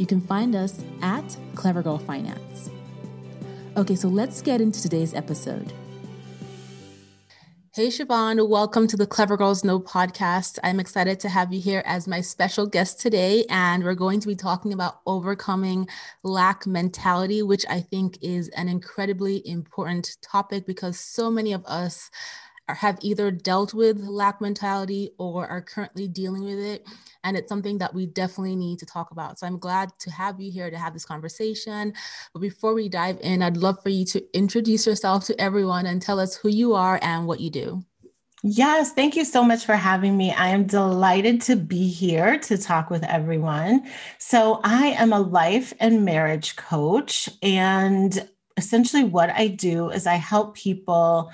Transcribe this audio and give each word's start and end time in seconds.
you 0.00 0.06
can 0.06 0.22
find 0.22 0.56
us 0.56 0.82
at 1.02 1.36
Clever 1.54 1.82
Girl 1.82 1.98
Finance. 1.98 2.70
Okay, 3.76 3.94
so 3.94 4.08
let's 4.08 4.40
get 4.40 4.58
into 4.58 4.80
today's 4.80 5.12
episode. 5.12 5.74
Hey, 7.74 7.88
Chavonne, 7.88 8.48
welcome 8.48 8.86
to 8.86 8.96
the 8.96 9.06
Clever 9.06 9.36
Girls 9.36 9.62
Know 9.62 9.78
podcast. 9.78 10.58
I'm 10.64 10.80
excited 10.80 11.20
to 11.20 11.28
have 11.28 11.52
you 11.52 11.60
here 11.60 11.82
as 11.84 12.08
my 12.08 12.22
special 12.22 12.66
guest 12.66 12.98
today. 12.98 13.44
And 13.50 13.84
we're 13.84 13.94
going 13.94 14.20
to 14.20 14.26
be 14.26 14.34
talking 14.34 14.72
about 14.72 15.00
overcoming 15.06 15.86
lack 16.22 16.66
mentality, 16.66 17.42
which 17.42 17.66
I 17.68 17.80
think 17.80 18.16
is 18.22 18.48
an 18.56 18.68
incredibly 18.68 19.46
important 19.46 20.16
topic 20.22 20.66
because 20.66 20.98
so 20.98 21.30
many 21.30 21.52
of 21.52 21.62
us 21.66 22.10
have 22.68 22.98
either 23.02 23.30
dealt 23.30 23.74
with 23.74 23.98
lack 23.98 24.40
mentality 24.40 25.10
or 25.18 25.46
are 25.48 25.60
currently 25.60 26.08
dealing 26.08 26.44
with 26.44 26.58
it. 26.58 26.86
And 27.24 27.36
it's 27.36 27.48
something 27.48 27.78
that 27.78 27.92
we 27.92 28.06
definitely 28.06 28.56
need 28.56 28.78
to 28.78 28.86
talk 28.86 29.10
about. 29.10 29.38
So 29.38 29.46
I'm 29.46 29.58
glad 29.58 29.90
to 30.00 30.10
have 30.10 30.40
you 30.40 30.50
here 30.50 30.70
to 30.70 30.78
have 30.78 30.92
this 30.92 31.04
conversation. 31.04 31.92
But 32.32 32.40
before 32.40 32.74
we 32.74 32.88
dive 32.88 33.18
in, 33.22 33.42
I'd 33.42 33.56
love 33.56 33.82
for 33.82 33.88
you 33.88 34.04
to 34.06 34.36
introduce 34.36 34.86
yourself 34.86 35.26
to 35.26 35.40
everyone 35.40 35.86
and 35.86 36.00
tell 36.00 36.20
us 36.20 36.36
who 36.36 36.48
you 36.48 36.74
are 36.74 36.98
and 37.02 37.26
what 37.26 37.40
you 37.40 37.50
do. 37.50 37.84
Yes, 38.42 38.92
thank 38.92 39.16
you 39.16 39.26
so 39.26 39.44
much 39.44 39.66
for 39.66 39.76
having 39.76 40.16
me. 40.16 40.32
I 40.32 40.48
am 40.48 40.64
delighted 40.64 41.42
to 41.42 41.56
be 41.56 41.88
here 41.88 42.38
to 42.38 42.56
talk 42.56 42.88
with 42.88 43.04
everyone. 43.04 43.86
So, 44.16 44.60
I 44.64 44.88
am 44.92 45.12
a 45.12 45.20
life 45.20 45.74
and 45.78 46.06
marriage 46.06 46.56
coach. 46.56 47.28
And 47.42 48.26
essentially, 48.56 49.04
what 49.04 49.28
I 49.28 49.48
do 49.48 49.90
is 49.90 50.06
I 50.06 50.14
help 50.14 50.54
people 50.54 51.30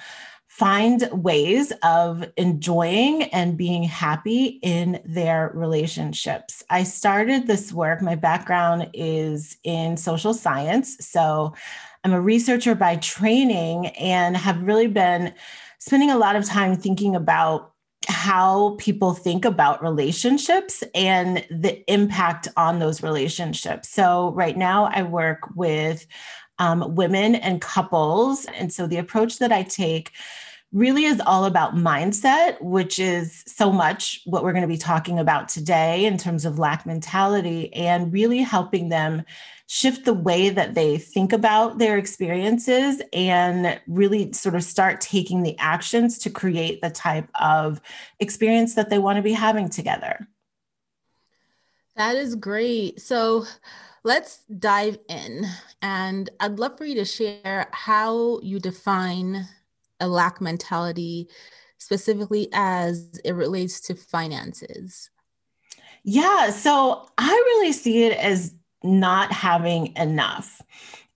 find 0.57 1.07
ways 1.13 1.71
of 1.83 2.25
enjoying 2.39 3.25
and 3.25 3.59
being 3.59 3.83
happy 3.83 4.59
in 4.63 4.99
their 5.05 5.51
relationships. 5.53 6.65
I 6.71 6.83
started 6.83 7.47
this 7.47 7.75
work, 7.75 8.01
my 8.01 8.15
background 8.15 8.89
is 8.95 9.59
in 9.65 9.99
social 9.99 10.33
science. 10.33 10.97
So 10.99 11.53
I'm 12.05 12.15
a 12.15 12.23
researcher 12.23 12.75
by 12.75 12.97
training 12.97 13.89
and 13.89 14.35
have 14.35 14.63
really 14.63 14.87
been 14.87 15.35
spending 15.79 16.11
a 16.11 16.17
lot 16.17 16.37
of 16.37 16.47
time 16.47 16.75
thinking 16.75 17.15
about 17.15 17.75
how 18.09 18.77
people 18.79 19.13
think 19.13 19.45
about 19.45 19.83
relationships 19.83 20.83
and 20.95 21.45
the 21.51 21.85
impact 21.93 22.49
on 22.57 22.79
those 22.79 23.03
relationships. 23.03 23.91
So, 23.91 24.33
right 24.33 24.57
now, 24.57 24.87
I 24.87 25.03
work 25.03 25.41
with 25.55 26.07
um, 26.59 26.95
women 26.95 27.35
and 27.35 27.61
couples. 27.61 28.47
And 28.57 28.73
so, 28.73 28.87
the 28.87 28.99
approach 28.99 29.39
that 29.41 29.51
I 29.51 29.65
take 29.65 30.13
really 30.73 31.05
is 31.05 31.21
all 31.25 31.45
about 31.45 31.75
mindset, 31.75 32.61
which 32.61 32.99
is 32.99 33.45
so 33.47 33.73
much 33.73 34.21
what 34.25 34.43
we're 34.43 34.53
going 34.53 34.63
to 34.63 34.69
be 34.69 34.77
talking 34.77 35.19
about 35.19 35.49
today 35.49 36.05
in 36.05 36.19
terms 36.19 36.45
of 36.45 36.59
lack 36.59 36.85
mentality 36.85 37.73
and 37.73 38.13
really 38.13 38.39
helping 38.39 38.89
them 38.89 39.23
shift 39.69 40.05
the 40.05 40.15
way 40.15 40.51
that 40.51 40.75
they 40.75 40.99
think 40.99 41.33
about 41.33 41.79
their 41.79 41.99
experiences 41.99 43.03
and 43.13 43.81
really 43.87 44.33
sort 44.33 44.55
of 44.55 44.63
start 44.63 45.01
taking 45.01 45.43
the 45.43 45.59
actions 45.59 46.19
to 46.19 46.31
create 46.31 46.81
the 46.83 46.91
type 46.91 47.29
of 47.41 47.81
experience 48.21 48.75
that 48.75 48.91
they 48.91 48.99
want 48.99 49.17
to 49.17 49.23
be 49.23 49.33
having 49.33 49.69
together. 49.69 50.29
That 51.97 52.17
is 52.17 52.35
great. 52.35 53.01
So, 53.01 53.47
let's 54.05 54.45
dive 54.59 54.99
in. 55.09 55.45
And 55.83 56.31
I'd 56.39 56.61
love 56.61 56.79
for 56.79 56.85
you 56.85 56.95
to 56.97 57.05
share 57.05 57.67
how 57.73 58.39
you 58.41 58.61
define 58.61 59.49
a 60.01 60.09
lack 60.09 60.41
mentality, 60.41 61.29
specifically 61.79 62.49
as 62.53 63.21
it 63.25 63.33
relates 63.33 63.81
to 63.83 63.95
finances? 63.95 65.11
Yeah, 66.05 66.51
so 66.51 67.09
I 67.19 67.31
really 67.31 67.73
see 67.73 68.05
it 68.05 68.17
as 68.17 68.55
not 68.85 69.33
having 69.33 69.95
enough 69.97 70.63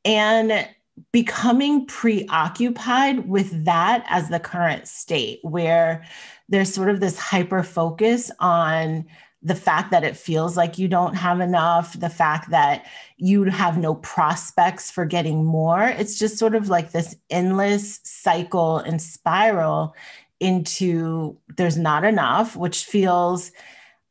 and 0.04 0.68
becoming 1.12 1.86
preoccupied 1.86 3.28
with 3.28 3.64
that 3.64 4.04
as 4.08 4.28
the 4.28 4.41
current 4.41 4.88
state, 4.88 5.38
where 5.42 6.04
there's 6.48 6.72
sort 6.72 6.91
of 6.91 7.00
this 7.00 7.18
hyper 7.18 7.62
focus 7.62 8.30
on 8.38 9.06
the 9.42 9.54
fact 9.54 9.90
that 9.90 10.04
it 10.04 10.16
feels 10.16 10.56
like 10.56 10.78
you 10.78 10.86
don't 10.86 11.14
have 11.14 11.40
enough, 11.40 11.98
the 11.98 12.10
fact 12.10 12.50
that 12.50 12.84
you 13.16 13.44
have 13.44 13.78
no 13.78 13.94
prospects 13.94 14.90
for 14.90 15.06
getting 15.06 15.44
more. 15.44 15.82
It's 15.82 16.18
just 16.18 16.38
sort 16.38 16.54
of 16.54 16.68
like 16.68 16.92
this 16.92 17.16
endless 17.30 18.00
cycle 18.04 18.78
and 18.78 19.00
spiral 19.00 19.94
into 20.38 21.38
there's 21.56 21.78
not 21.78 22.04
enough, 22.04 22.54
which 22.54 22.84
feels, 22.84 23.50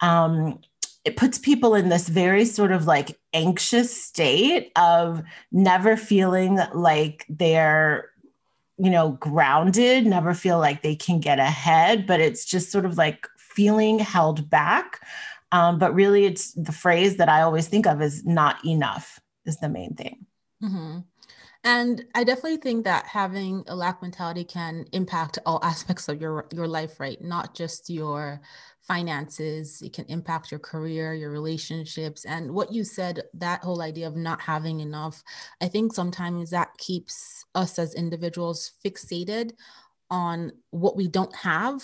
um, 0.02 0.60
it 1.06 1.16
puts 1.16 1.38
people 1.38 1.76
in 1.76 1.90
this 1.90 2.08
very 2.10 2.46
sort 2.46 2.72
of 2.72 2.88
like 2.88 3.20
anxious 3.34 4.04
state 4.04 4.72
of 4.76 5.24
never 5.52 5.96
feeling 5.96 6.60
like 6.74 7.26
they're 7.30 8.10
you 8.78 8.90
know 8.90 9.12
grounded 9.12 10.06
never 10.06 10.34
feel 10.34 10.58
like 10.58 10.82
they 10.82 10.96
can 10.96 11.20
get 11.20 11.38
ahead 11.38 12.08
but 12.08 12.20
it's 12.20 12.46
just 12.46 12.72
sort 12.72 12.86
of 12.86 12.98
like 12.98 13.28
feeling 13.60 14.00
held 14.00 14.50
back. 14.50 15.02
Um, 15.52 15.80
but 15.80 15.94
really, 15.94 16.24
it's 16.24 16.54
the 16.54 16.72
phrase 16.72 17.18
that 17.18 17.28
I 17.28 17.42
always 17.42 17.68
think 17.68 17.86
of 17.86 18.02
is 18.02 18.26
not 18.26 18.64
enough, 18.66 19.20
is 19.46 19.58
the 19.58 19.68
main 19.68 19.96
thing. 19.96 20.26
Mm-hmm. 20.64 21.00
And 21.66 22.06
I 22.16 22.24
definitely 22.24 22.62
think 22.62 22.86
that 22.86 23.06
having 23.06 23.66
a 23.68 23.76
lack 23.76 24.02
mentality 24.02 24.46
can 24.46 24.86
impact 24.94 25.40
all 25.46 25.60
aspects 25.72 26.08
of 26.08 26.22
your 26.22 26.48
your 26.54 26.70
life, 26.70 27.02
right? 27.02 27.22
Not 27.22 27.54
just 27.54 27.90
your 27.90 28.40
finances. 28.80 29.82
It 29.82 29.92
can 29.92 30.06
impact 30.06 30.52
your 30.52 30.62
career, 30.62 31.14
your 31.14 31.32
relationships, 31.32 32.24
and 32.24 32.54
what 32.54 32.72
you 32.72 32.86
said. 32.86 33.24
That 33.34 33.62
whole 33.62 33.82
idea 33.82 34.08
of 34.08 34.16
not 34.16 34.40
having 34.40 34.80
enough. 34.80 35.22
I 35.60 35.68
think 35.68 35.94
sometimes 35.94 36.52
that 36.52 36.78
keeps 36.78 37.44
us 37.56 37.78
as 37.78 37.94
individuals 37.94 38.72
fixated 38.86 39.52
on 40.10 40.54
what 40.72 40.96
we 40.96 41.10
don't 41.10 41.36
have 41.36 41.84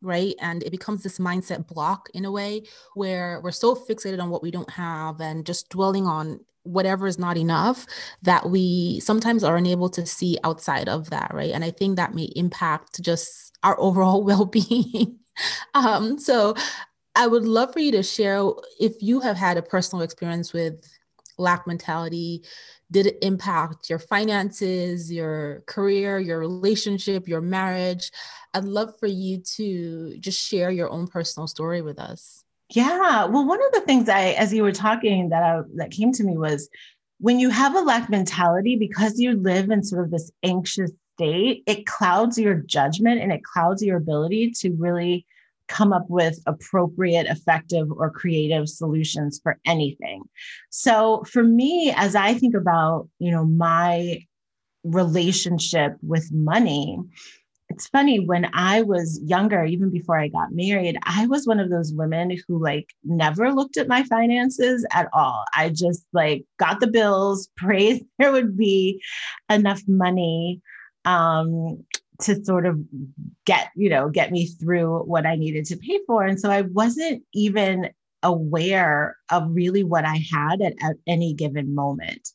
right? 0.00 0.34
And 0.40 0.62
it 0.62 0.70
becomes 0.70 1.02
this 1.02 1.18
mindset 1.18 1.66
block 1.66 2.08
in 2.14 2.24
a 2.24 2.32
way 2.32 2.62
where 2.94 3.40
we're 3.42 3.50
so 3.50 3.74
fixated 3.74 4.20
on 4.20 4.30
what 4.30 4.42
we 4.42 4.50
don't 4.50 4.70
have 4.70 5.20
and 5.20 5.44
just 5.44 5.68
dwelling 5.68 6.06
on 6.06 6.40
whatever 6.62 7.06
is 7.06 7.18
not 7.18 7.36
enough 7.36 7.86
that 8.22 8.50
we 8.50 9.00
sometimes 9.00 9.42
are 9.42 9.56
unable 9.56 9.88
to 9.88 10.04
see 10.04 10.38
outside 10.44 10.88
of 10.88 11.10
that, 11.10 11.32
right? 11.32 11.52
And 11.52 11.64
I 11.64 11.70
think 11.70 11.96
that 11.96 12.14
may 12.14 12.30
impact 12.36 13.02
just 13.02 13.56
our 13.62 13.78
overall 13.80 14.22
well 14.22 14.44
being. 14.44 15.18
um, 15.74 16.18
so 16.18 16.54
I 17.14 17.26
would 17.26 17.44
love 17.44 17.72
for 17.72 17.80
you 17.80 17.92
to 17.92 18.02
share 18.02 18.42
if 18.80 18.94
you 19.00 19.20
have 19.20 19.36
had 19.36 19.56
a 19.56 19.62
personal 19.62 20.02
experience 20.02 20.52
with 20.52 20.84
lack 21.38 21.66
mentality 21.66 22.44
did 22.90 23.06
it 23.06 23.18
impact 23.22 23.90
your 23.90 23.98
finances, 23.98 25.12
your 25.12 25.62
career, 25.66 26.18
your 26.18 26.38
relationship, 26.38 27.28
your 27.28 27.40
marriage? 27.40 28.10
I'd 28.54 28.64
love 28.64 28.98
for 28.98 29.06
you 29.06 29.42
to 29.56 30.16
just 30.18 30.40
share 30.40 30.70
your 30.70 30.90
own 30.90 31.06
personal 31.06 31.46
story 31.46 31.82
with 31.82 31.98
us. 31.98 32.44
Yeah. 32.70 33.24
Well, 33.24 33.46
one 33.46 33.64
of 33.64 33.72
the 33.72 33.80
things 33.82 34.08
I, 34.08 34.30
as 34.32 34.52
you 34.52 34.62
were 34.62 34.72
talking, 34.72 35.30
that 35.30 35.42
I, 35.42 35.60
that 35.76 35.90
came 35.90 36.12
to 36.12 36.24
me 36.24 36.36
was 36.36 36.68
when 37.18 37.38
you 37.38 37.50
have 37.50 37.74
a 37.74 37.80
lack 37.80 38.10
mentality, 38.10 38.76
because 38.76 39.18
you 39.18 39.36
live 39.36 39.70
in 39.70 39.82
sort 39.82 40.04
of 40.04 40.10
this 40.10 40.30
anxious 40.42 40.90
state, 41.14 41.64
it 41.66 41.86
clouds 41.86 42.38
your 42.38 42.54
judgment 42.54 43.20
and 43.20 43.32
it 43.32 43.42
clouds 43.42 43.82
your 43.82 43.96
ability 43.96 44.52
to 44.60 44.70
really 44.74 45.26
come 45.68 45.92
up 45.92 46.06
with 46.08 46.38
appropriate, 46.46 47.26
effective, 47.26 47.88
or 47.90 48.10
creative 48.10 48.68
solutions 48.68 49.40
for 49.42 49.58
anything. 49.64 50.22
So 50.70 51.22
for 51.30 51.42
me, 51.42 51.92
as 51.96 52.14
I 52.14 52.34
think 52.34 52.54
about, 52.54 53.08
you 53.18 53.30
know, 53.30 53.44
my 53.44 54.20
relationship 54.84 55.96
with 56.02 56.30
money, 56.32 56.98
it's 57.68 57.86
funny 57.88 58.18
when 58.18 58.48
I 58.54 58.82
was 58.82 59.20
younger, 59.22 59.64
even 59.64 59.90
before 59.90 60.18
I 60.18 60.28
got 60.28 60.52
married, 60.52 60.96
I 61.02 61.26
was 61.26 61.46
one 61.46 61.60
of 61.60 61.68
those 61.68 61.92
women 61.92 62.34
who 62.46 62.62
like 62.62 62.88
never 63.04 63.52
looked 63.52 63.76
at 63.76 63.88
my 63.88 64.04
finances 64.04 64.86
at 64.92 65.08
all. 65.12 65.44
I 65.54 65.68
just 65.68 66.06
like 66.14 66.44
got 66.58 66.80
the 66.80 66.86
bills, 66.86 67.48
prayed 67.56 68.06
there 68.18 68.32
would 68.32 68.56
be 68.56 69.02
enough 69.50 69.82
money 69.86 70.62
um, 71.04 71.84
to 72.22 72.44
sort 72.44 72.66
of 72.66 72.78
get, 73.44 73.68
you 73.76 73.88
know, 73.88 74.08
get 74.08 74.32
me 74.32 74.46
through 74.46 75.00
what 75.04 75.26
I 75.26 75.36
needed 75.36 75.64
to 75.66 75.76
pay 75.76 76.00
for. 76.06 76.24
And 76.24 76.40
so 76.40 76.50
I 76.50 76.62
wasn't 76.62 77.22
even 77.32 77.90
aware 78.22 79.16
of 79.30 79.44
really 79.50 79.84
what 79.84 80.04
I 80.04 80.20
had 80.32 80.60
at, 80.60 80.74
at 80.82 80.96
any 81.06 81.34
given 81.34 81.74
moment. 81.74 82.28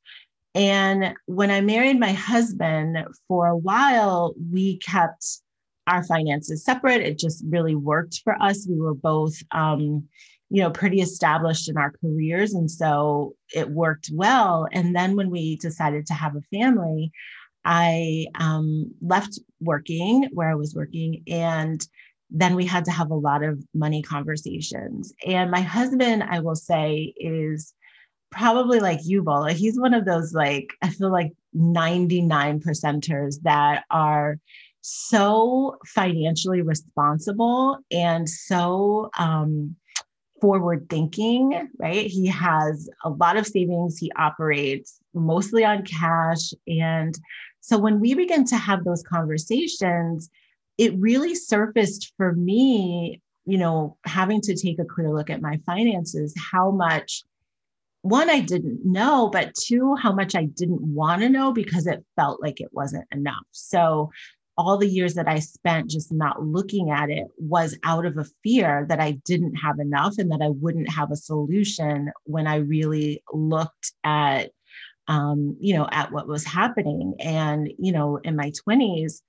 And 0.55 1.15
when 1.25 1.51
I 1.51 1.61
married 1.61 1.99
my 1.99 2.11
husband, 2.11 2.97
for 3.27 3.47
a 3.47 3.57
while, 3.57 4.35
we 4.51 4.77
kept 4.77 5.25
our 5.87 6.03
finances 6.03 6.63
separate. 6.63 7.01
It 7.01 7.19
just 7.19 7.43
really 7.47 7.75
worked 7.75 8.21
for 8.23 8.41
us. 8.41 8.67
We 8.69 8.79
were 8.79 8.93
both, 8.93 9.35
um, 9.51 10.07
you 10.49 10.61
know, 10.61 10.69
pretty 10.69 11.01
established 11.01 11.69
in 11.69 11.77
our 11.77 11.91
careers. 11.99 12.53
And 12.53 12.69
so 12.69 13.35
it 13.53 13.69
worked 13.69 14.11
well. 14.13 14.67
And 14.71 14.95
then 14.95 15.15
when 15.15 15.29
we 15.29 15.57
decided 15.57 16.05
to 16.05 16.13
have 16.13 16.35
a 16.35 16.57
family, 16.57 17.11
I 17.65 18.27
um, 18.35 18.91
left 19.01 19.39
working 19.61 20.29
where 20.33 20.49
I 20.49 20.55
was 20.55 20.75
working 20.75 21.23
and 21.27 21.85
then 22.29 22.55
we 22.55 22.65
had 22.65 22.85
to 22.85 22.91
have 22.91 23.11
a 23.11 23.15
lot 23.15 23.43
of 23.43 23.63
money 23.75 24.01
conversations. 24.01 25.13
And 25.25 25.51
my 25.51 25.61
husband, 25.61 26.23
I 26.23 26.39
will 26.39 26.55
say, 26.55 27.13
is 27.15 27.73
probably 28.31 28.79
like 28.79 29.01
you, 29.03 29.21
Bola. 29.21 29.53
He's 29.53 29.79
one 29.79 29.93
of 29.93 30.05
those 30.05 30.33
like, 30.33 30.73
I 30.81 30.89
feel 30.89 31.11
like 31.11 31.31
99 31.53 32.59
percenters 32.59 33.35
that 33.43 33.83
are 33.91 34.39
so 34.81 35.77
financially 35.85 36.61
responsible 36.61 37.77
and 37.91 38.27
so 38.27 39.09
um, 39.17 39.75
forward 40.41 40.89
thinking, 40.89 41.69
right? 41.77 42.07
He 42.07 42.27
has 42.27 42.89
a 43.05 43.09
lot 43.09 43.37
of 43.37 43.47
savings. 43.47 43.97
He 43.97 44.11
operates 44.17 44.99
mostly 45.13 45.63
on 45.63 45.85
cash. 45.85 46.51
And 46.67 47.17
so 47.63 47.77
when 47.77 48.01
we 48.01 48.13
begin 48.13 48.43
to 48.47 48.57
have 48.57 48.83
those 48.83 49.03
conversations, 49.03 50.29
it 50.77 50.93
really 50.97 51.33
surfaced 51.33 52.11
for 52.17 52.33
me, 52.33 53.21
you 53.45 53.57
know, 53.57 53.95
having 54.05 54.41
to 54.41 54.53
take 54.53 54.79
a 54.79 54.85
clear 54.85 55.15
look 55.15 55.29
at 55.29 55.41
my 55.41 55.57
finances, 55.65 56.35
how 56.51 56.71
much 56.71 57.23
one, 58.01 58.29
I 58.29 58.41
didn't 58.41 58.81
know, 58.83 59.29
but 59.29 59.55
two, 59.55 59.95
how 59.95 60.11
much 60.11 60.35
I 60.35 60.43
didn't 60.43 60.81
want 60.81 61.21
to 61.21 61.29
know 61.29 61.53
because 61.53 61.87
it 61.87 62.03
felt 62.17 62.41
like 62.41 62.59
it 62.59 62.67
wasn't 62.73 63.07
enough. 63.13 63.45
So, 63.51 64.11
all 64.57 64.77
the 64.77 64.87
years 64.87 65.13
that 65.13 65.27
I 65.27 65.39
spent 65.39 65.89
just 65.89 66.11
not 66.11 66.43
looking 66.43 66.91
at 66.91 67.09
it 67.09 67.25
was 67.37 67.77
out 67.83 68.05
of 68.05 68.17
a 68.17 68.25
fear 68.43 68.85
that 68.89 68.99
I 68.99 69.13
didn't 69.25 69.55
have 69.55 69.79
enough 69.79 70.15
and 70.17 70.29
that 70.31 70.41
I 70.43 70.49
wouldn't 70.49 70.91
have 70.91 71.11
a 71.11 71.15
solution 71.15 72.11
when 72.25 72.45
I 72.45 72.57
really 72.57 73.23
looked 73.31 73.93
at, 74.03 74.51
um, 75.07 75.57
you 75.59 75.75
know, 75.75 75.87
at 75.91 76.11
what 76.11 76.27
was 76.27 76.45
happening. 76.45 77.15
And, 77.19 77.71
you 77.77 77.91
know, 77.91 78.17
in 78.17 78.35
my 78.35 78.51
20s, 78.67 79.21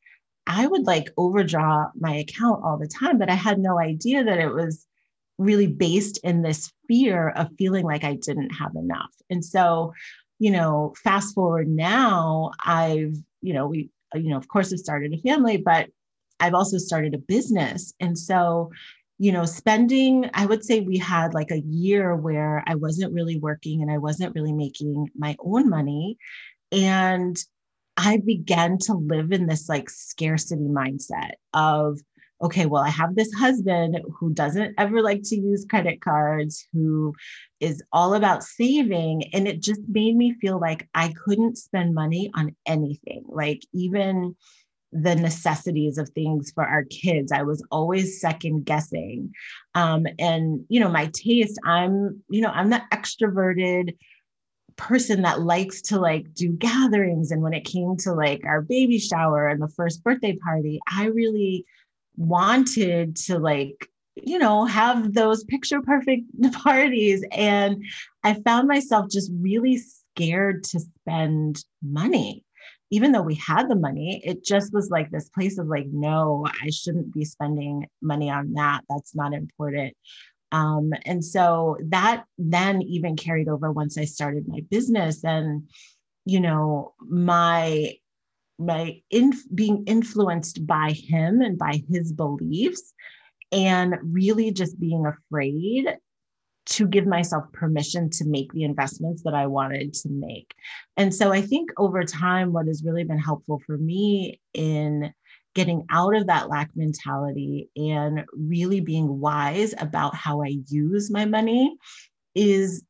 I 0.47 0.67
would 0.67 0.85
like 0.85 1.11
overdraw 1.17 1.87
my 1.99 2.17
account 2.17 2.62
all 2.65 2.79
the 2.79 2.88
time, 2.88 3.19
but 3.19 3.31
I 3.31 3.35
had 3.35 3.59
no 3.59 3.79
idea 3.79 4.25
that 4.25 4.38
it 4.38 4.53
was 4.53 4.87
really 5.38 5.67
based 5.67 6.19
in 6.23 6.43
this 6.43 6.71
fear 6.87 7.31
of 7.31 7.49
feeling 7.59 7.85
like 7.85 8.05
I 8.05 8.15
didn't 8.15 8.50
have 8.50 8.75
enough. 8.76 9.11
And 9.31 9.44
so, 9.44 9.93
you 10.38 10.50
know, 10.50 10.94
fast 11.03 11.35
forward 11.35 11.69
now, 11.69 12.53
I've, 12.65 13.17
you 13.41 13.55
know, 13.55 13.67
we, 13.67 13.91
you 14.15 14.31
know, 14.31 14.37
of 14.37 14.49
course, 14.49 14.71
have 14.71 14.79
started 14.79 15.12
a 15.12 15.19
family, 15.19 15.56
but 15.56 15.88
I've 16.38 16.55
also 16.55 16.79
started 16.79 17.15
a 17.15 17.19
business. 17.19 17.94
And 18.00 18.19
so, 18.19 18.71
you 19.19 19.32
know, 19.32 19.44
spending, 19.44 20.28
I 20.34 20.46
would 20.46 20.64
say 20.64 20.81
we 20.81 20.99
had 20.99 21.34
like 21.34 21.50
a 21.50 21.61
year 21.61 22.16
where 22.16 22.64
I 22.66 22.75
wasn't 22.75 23.12
really 23.12 23.38
working 23.38 23.81
and 23.81 23.90
I 23.90 23.99
wasn't 23.99 24.34
really 24.34 24.52
making 24.52 25.11
my 25.16 25.37
own 25.38 25.69
money. 25.69 26.19
And 26.72 27.37
I 27.96 28.16
began 28.19 28.78
to 28.78 28.94
live 28.94 29.31
in 29.31 29.46
this 29.46 29.69
like 29.69 29.88
scarcity 29.88 30.64
mindset 30.64 31.32
of, 31.52 32.00
okay, 32.43 32.66
well, 32.66 32.82
I 32.82 32.88
have 32.88 33.14
this 33.14 33.32
husband 33.32 34.00
who 34.19 34.34
doesn't 34.34 34.75
ever 34.78 35.00
like 35.00 35.22
to 35.26 35.37
use 35.37 35.64
credit 35.70 36.00
cards, 36.00 36.66
who 36.72 37.14
is 37.61 37.82
all 37.93 38.14
about 38.14 38.43
saving. 38.43 39.32
And 39.32 39.46
it 39.46 39.62
just 39.62 39.82
made 39.88 40.16
me 40.16 40.34
feel 40.40 40.58
like 40.58 40.88
I 40.93 41.14
couldn't 41.25 41.56
spend 41.56 41.94
money 41.94 42.32
on 42.34 42.56
anything, 42.66 43.25
like 43.28 43.62
even 43.72 44.34
the 44.94 45.17
necessities 45.17 45.99
of 45.99 46.08
things 46.11 46.52
for 46.55 46.64
our 46.64 46.85
kids. 46.85 47.32
I 47.32 47.43
was 47.43 47.67
always 47.70 48.20
second 48.20 48.64
guessing. 48.64 49.32
Um, 49.75 50.06
and, 50.19 50.64
you 50.69 50.79
know, 50.79 50.88
my 50.88 51.11
taste, 51.12 51.58
I'm, 51.64 52.23
you 52.31 52.41
know, 52.41 52.50
I'm 52.50 52.70
the 52.70 52.81
extroverted 52.93 53.96
person 54.76 55.23
that 55.23 55.41
likes 55.41 55.82
to 55.82 55.99
like 55.99 56.32
do 56.32 56.49
gatherings. 56.49 57.32
And 57.32 57.43
when 57.43 57.55
it 57.55 57.64
came 57.64 57.96
to 57.99 58.12
like 58.12 58.44
our 58.46 58.62
baby 58.62 58.99
shower 58.99 59.49
and 59.49 59.61
the 59.61 59.69
first 59.69 60.02
birthday 60.05 60.37
party, 60.37 60.81
I 60.91 61.06
really 61.06 61.67
wanted 62.17 63.17
to 63.17 63.38
like 63.38 63.88
you 64.14 64.38
know 64.38 64.64
have 64.64 65.12
those 65.12 65.43
picture 65.44 65.82
perfect 65.82 66.23
parties 66.52 67.25
and 67.32 67.82
i 68.23 68.32
found 68.44 68.69
myself 68.69 69.11
just 69.11 69.31
really 69.40 69.76
scared 69.76 70.62
to 70.62 70.79
spend 70.79 71.64
money 71.82 72.44
even 72.94 73.11
though 73.11 73.23
we 73.23 73.35
had 73.35 73.69
the 73.69 73.75
money 73.75 74.20
it 74.25 74.44
just 74.44 74.73
was 74.73 74.88
like 74.91 75.11
this 75.11 75.29
place 75.31 75.58
of 75.58 75.67
like 75.67 75.87
no 75.88 76.46
i 76.62 76.70
shouldn't 76.70 77.12
be 77.12 77.25
spending 77.25 77.87
money 78.00 78.31
on 78.31 78.52
that. 78.55 78.82
That's 78.88 79.14
not 79.14 79.32
important. 79.32 79.94
Um, 80.52 80.93
and 81.05 81.25
so 81.25 81.76
that 81.88 82.25
then 82.38 82.81
even 82.82 83.17
carried 83.17 83.49
over 83.49 83.73
once 83.73 83.99
i 83.99 84.05
started 84.05 84.46
my 84.46 84.61
business 84.70 85.25
and 85.25 85.69
you 86.25 86.41
know 86.41 86.94
my 87.00 87.94
my 88.58 89.00
in, 89.11 89.32
being 89.52 89.85
influenced 89.87 90.64
by 90.64 90.93
him 90.93 91.40
and 91.40 91.58
by 91.58 91.82
his 91.90 92.12
beliefs 92.12 92.95
and 93.50 93.97
really 94.02 94.52
just 94.52 94.78
being 94.78 95.04
afraid 95.07 95.87
to 96.66 96.87
give 96.87 97.06
myself 97.06 97.44
permission 97.52 98.09
to 98.09 98.25
make 98.25 98.52
the 98.52 98.64
investments 98.64 99.23
that 99.23 99.35
I 99.35 99.47
wanted 99.47 99.92
to 99.94 100.09
make. 100.09 100.54
And 100.97 101.14
so 101.14 101.33
I 101.33 101.42
think 101.42 101.71
over 101.76 102.04
time, 102.04 102.52
what 102.52 102.66
has 102.66 102.83
really 102.85 103.04
been 103.04 103.18
helpful 103.18 103.61
for 103.66 103.76
me 103.76 104.40
in 104.54 105.12
getting 105.54 105.85
out 105.90 106.16
of 106.16 106.26
that 106.26 106.49
lack 106.49 106.71
mentality 106.75 107.68
and 107.76 108.25
really 108.33 108.80
being 108.80 109.21
wise 109.21 109.75
about 109.78 110.14
how 110.14 110.42
I 110.42 110.56
use 110.68 111.11
my 111.11 111.26
money 111.26 111.76
is 112.35 112.83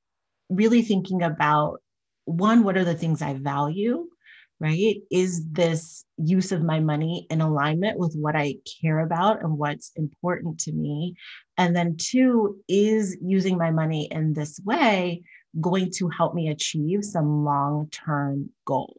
really 0.49 0.83
thinking 0.83 1.23
about 1.23 1.83
one, 2.25 2.65
what 2.65 2.77
are 2.77 2.85
the 2.85 2.95
things 2.95 3.21
I 3.21 3.35
value? 3.35 4.09
Right? 4.61 4.97
Is 5.11 5.45
this 5.51 6.05
use 6.17 6.53
of 6.53 6.63
my 6.63 6.81
money 6.81 7.27
in 7.31 7.41
alignment 7.41 7.99
with 7.99 8.15
what 8.15 8.37
I 8.37 8.57
care 8.81 9.01
about 9.01 9.43
and 9.43 9.59
what's 9.59 9.93
important 9.97 10.61
to 10.61 10.73
me? 10.73 11.17
And 11.59 11.75
then, 11.75 11.97
two, 11.97 12.59
is 12.69 13.17
using 13.23 13.59
my 13.59 13.71
money 13.71 14.09
in 14.11 14.33
this 14.33 14.61
way 14.65 15.23
going 15.61 15.91
to 15.97 16.09
help 16.09 16.35
me 16.35 16.49
achieve 16.49 17.05
some 17.05 17.45
long 17.45 17.89
term 17.91 18.51
goal? 18.65 18.97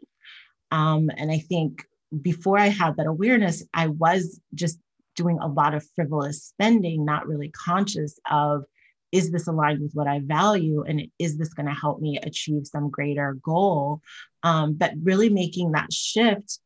Um, 0.71 1.09
and 1.17 1.31
I 1.31 1.39
think 1.39 1.85
before 2.21 2.57
I 2.57 2.67
had 2.67 2.97
that 2.97 3.07
awareness, 3.07 3.63
I 3.73 3.87
was 3.87 4.39
just 4.53 4.79
doing 5.15 5.39
a 5.39 5.47
lot 5.47 5.73
of 5.73 5.85
frivolous 5.95 6.43
spending, 6.43 7.05
not 7.05 7.27
really 7.27 7.49
conscious 7.49 8.19
of 8.29 8.65
is 9.15 9.31
this 9.31 9.47
aligned 9.47 9.81
with 9.81 9.93
what 9.93 10.07
I 10.07 10.19
value? 10.19 10.83
And 10.85 11.07
is 11.17 11.37
this 11.37 11.53
going 11.53 11.67
to 11.67 11.73
help 11.73 12.01
me 12.01 12.19
achieve 12.21 12.67
some 12.67 12.89
greater 12.89 13.37
goal? 13.41 14.01
Um, 14.43 14.73
but 14.73 14.91
really 15.01 15.29
making 15.29 15.71
that 15.71 15.93
shift 15.93 16.59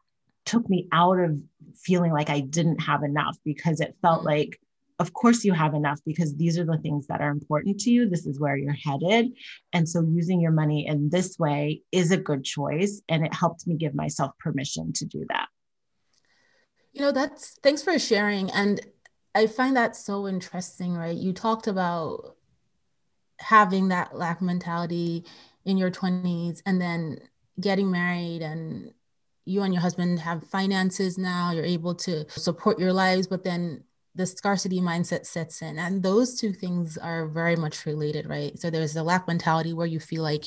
took 0.45 0.67
me 0.67 0.87
out 0.91 1.19
of 1.19 1.39
feeling 1.75 2.11
like 2.11 2.31
I 2.31 2.39
didn't 2.39 2.79
have 2.81 3.03
enough 3.03 3.37
because 3.45 3.81
it 3.81 3.95
felt 4.01 4.21
mm-hmm. 4.21 4.29
like, 4.29 4.59
of 4.97 5.13
course, 5.13 5.45
you 5.45 5.53
have 5.53 5.75
enough 5.75 5.99
because 6.07 6.35
these 6.35 6.57
are 6.57 6.65
the 6.65 6.79
things 6.79 7.05
that 7.05 7.21
are 7.21 7.29
important 7.29 7.79
to 7.81 7.91
you. 7.91 8.09
This 8.09 8.25
is 8.25 8.39
where 8.39 8.57
you're 8.57 8.73
headed. 8.73 9.27
And 9.71 9.87
so 9.87 10.01
using 10.01 10.41
your 10.41 10.51
money 10.51 10.87
in 10.87 11.11
this 11.11 11.37
way 11.37 11.83
is 11.91 12.09
a 12.09 12.17
good 12.17 12.43
choice. 12.43 13.03
And 13.07 13.23
it 13.23 13.33
helped 13.33 13.67
me 13.67 13.75
give 13.75 13.93
myself 13.93 14.31
permission 14.39 14.91
to 14.93 15.05
do 15.05 15.23
that. 15.29 15.49
You 16.93 17.01
know, 17.01 17.11
that's 17.11 17.59
thanks 17.61 17.83
for 17.83 17.99
sharing. 17.99 18.49
And 18.49 18.81
I 19.35 19.45
find 19.45 19.77
that 19.77 19.95
so 19.95 20.27
interesting, 20.27 20.95
right? 20.95 21.15
You 21.15 21.31
talked 21.31 21.67
about 21.67 22.35
having 23.39 23.89
that 23.89 24.15
lack 24.15 24.41
mentality 24.41 25.25
in 25.65 25.77
your 25.77 25.91
20s 25.91 26.61
and 26.65 26.81
then 26.81 27.19
getting 27.59 27.91
married 27.91 28.41
and 28.41 28.93
you 29.45 29.63
and 29.63 29.73
your 29.73 29.81
husband 29.81 30.19
have 30.19 30.43
finances 30.47 31.17
now, 31.17 31.51
you're 31.51 31.65
able 31.65 31.95
to 31.95 32.29
support 32.29 32.79
your 32.79 32.93
lives, 32.93 33.27
but 33.27 33.43
then 33.43 33.83
the 34.15 34.25
scarcity 34.25 34.79
mindset 34.79 35.25
sets 35.25 35.61
in. 35.61 35.79
And 35.79 36.03
those 36.03 36.39
two 36.39 36.53
things 36.53 36.97
are 36.97 37.27
very 37.27 37.55
much 37.55 37.85
related, 37.85 38.27
right? 38.27 38.57
So 38.59 38.69
there's 38.69 38.93
the 38.93 39.03
lack 39.03 39.27
mentality 39.27 39.73
where 39.73 39.87
you 39.87 39.99
feel 39.99 40.23
like 40.23 40.45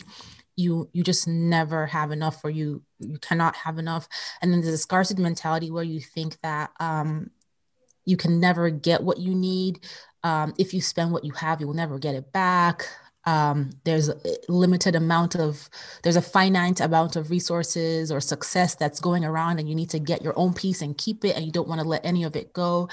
you 0.55 0.89
you 0.93 1.03
just 1.03 1.27
never 1.27 1.87
have 1.87 2.11
enough 2.11 2.45
or 2.45 2.51
you 2.51 2.83
you 2.99 3.19
cannot 3.19 3.57
have 3.57 3.79
enough 3.79 4.07
and 4.43 4.53
then 4.53 4.61
there's 4.61 4.75
a 4.75 4.79
scarcity 4.79 5.23
mentality 5.23 5.71
where 5.71 5.83
you 5.83 5.99
think 5.99 6.39
that 6.43 6.71
um 6.79 7.31
you 8.05 8.17
can 8.17 8.39
never 8.39 8.69
get 8.69 9.03
what 9.03 9.19
you 9.19 9.35
need 9.35 9.81
um, 10.25 10.55
if 10.59 10.73
you 10.73 10.81
spend 10.81 11.13
what 11.13 11.25
you 11.25 11.33
have 11.33 11.61
you 11.61 11.67
will 11.67 11.75
never 11.75 11.99
get 11.99 12.15
it 12.15 12.33
back. 12.33 12.87
Um, 13.25 13.71
there's 13.85 14.09
a 14.09 14.17
limited 14.49 14.97
amount 14.97 15.37
of 15.37 15.71
there's 16.03 16.17
a 16.17 16.23
finite 16.23 16.81
amount 16.81 17.15
of 17.15 17.31
resources 17.31 18.11
or 18.11 18.21
success 18.21 18.75
that's 18.75 18.99
going 18.99 19.25
around 19.25 19.61
and 19.61 19.69
you 19.69 19.77
need 19.77 19.91
to 19.91 20.01
get 20.01 20.23
your 20.23 20.37
own 20.37 20.55
piece 20.55 20.83
and 20.83 20.99
keep 20.99 21.25
it 21.25 21.37
and 21.37 21.47
you 21.47 21.53
don't 21.53 21.69
want 21.69 21.81
to 21.81 21.87
let 21.87 22.05
any 22.05 22.25
of 22.25 22.35
it 22.35 22.53
go. 22.53 22.89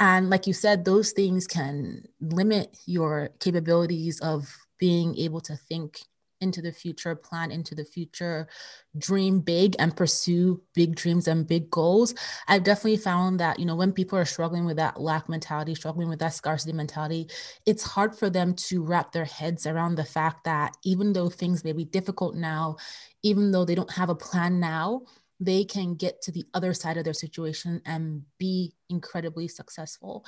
And 0.00 0.30
like 0.30 0.48
you 0.48 0.52
said 0.52 0.84
those 0.84 1.12
things 1.12 1.46
can 1.46 2.02
limit 2.20 2.76
your 2.86 3.30
capabilities 3.38 4.18
of 4.20 4.52
being 4.78 5.16
able 5.16 5.40
to 5.42 5.56
think 5.56 6.00
into 6.40 6.62
the 6.62 6.72
future, 6.72 7.14
plan 7.14 7.50
into 7.50 7.74
the 7.74 7.84
future, 7.84 8.48
dream 8.96 9.40
big 9.40 9.76
and 9.78 9.96
pursue 9.96 10.62
big 10.74 10.94
dreams 10.94 11.28
and 11.28 11.46
big 11.46 11.70
goals. 11.70 12.14
I've 12.46 12.64
definitely 12.64 12.98
found 12.98 13.40
that, 13.40 13.58
you 13.58 13.66
know, 13.66 13.76
when 13.76 13.92
people 13.92 14.18
are 14.18 14.24
struggling 14.24 14.64
with 14.64 14.76
that 14.76 15.00
lack 15.00 15.28
mentality, 15.28 15.74
struggling 15.74 16.08
with 16.08 16.18
that 16.20 16.34
scarcity 16.34 16.72
mentality, 16.72 17.28
it's 17.66 17.82
hard 17.82 18.16
for 18.16 18.30
them 18.30 18.54
to 18.54 18.82
wrap 18.82 19.12
their 19.12 19.24
heads 19.24 19.66
around 19.66 19.96
the 19.96 20.04
fact 20.04 20.44
that 20.44 20.76
even 20.84 21.12
though 21.12 21.28
things 21.28 21.64
may 21.64 21.72
be 21.72 21.84
difficult 21.84 22.34
now, 22.34 22.76
even 23.22 23.50
though 23.50 23.64
they 23.64 23.74
don't 23.74 23.92
have 23.92 24.10
a 24.10 24.14
plan 24.14 24.60
now, 24.60 25.02
they 25.40 25.64
can 25.64 25.94
get 25.94 26.20
to 26.22 26.32
the 26.32 26.44
other 26.52 26.74
side 26.74 26.96
of 26.96 27.04
their 27.04 27.14
situation 27.14 27.80
and 27.86 28.22
be 28.38 28.74
incredibly 28.90 29.46
successful. 29.46 30.24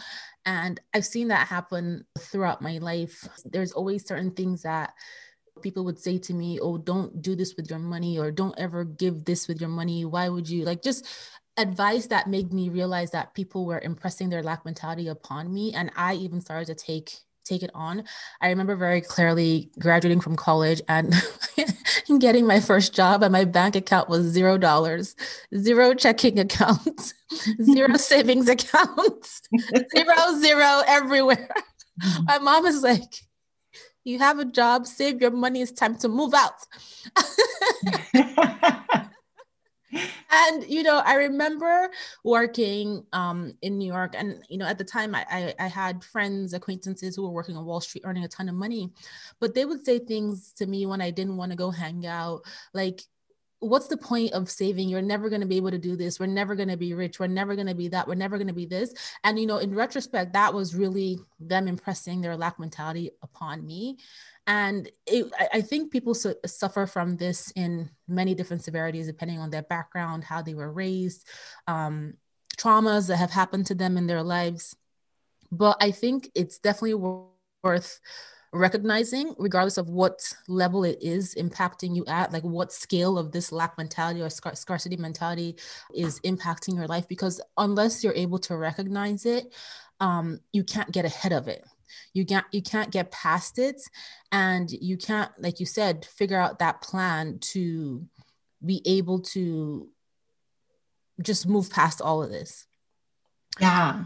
And 0.46 0.80
I've 0.94 1.04
seen 1.04 1.28
that 1.28 1.48
happen 1.48 2.04
throughout 2.18 2.62
my 2.62 2.78
life. 2.78 3.26
There's 3.44 3.72
always 3.72 4.06
certain 4.06 4.30
things 4.30 4.62
that 4.62 4.92
people 5.62 5.84
would 5.84 5.98
say 5.98 6.18
to 6.18 6.34
me, 6.34 6.58
Oh, 6.60 6.78
don't 6.78 7.22
do 7.22 7.34
this 7.34 7.56
with 7.56 7.70
your 7.70 7.78
money, 7.78 8.18
or 8.18 8.30
don't 8.30 8.58
ever 8.58 8.84
give 8.84 9.24
this 9.24 9.48
with 9.48 9.60
your 9.60 9.70
money. 9.70 10.04
Why 10.04 10.28
would 10.28 10.48
you 10.48 10.64
like 10.64 10.82
just 10.82 11.06
advice 11.56 12.06
that 12.06 12.28
made 12.28 12.52
me 12.52 12.68
realize 12.68 13.10
that 13.10 13.34
people 13.34 13.66
were 13.66 13.80
impressing 13.80 14.30
their 14.30 14.42
lack 14.42 14.64
mentality 14.64 15.08
upon 15.08 15.52
me? 15.52 15.72
And 15.74 15.90
I 15.96 16.14
even 16.14 16.40
started 16.40 16.66
to 16.66 16.74
take 16.74 17.12
take 17.44 17.62
it 17.62 17.70
on. 17.74 18.04
I 18.40 18.48
remember 18.48 18.76
very 18.76 19.00
clearly 19.00 19.70
graduating 19.78 20.20
from 20.20 20.36
college 20.36 20.80
and 20.88 21.14
getting 22.18 22.46
my 22.46 22.60
first 22.60 22.94
job, 22.94 23.22
and 23.22 23.32
my 23.32 23.44
bank 23.44 23.76
account 23.76 24.08
was 24.08 24.24
zero 24.26 24.56
dollars, 24.58 25.16
zero 25.56 25.94
checking 25.94 26.38
accounts, 26.38 27.14
zero 27.62 27.96
savings 27.96 28.48
accounts, 28.48 29.42
zero, 29.94 30.14
zero 30.38 30.82
everywhere. 30.86 31.48
Mm-hmm. 32.02 32.24
My 32.24 32.38
mom 32.38 32.66
is 32.66 32.82
like, 32.82 33.14
you 34.04 34.18
have 34.18 34.38
a 34.38 34.44
job, 34.44 34.86
save 34.86 35.20
your 35.20 35.30
money, 35.30 35.62
it's 35.62 35.72
time 35.72 35.96
to 35.98 36.08
move 36.08 36.34
out. 36.34 36.66
and 40.30 40.64
you 40.68 40.82
know 40.82 41.02
i 41.04 41.14
remember 41.14 41.90
working 42.24 43.04
um, 43.12 43.52
in 43.62 43.76
new 43.78 43.86
york 43.86 44.14
and 44.16 44.42
you 44.48 44.56
know 44.56 44.66
at 44.66 44.78
the 44.78 44.84
time 44.84 45.14
I, 45.14 45.26
I, 45.30 45.54
I 45.58 45.66
had 45.66 46.04
friends 46.04 46.52
acquaintances 46.52 47.16
who 47.16 47.22
were 47.22 47.30
working 47.30 47.56
on 47.56 47.64
wall 47.64 47.80
street 47.80 48.04
earning 48.04 48.24
a 48.24 48.28
ton 48.28 48.48
of 48.48 48.54
money 48.54 48.90
but 49.40 49.54
they 49.54 49.64
would 49.64 49.84
say 49.84 49.98
things 49.98 50.52
to 50.54 50.66
me 50.66 50.86
when 50.86 51.00
i 51.00 51.10
didn't 51.10 51.36
want 51.36 51.50
to 51.52 51.56
go 51.56 51.70
hang 51.70 52.06
out 52.06 52.42
like 52.72 53.02
what's 53.60 53.88
the 53.88 53.96
point 53.96 54.32
of 54.32 54.50
saving? 54.50 54.88
You're 54.88 55.02
never 55.02 55.28
going 55.28 55.42
to 55.42 55.46
be 55.46 55.58
able 55.58 55.70
to 55.70 55.78
do 55.78 55.94
this. 55.94 56.18
We're 56.18 56.26
never 56.26 56.54
going 56.54 56.70
to 56.70 56.76
be 56.76 56.94
rich. 56.94 57.20
We're 57.20 57.26
never 57.26 57.54
going 57.54 57.66
to 57.66 57.74
be 57.74 57.88
that. 57.88 58.08
We're 58.08 58.14
never 58.14 58.38
going 58.38 58.48
to 58.48 58.54
be 58.54 58.66
this. 58.66 58.92
And 59.22 59.38
you 59.38 59.46
know 59.46 59.58
in 59.58 59.74
retrospect 59.74 60.32
that 60.32 60.52
was 60.52 60.74
really 60.74 61.18
them 61.38 61.68
impressing 61.68 62.20
their 62.20 62.36
lack 62.36 62.58
mentality 62.58 63.10
upon 63.22 63.66
me. 63.66 63.98
And 64.46 64.90
it, 65.06 65.30
i 65.52 65.60
think 65.60 65.92
people 65.92 66.14
su- 66.14 66.34
suffer 66.46 66.86
from 66.86 67.16
this 67.16 67.52
in 67.54 67.90
many 68.08 68.34
different 68.34 68.64
severities 68.64 69.06
depending 69.06 69.38
on 69.38 69.50
their 69.50 69.62
background 69.62 70.24
how 70.24 70.40
they 70.42 70.54
were 70.54 70.72
raised 70.72 71.28
um, 71.68 72.14
traumas 72.58 73.08
that 73.08 73.18
have 73.18 73.30
happened 73.30 73.66
to 73.66 73.74
them 73.74 73.96
in 73.96 74.06
their 74.06 74.22
lives. 74.22 74.74
But 75.52 75.76
i 75.80 75.90
think 75.90 76.30
it's 76.34 76.58
definitely 76.58 76.94
worth 76.94 78.00
recognizing, 78.52 79.34
regardless 79.38 79.78
of 79.78 79.88
what 79.88 80.20
level 80.48 80.84
it 80.84 80.98
is 81.00 81.34
impacting 81.36 81.94
you 81.94 82.04
at, 82.06 82.32
like 82.32 82.42
what 82.42 82.72
scale 82.72 83.18
of 83.18 83.32
this 83.32 83.52
lack 83.52 83.78
mentality 83.78 84.20
or 84.20 84.30
scar- 84.30 84.56
scarcity 84.56 84.96
mentality 84.96 85.56
is 85.94 86.18
impacting 86.20 86.74
your 86.74 86.86
life. 86.86 87.06
Because 87.08 87.40
unless 87.56 88.02
you're 88.02 88.14
able 88.14 88.38
to 88.40 88.56
recognize 88.56 89.24
it, 89.24 89.54
um, 90.00 90.40
you 90.52 90.64
can't 90.64 90.90
get 90.90 91.04
ahead 91.04 91.32
of 91.32 91.48
it. 91.48 91.64
You 92.12 92.24
can't 92.24 92.46
you 92.52 92.62
can't 92.62 92.90
get 92.90 93.10
past 93.10 93.58
it, 93.58 93.82
and 94.30 94.70
you 94.70 94.96
can't, 94.96 95.30
like 95.38 95.58
you 95.58 95.66
said, 95.66 96.04
figure 96.04 96.38
out 96.38 96.60
that 96.60 96.82
plan 96.82 97.38
to 97.52 98.06
be 98.64 98.82
able 98.86 99.20
to 99.20 99.88
just 101.20 101.48
move 101.48 101.70
past 101.70 102.00
all 102.00 102.22
of 102.22 102.30
this. 102.30 102.66
Yeah. 103.60 104.04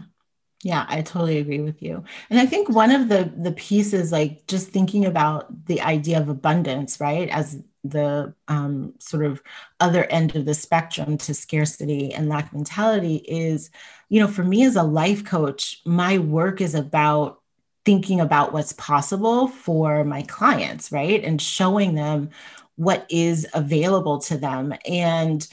Yeah, 0.65 0.83
I 0.89 1.03
totally 1.03 1.37
agree 1.37 1.61
with 1.61 1.83
you. 1.83 2.03
And 2.31 2.39
I 2.39 2.47
think 2.47 2.69
one 2.69 2.89
of 2.89 3.07
the 3.07 3.31
the 3.37 3.51
pieces, 3.51 4.11
like 4.11 4.47
just 4.47 4.69
thinking 4.69 5.05
about 5.05 5.67
the 5.67 5.79
idea 5.81 6.19
of 6.19 6.27
abundance, 6.27 6.99
right, 6.99 7.29
as 7.29 7.61
the 7.83 8.33
um, 8.47 8.95
sort 8.97 9.25
of 9.25 9.43
other 9.79 10.05
end 10.05 10.35
of 10.35 10.45
the 10.45 10.55
spectrum 10.55 11.19
to 11.19 11.35
scarcity 11.35 12.11
and 12.15 12.29
lack 12.29 12.51
mentality 12.51 13.17
is, 13.27 13.69
you 14.09 14.19
know, 14.19 14.27
for 14.27 14.43
me 14.43 14.63
as 14.65 14.75
a 14.75 14.81
life 14.81 15.23
coach, 15.23 15.81
my 15.85 16.17
work 16.17 16.61
is 16.61 16.73
about 16.73 17.41
thinking 17.85 18.19
about 18.19 18.51
what's 18.51 18.73
possible 18.73 19.47
for 19.47 20.03
my 20.03 20.23
clients, 20.23 20.91
right, 20.91 21.23
and 21.23 21.39
showing 21.39 21.93
them 21.93 22.31
what 22.75 23.05
is 23.09 23.47
available 23.53 24.17
to 24.19 24.35
them 24.37 24.73
and 24.85 25.47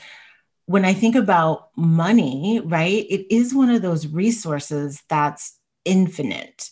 when 0.73 0.87
I 0.87 0.95
think 0.95 1.15
about 1.15 1.69
money, 1.77 2.63
right, 2.65 3.05
it 3.11 3.27
is 3.33 3.55
one 3.55 3.69
of 3.69 3.83
those 3.83 4.07
resources 4.07 5.03
that's 5.07 5.59
infinite. 5.85 6.71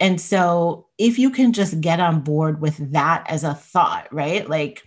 And 0.00 0.18
so 0.18 0.88
if 0.96 1.18
you 1.18 1.28
can 1.28 1.52
just 1.52 1.78
get 1.82 2.00
on 2.00 2.22
board 2.22 2.62
with 2.62 2.92
that 2.92 3.26
as 3.28 3.44
a 3.44 3.52
thought, 3.52 4.08
right? 4.10 4.48
Like 4.48 4.82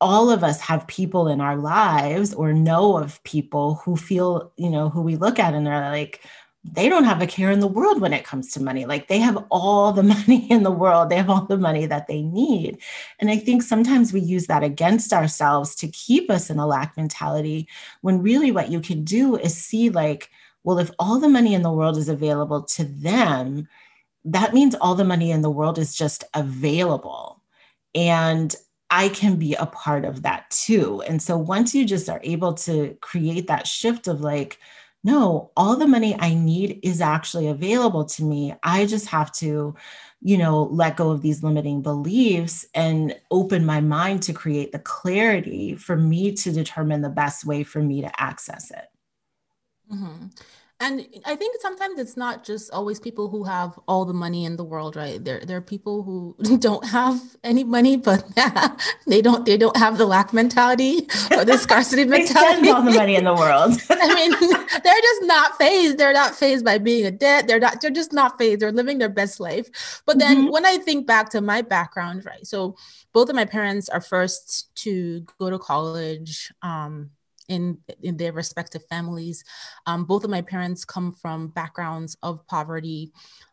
all 0.00 0.28
of 0.28 0.42
us 0.42 0.60
have 0.60 0.88
people 0.88 1.28
in 1.28 1.40
our 1.40 1.56
lives 1.56 2.34
or 2.34 2.52
know 2.52 2.96
of 2.98 3.22
people 3.22 3.76
who 3.84 3.96
feel, 3.96 4.52
you 4.56 4.70
know, 4.70 4.88
who 4.88 5.00
we 5.00 5.14
look 5.14 5.38
at 5.38 5.54
and 5.54 5.64
they're 5.64 5.92
like, 5.92 6.20
they 6.64 6.88
don't 6.88 7.04
have 7.04 7.20
a 7.20 7.26
care 7.26 7.50
in 7.50 7.60
the 7.60 7.66
world 7.66 8.00
when 8.00 8.14
it 8.14 8.24
comes 8.24 8.50
to 8.52 8.62
money. 8.62 8.86
Like 8.86 9.08
they 9.08 9.18
have 9.18 9.44
all 9.50 9.92
the 9.92 10.02
money 10.14 10.50
in 10.50 10.62
the 10.62 10.70
world, 10.70 11.10
they 11.10 11.16
have 11.16 11.30
all 11.30 11.44
the 11.44 11.58
money 11.58 11.86
that 11.86 12.06
they 12.06 12.22
need. 12.22 12.78
And 13.20 13.30
I 13.30 13.36
think 13.36 13.62
sometimes 13.62 14.12
we 14.12 14.20
use 14.20 14.46
that 14.46 14.64
against 14.64 15.12
ourselves 15.12 15.74
to 15.76 15.88
keep 15.88 16.30
us 16.30 16.48
in 16.48 16.58
a 16.58 16.66
lack 16.66 16.96
mentality 16.96 17.68
when 18.00 18.22
really 18.22 18.50
what 18.50 18.70
you 18.70 18.80
can 18.80 19.04
do 19.04 19.36
is 19.36 19.56
see, 19.56 19.90
like, 19.90 20.30
well, 20.62 20.78
if 20.78 20.90
all 20.98 21.20
the 21.20 21.28
money 21.28 21.52
in 21.52 21.62
the 21.62 21.72
world 21.72 21.98
is 21.98 22.08
available 22.08 22.62
to 22.62 22.84
them, 22.84 23.68
that 24.24 24.54
means 24.54 24.74
all 24.74 24.94
the 24.94 25.04
money 25.04 25.30
in 25.30 25.42
the 25.42 25.50
world 25.50 25.78
is 25.78 25.94
just 25.94 26.24
available. 26.32 27.42
And 27.94 28.54
I 28.90 29.10
can 29.10 29.36
be 29.36 29.54
a 29.54 29.66
part 29.66 30.06
of 30.06 30.22
that 30.22 30.50
too. 30.50 31.02
And 31.02 31.20
so 31.20 31.36
once 31.36 31.74
you 31.74 31.84
just 31.84 32.08
are 32.08 32.20
able 32.22 32.54
to 32.54 32.96
create 33.02 33.48
that 33.48 33.66
shift 33.66 34.08
of 34.08 34.22
like, 34.22 34.58
no, 35.04 35.50
all 35.54 35.76
the 35.76 35.86
money 35.86 36.16
I 36.18 36.32
need 36.32 36.80
is 36.82 37.02
actually 37.02 37.46
available 37.46 38.06
to 38.06 38.24
me. 38.24 38.54
I 38.62 38.86
just 38.86 39.06
have 39.08 39.30
to, 39.32 39.76
you 40.22 40.38
know, 40.38 40.64
let 40.64 40.96
go 40.96 41.10
of 41.10 41.20
these 41.20 41.42
limiting 41.42 41.82
beliefs 41.82 42.64
and 42.74 43.14
open 43.30 43.66
my 43.66 43.80
mind 43.80 44.22
to 44.24 44.32
create 44.32 44.72
the 44.72 44.78
clarity 44.78 45.76
for 45.76 45.94
me 45.94 46.32
to 46.36 46.50
determine 46.50 47.02
the 47.02 47.10
best 47.10 47.44
way 47.44 47.64
for 47.64 47.82
me 47.82 48.00
to 48.00 48.20
access 48.20 48.70
it. 48.70 48.88
Mm-hmm 49.92 50.26
and 50.80 51.06
I 51.24 51.36
think 51.36 51.60
sometimes 51.60 52.00
it's 52.00 52.16
not 52.16 52.44
just 52.44 52.70
always 52.72 52.98
people 52.98 53.28
who 53.28 53.44
have 53.44 53.78
all 53.86 54.04
the 54.04 54.12
money 54.12 54.44
in 54.44 54.56
the 54.56 54.64
world, 54.64 54.96
right? 54.96 55.24
There, 55.24 55.40
there 55.40 55.56
are 55.56 55.62
people 55.62 56.02
who 56.02 56.36
don't 56.58 56.84
have 56.86 57.20
any 57.44 57.62
money, 57.62 57.96
but 57.96 58.24
they 59.06 59.22
don't, 59.22 59.46
they 59.46 59.56
don't 59.56 59.76
have 59.76 59.98
the 59.98 60.04
lack 60.06 60.32
mentality 60.32 61.06
or 61.30 61.44
the 61.44 61.56
scarcity 61.58 62.04
mentality. 62.16 62.70
all 62.70 62.82
the 62.82 62.90
money 62.90 63.14
in 63.14 63.24
the 63.24 63.34
world. 63.34 63.80
I 63.88 64.14
mean, 64.14 64.30
they're 64.30 65.00
just 65.02 65.22
not 65.22 65.56
phased. 65.58 65.96
They're 65.96 66.12
not 66.12 66.34
phased 66.34 66.64
by 66.64 66.78
being 66.78 67.06
a 67.06 67.10
debt. 67.12 67.46
They're 67.46 67.60
not. 67.60 67.80
They're 67.80 67.90
just 67.90 68.12
not 68.12 68.36
phased. 68.36 68.60
They're 68.60 68.72
living 68.72 68.98
their 68.98 69.08
best 69.08 69.38
life. 69.38 70.02
But 70.06 70.18
then 70.18 70.36
mm-hmm. 70.36 70.52
when 70.52 70.66
I 70.66 70.78
think 70.78 71.06
back 71.06 71.30
to 71.30 71.40
my 71.40 71.62
background, 71.62 72.24
right? 72.26 72.44
So 72.46 72.76
both 73.12 73.28
of 73.28 73.36
my 73.36 73.44
parents 73.44 73.88
are 73.88 74.00
first 74.00 74.74
to 74.76 75.24
go 75.38 75.50
to 75.50 75.58
college. 75.58 76.52
Um, 76.62 77.10
in 77.48 77.78
in 78.02 78.16
their 78.16 78.32
respective 78.32 78.84
families. 78.88 79.44
Um, 79.86 80.04
both 80.04 80.24
of 80.24 80.30
my 80.30 80.42
parents 80.42 80.84
come 80.84 81.12
from 81.12 81.48
backgrounds 81.48 82.16
of 82.22 82.46
poverty. 82.46 83.12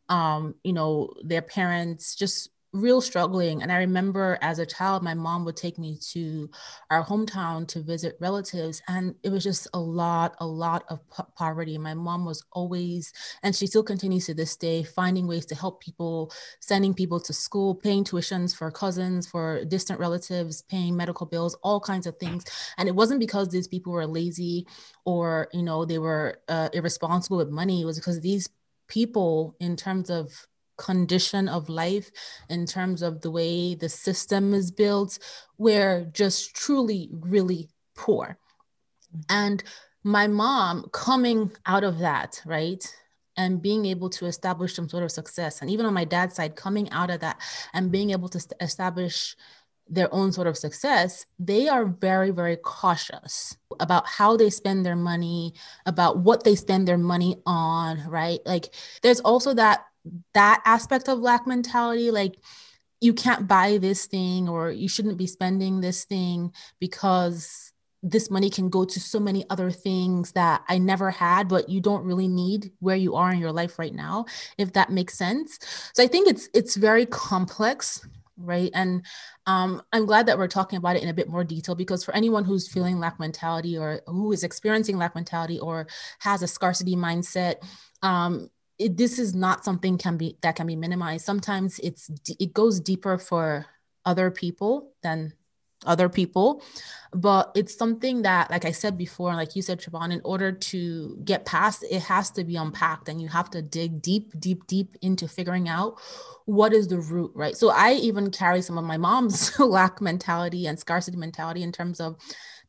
Um, 0.10 0.56
you 0.64 0.74
know, 0.74 1.14
their 1.24 1.42
parents 1.42 2.16
just 2.16 2.50
real 2.74 3.02
struggling. 3.02 3.62
And 3.62 3.72
I 3.72 3.78
remember 3.78 4.38
as 4.42 4.60
a 4.60 4.66
child, 4.66 5.04
my 5.04 5.14
mom 5.14 5.44
would 5.46 5.58
take 5.58 5.78
me 5.78 5.98
to 6.12 6.50
our 6.90 7.04
hometown 7.04 7.68
to 7.70 7.82
visit 7.82 8.18
relatives. 8.22 8.82
And 8.88 9.16
it 9.24 9.30
was 9.30 9.44
just 9.44 9.68
a 9.74 9.80
lot, 9.80 10.36
a 10.40 10.48
lot 10.48 10.86
of 10.90 11.08
po- 11.10 11.28
poverty. 11.36 11.78
My 11.78 11.94
mom 11.94 12.24
was 12.26 12.44
always, 12.54 13.12
and 13.44 13.56
she 13.56 13.68
still 13.68 13.84
continues 13.84 14.26
to 14.28 14.34
this 14.34 14.56
day, 14.56 14.84
finding 14.84 15.28
ways 15.28 15.46
to 15.48 15.56
help 15.56 15.82
people, 15.82 16.32
sending 16.62 16.94
people 16.94 17.20
to 17.20 17.34
school, 17.34 17.76
paying 17.76 18.06
tuitions 18.06 18.56
for 18.56 18.72
cousins, 18.72 19.28
for 19.28 19.66
distant 19.66 20.00
relatives, 20.00 20.62
paying 20.62 20.96
medical 20.96 21.26
bills, 21.26 21.56
all 21.64 21.80
kinds 21.80 22.08
of 22.08 22.18
things. 22.18 22.46
And 22.78 22.88
it 22.88 22.96
wasn't 22.96 23.20
because 23.20 23.50
these 23.50 23.68
people 23.68 23.92
were 23.92 24.08
lazy 24.08 24.66
or, 25.04 25.50
you 25.52 25.64
know, 25.64 25.84
they 25.84 25.98
were 25.98 26.40
uh, 26.48 26.70
irresponsible 26.74 27.38
with 27.38 27.50
money. 27.50 27.82
It 27.82 27.86
was 27.86 28.00
because 28.00 28.22
these 28.22 28.48
people, 28.88 29.56
in 29.60 29.76
terms 29.76 30.10
of 30.10 30.48
condition 30.82 31.48
of 31.48 31.70
life 31.70 32.10
in 32.50 32.66
terms 32.66 33.04
of 33.04 33.22
the 33.22 33.30
way 33.30 33.76
the 33.76 33.88
system 33.88 34.52
is 34.54 34.72
built 34.72 35.20
we're 35.60 36.06
just 36.12 36.56
truly 36.56 37.08
really 37.12 37.70
poor 37.96 38.40
mm-hmm. 39.16 39.22
and 39.30 39.64
my 40.04 40.26
mom 40.26 40.84
coming 40.92 41.52
out 41.68 41.84
of 41.84 42.00
that 42.00 42.42
right 42.46 42.84
and 43.38 43.62
being 43.62 43.86
able 43.86 44.10
to 44.10 44.26
establish 44.26 44.74
some 44.74 44.90
sort 44.90 45.04
of 45.04 45.12
success 45.12 45.62
and 45.62 45.70
even 45.70 45.86
on 45.86 45.94
my 45.94 46.04
dad's 46.04 46.36
side 46.36 46.56
coming 46.56 46.90
out 46.90 47.12
of 47.12 47.20
that 47.20 47.40
and 47.74 47.92
being 47.92 48.10
able 48.10 48.28
to 48.28 48.40
establish 48.60 49.36
their 49.92 50.12
own 50.14 50.32
sort 50.32 50.48
of 50.48 50.58
success, 50.58 51.26
they 51.38 51.68
are 51.68 51.86
very, 51.86 52.32
very 52.32 52.56
cautious 52.56 53.58
about 53.82 54.08
how 54.08 54.38
they 54.38 54.50
spend 54.50 54.86
their 54.86 54.96
money, 54.96 55.54
about 55.86 56.20
what 56.20 56.46
they 56.46 56.56
spend 56.56 56.88
their 56.88 56.98
money 56.98 57.36
on, 57.46 58.02
right? 58.10 58.40
Like 58.46 58.74
there's 59.04 59.20
also 59.20 59.54
that 59.54 59.86
that 60.34 60.62
aspect 60.66 61.08
of 61.08 61.20
lack 61.20 61.46
mentality 61.46 62.12
like 62.12 62.36
you 63.02 63.14
can't 63.14 63.48
buy 63.48 63.78
this 63.78 64.06
thing 64.06 64.48
or 64.48 64.70
you 64.72 64.88
shouldn't 64.88 65.18
be 65.18 65.28
spending 65.28 65.82
this 65.82 66.06
thing 66.06 66.54
because 66.80 67.74
this 68.04 68.32
money 68.32 68.50
can 68.50 68.70
go 68.70 68.86
to 68.86 69.00
so 69.00 69.20
many 69.20 69.46
other 69.50 69.70
things 69.70 70.32
that 70.32 70.64
I 70.68 70.78
never 70.80 71.12
had, 71.12 71.48
but 71.48 71.70
you 71.70 71.82
don't 71.82 72.04
really 72.04 72.28
need 72.28 72.72
where 72.80 72.96
you 72.96 73.16
are 73.16 73.32
in 73.32 73.40
your 73.40 73.52
life 73.52 73.78
right 73.78 73.94
now, 73.94 74.26
if 74.58 74.74
that 74.74 74.90
makes 74.90 75.18
sense. 75.18 75.60
So 75.94 76.04
I 76.04 76.08
think 76.08 76.28
it's 76.28 76.50
it's 76.54 76.76
very 76.76 77.06
complex, 77.06 78.08
right? 78.38 78.72
And 78.74 79.06
um, 79.46 79.84
I'm 79.94 80.08
glad 80.08 80.26
that 80.28 80.38
we're 80.38 80.48
talking 80.48 80.78
about 80.78 80.96
it 80.96 81.04
in 81.04 81.10
a 81.10 81.14
bit 81.14 81.30
more 81.30 81.44
detail 81.44 81.76
because 81.76 82.04
for 82.04 82.16
anyone 82.16 82.44
who's 82.44 82.72
feeling 82.72 83.00
lack 83.00 83.20
mentality 83.20 83.78
or 83.78 84.02
who 84.08 84.32
is 84.32 84.44
experiencing 84.44 84.98
lack 84.98 85.14
mentality 85.14 85.60
or 85.60 85.88
has 86.20 86.42
a 86.42 86.48
scarcity 86.48 86.96
mindset, 86.96 87.56
um, 88.02 88.50
it, 88.82 88.98
this 88.98 89.20
is 89.20 89.34
not 89.36 89.64
something 89.64 89.98
can 89.98 90.18
be 90.18 90.38
that 90.42 90.56
can 90.56 90.68
be 90.68 90.76
minimized. 90.76 91.26
Sometimes 91.26 91.80
it's 91.80 92.10
it 92.40 92.54
goes 92.54 92.80
deeper 92.80 93.18
for 93.18 93.66
other 94.06 94.32
people 94.32 94.94
than 95.04 95.34
other 95.86 96.10
people, 96.10 96.64
but 97.12 97.52
it's 97.56 97.76
something 97.76 98.22
that, 98.22 98.52
like 98.52 98.66
I 98.66 98.72
said 98.72 98.98
before, 98.98 99.34
like 99.34 99.56
you 99.56 99.62
said, 99.64 99.80
Chavonne, 99.80 100.12
in 100.14 100.22
order 100.24 100.52
to 100.52 101.18
get 101.24 101.46
past, 101.46 101.84
it 101.90 102.02
has 102.04 102.30
to 102.32 102.44
be 102.44 102.56
unpacked, 102.56 103.10
and 103.10 103.22
you 103.22 103.28
have 103.28 103.50
to 103.52 103.62
dig 103.62 104.02
deep, 104.02 104.32
deep, 104.40 104.68
deep 104.68 104.96
into 105.02 105.28
figuring 105.28 105.70
out 105.70 106.00
what 106.46 106.74
is 106.74 106.88
the 106.88 107.00
root, 107.00 107.32
right? 107.36 107.56
So 107.56 107.70
I 107.70 107.94
even 107.94 108.32
carry 108.32 108.62
some 108.62 108.78
of 108.78 108.84
my 108.84 108.98
mom's 108.98 109.58
lack 109.60 110.02
mentality 110.02 110.68
and 110.68 110.80
scarcity 110.80 111.18
mentality 111.18 111.64
in 111.64 111.72
terms 111.72 112.00
of 112.00 112.18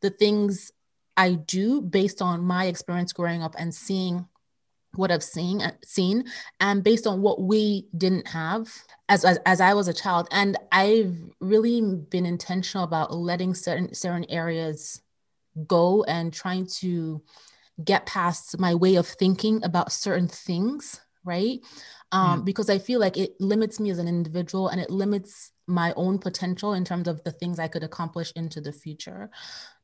the 0.01 0.09
things 0.09 0.71
I 1.15 1.33
do 1.33 1.81
based 1.81 2.21
on 2.21 2.43
my 2.43 2.65
experience 2.65 3.13
growing 3.13 3.43
up 3.43 3.55
and 3.57 3.73
seeing 3.73 4.27
what 4.95 5.11
I've 5.11 5.23
seen 5.23 5.61
uh, 5.61 5.71
seen 5.83 6.25
and 6.59 6.83
based 6.83 7.07
on 7.07 7.21
what 7.21 7.41
we 7.41 7.87
didn't 7.97 8.27
have 8.27 8.71
as, 9.09 9.25
as 9.25 9.39
as 9.45 9.61
I 9.61 9.73
was 9.73 9.87
a 9.87 9.93
child 9.93 10.27
and 10.31 10.57
I've 10.71 11.15
really 11.39 11.81
been 11.81 12.25
intentional 12.25 12.83
about 12.83 13.13
letting 13.13 13.53
certain 13.53 13.93
certain 13.93 14.25
areas 14.29 15.01
go 15.67 16.03
and 16.03 16.33
trying 16.33 16.67
to 16.79 17.21
get 17.83 18.05
past 18.05 18.59
my 18.59 18.75
way 18.75 18.95
of 18.95 19.07
thinking 19.07 19.63
about 19.63 19.91
certain 19.91 20.27
things 20.27 21.01
right 21.23 21.59
um, 22.11 22.39
yeah. 22.39 22.43
because 22.43 22.69
I 22.69 22.77
feel 22.77 22.99
like 22.99 23.17
it 23.17 23.33
limits 23.39 23.79
me 23.79 23.89
as 23.89 23.97
an 23.97 24.07
individual 24.07 24.67
and 24.67 24.79
it 24.79 24.91
limits 24.91 25.52
my 25.67 25.93
own 25.95 26.19
potential 26.19 26.73
in 26.73 26.83
terms 26.83 27.07
of 27.07 27.23
the 27.23 27.31
things 27.31 27.59
I 27.59 27.67
could 27.67 27.83
accomplish 27.83 28.31
into 28.35 28.59
the 28.59 28.71
future. 28.71 29.29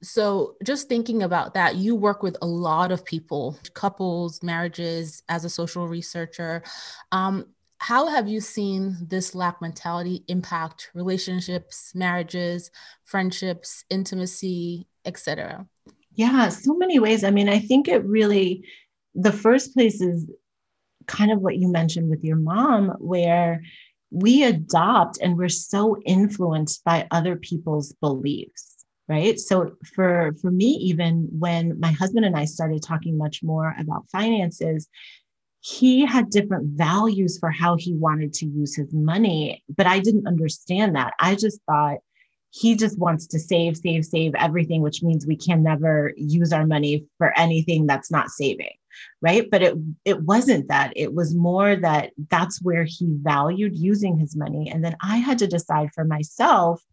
So, 0.02 0.56
just 0.63 0.89
thinking 0.89 1.24
about 1.24 1.54
that, 1.54 1.76
you 1.76 1.96
work 1.96 2.24
with 2.24 2.38
a 2.42 2.48
lot 2.48 2.92
of 2.92 3.06
people, 3.06 3.58
couples, 3.74 4.44
marriages, 4.44 5.24
as 5.30 5.46
a 5.46 5.50
social 5.50 5.88
researcher. 5.88 6.63
Um, 7.12 7.46
how 7.80 8.08
have 8.08 8.28
you 8.28 8.42
seen 8.42 8.98
this 9.08 9.34
lack 9.34 9.62
mentality 9.62 10.26
impact 10.28 10.92
relationships, 10.94 11.94
marriages, 11.96 12.72
friendships, 13.06 13.86
intimacy, 13.89 14.88
etc.? 15.06 15.65
Yeah, 16.13 16.50
so 16.50 16.76
many 16.76 17.00
ways. 17.00 17.24
I 17.24 17.32
mean, 17.32 17.48
I 17.48 17.60
think 17.60 17.88
it 17.88 18.04
really, 18.04 18.65
the 19.15 19.32
first 19.32 19.74
place 19.74 20.02
is 20.02 20.30
kind 21.08 21.32
of 21.32 21.39
what 21.39 21.58
you 21.58 21.72
mentioned 21.72 22.10
with 22.10 22.24
your 22.24 22.36
mom, 22.36 22.89
where 23.00 23.62
we 24.12 24.43
adopt 24.43 25.19
and 25.22 25.38
we're 25.38 25.50
so 25.50 25.98
influenced 26.06 26.84
by 26.84 27.08
other 27.12 27.36
people's 27.36 27.93
beliefs 28.02 28.76
right? 29.08 29.39
So 29.39 29.72
for 29.95 30.34
for 30.41 30.52
me 30.52 30.67
even 30.67 31.28
when 31.32 31.80
my 31.80 31.91
husband 31.91 32.26
and 32.26 32.38
i 32.38 32.45
started 32.45 32.84
talking 32.84 33.17
much 33.17 33.41
more 33.43 33.76
about 33.80 34.10
finances 34.12 34.88
he 35.62 36.06
had 36.06 36.30
different 36.30 36.78
values 36.78 37.38
for 37.38 37.52
how 37.52 37.76
he 37.76 37.93
wanted 37.93 38.32
to 38.34 38.45
use 38.45 38.76
his 38.76 38.93
money 38.93 39.63
but 39.76 39.88
i 39.88 40.00
didn't 40.00 40.28
understand 40.28 40.95
that. 40.95 41.13
I 41.19 41.36
just 41.36 41.60
thought 41.67 41.98
he 42.52 42.76
just 42.76 42.98
wants 42.98 43.28
to 43.28 43.40
save 43.40 43.78
save 43.78 44.06
save 44.06 44.34
everything 44.36 44.82
which 44.82 45.04
means 45.04 45.26
we 45.26 45.36
can 45.36 45.62
never 45.62 46.14
use 46.18 46.52
our 46.52 46.66
money 46.66 47.06
for 47.18 47.38
anything 47.38 47.86
that's 47.86 48.12
not 48.12 48.30
saving 48.30 48.72
right? 49.22 49.50
But 49.50 49.62
it 49.62 49.76
it 50.06 50.22
wasn't 50.24 50.68
that. 50.70 50.94
It 50.96 51.14
was 51.14 51.36
more 51.36 51.76
that 51.76 52.12
that's 52.30 52.62
where 52.62 52.86
he 52.86 53.08
valued 53.22 53.78
using 53.78 54.18
his 54.18 54.36
money. 54.36 54.70
And 54.70 54.84
then 54.84 54.96
i 55.02 55.18
had 55.18 55.40
to 55.40 55.48
decide 55.48 55.90
for 55.94 56.04
myself 56.04 56.84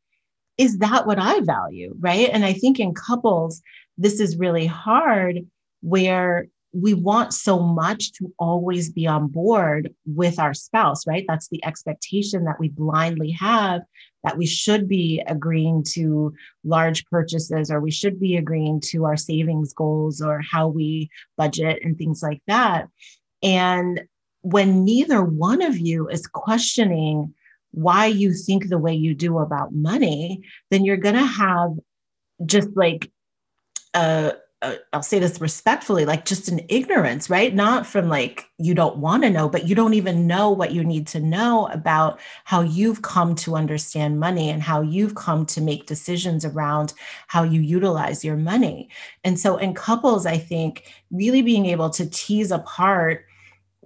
is 0.58 0.78
that 0.78 1.06
what 1.06 1.18
i 1.18 1.40
value 1.40 1.94
right? 1.98 2.30
And 2.32 2.44
i 2.44 2.52
think 2.52 2.78
in 2.80 2.94
couples 2.94 3.62
this 3.98 4.20
is 4.20 4.36
really 4.36 4.66
hard 4.66 5.46
where 5.80 6.48
we 6.72 6.92
want 6.92 7.32
so 7.32 7.58
much 7.58 8.12
to 8.12 8.32
always 8.38 8.92
be 8.92 9.06
on 9.06 9.28
board 9.28 9.94
with 10.04 10.38
our 10.38 10.52
spouse, 10.52 11.06
right? 11.06 11.24
That's 11.26 11.48
the 11.48 11.64
expectation 11.64 12.44
that 12.44 12.60
we 12.60 12.68
blindly 12.68 13.30
have 13.30 13.80
that 14.26 14.36
we 14.36 14.44
should 14.44 14.88
be 14.88 15.22
agreeing 15.28 15.84
to 15.84 16.34
large 16.64 17.06
purchases 17.06 17.70
or 17.70 17.80
we 17.80 17.92
should 17.92 18.18
be 18.18 18.36
agreeing 18.36 18.80
to 18.80 19.04
our 19.04 19.16
savings 19.16 19.72
goals 19.72 20.20
or 20.20 20.40
how 20.40 20.66
we 20.66 21.08
budget 21.36 21.78
and 21.82 21.96
things 21.96 22.24
like 22.24 22.42
that. 22.48 22.88
And 23.40 24.02
when 24.42 24.84
neither 24.84 25.22
one 25.22 25.62
of 25.62 25.78
you 25.78 26.08
is 26.08 26.26
questioning 26.26 27.34
why 27.70 28.06
you 28.06 28.34
think 28.34 28.68
the 28.68 28.78
way 28.78 28.94
you 28.94 29.14
do 29.14 29.38
about 29.38 29.72
money, 29.72 30.42
then 30.72 30.84
you're 30.84 30.96
going 30.96 31.14
to 31.14 31.24
have 31.24 31.70
just 32.44 32.70
like 32.74 33.12
a, 33.94 34.32
uh, 34.66 34.76
I'll 34.92 35.02
say 35.02 35.20
this 35.20 35.40
respectfully, 35.40 36.04
like 36.04 36.24
just 36.24 36.48
an 36.48 36.60
ignorance, 36.68 37.30
right? 37.30 37.54
Not 37.54 37.86
from 37.86 38.08
like 38.08 38.48
you 38.58 38.74
don't 38.74 38.96
want 38.96 39.22
to 39.22 39.30
know, 39.30 39.48
but 39.48 39.68
you 39.68 39.76
don't 39.76 39.94
even 39.94 40.26
know 40.26 40.50
what 40.50 40.72
you 40.72 40.82
need 40.82 41.06
to 41.08 41.20
know 41.20 41.68
about 41.68 42.18
how 42.44 42.62
you've 42.62 43.02
come 43.02 43.36
to 43.36 43.54
understand 43.54 44.18
money 44.18 44.50
and 44.50 44.60
how 44.60 44.80
you've 44.80 45.14
come 45.14 45.46
to 45.46 45.60
make 45.60 45.86
decisions 45.86 46.44
around 46.44 46.94
how 47.28 47.44
you 47.44 47.60
utilize 47.60 48.24
your 48.24 48.36
money. 48.36 48.88
And 49.22 49.38
so 49.38 49.56
in 49.56 49.72
couples, 49.72 50.26
I 50.26 50.38
think 50.38 50.92
really 51.12 51.42
being 51.42 51.66
able 51.66 51.90
to 51.90 52.10
tease 52.10 52.50
apart 52.50 53.25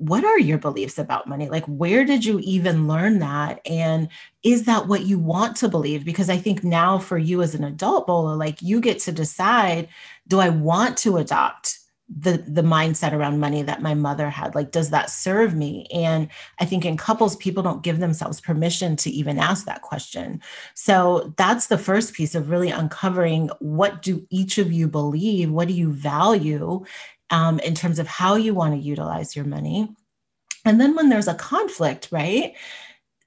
what 0.01 0.25
are 0.25 0.39
your 0.39 0.57
beliefs 0.57 0.99
about 0.99 1.27
money? 1.27 1.49
Like, 1.51 1.65
where 1.67 2.07
did 2.07 2.25
you 2.25 2.41
even 2.43 2.89
learn 2.89 3.19
that? 3.19 3.61
And 3.67 4.09
is 4.43 4.65
that 4.65 4.89
what 4.89 5.03
you 5.03 5.19
want 5.19 5.57
to 5.59 5.69
believe? 5.69 6.07
Because 6.07 6.31
I 6.31 6.39
think 6.39 6.65
now 6.65 6.99
for 6.99 7.19
you 7.19 7.43
as 7.43 7.55
an 7.55 7.65
adult, 7.65 8.07
Bola, 8.07 8.35
like 8.35 8.63
you 8.63 8.81
get 8.81 8.99
to 9.01 9.13
decide 9.13 9.89
do 10.27 10.41
I 10.41 10.49
want 10.49 10.97
to 10.99 11.19
adopt 11.19 11.81
the 12.09 12.39
the 12.49 12.63
mindset 12.63 13.13
around 13.13 13.39
money 13.39 13.63
that 13.63 13.83
my 13.83 13.95
mother 13.95 14.29
had 14.31 14.55
like 14.57 14.73
does 14.73 14.91
that 14.91 15.09
serve 15.09 15.55
me 15.55 15.87
and 15.95 16.29
i 16.59 16.65
think 16.65 16.85
in 16.85 16.97
couples 16.97 17.37
people 17.37 17.63
don't 17.63 17.85
give 17.85 18.01
themselves 18.01 18.41
permission 18.41 18.97
to 18.97 19.09
even 19.11 19.39
ask 19.39 19.65
that 19.65 19.83
question 19.83 20.43
so 20.75 21.33
that's 21.37 21.69
the 21.69 21.79
first 21.79 22.13
piece 22.13 22.35
of 22.35 22.51
really 22.51 22.69
uncovering 22.69 23.49
what 23.61 24.03
do 24.03 24.27
each 24.29 24.59
of 24.59 24.73
you 24.73 24.89
believe 24.89 25.53
what 25.53 25.69
do 25.69 25.75
you 25.75 25.93
value 25.93 26.85
um, 27.31 27.59
in 27.61 27.75
terms 27.75 27.99
of 27.99 28.07
how 28.07 28.35
you 28.35 28.55
want 28.55 28.75
to 28.75 28.81
utilize 28.81 29.35
your 29.35 29.45
money 29.45 29.95
and 30.65 30.81
then 30.81 30.95
when 30.95 31.09
there's 31.09 31.29
a 31.29 31.35
conflict 31.35 32.09
right 32.11 32.55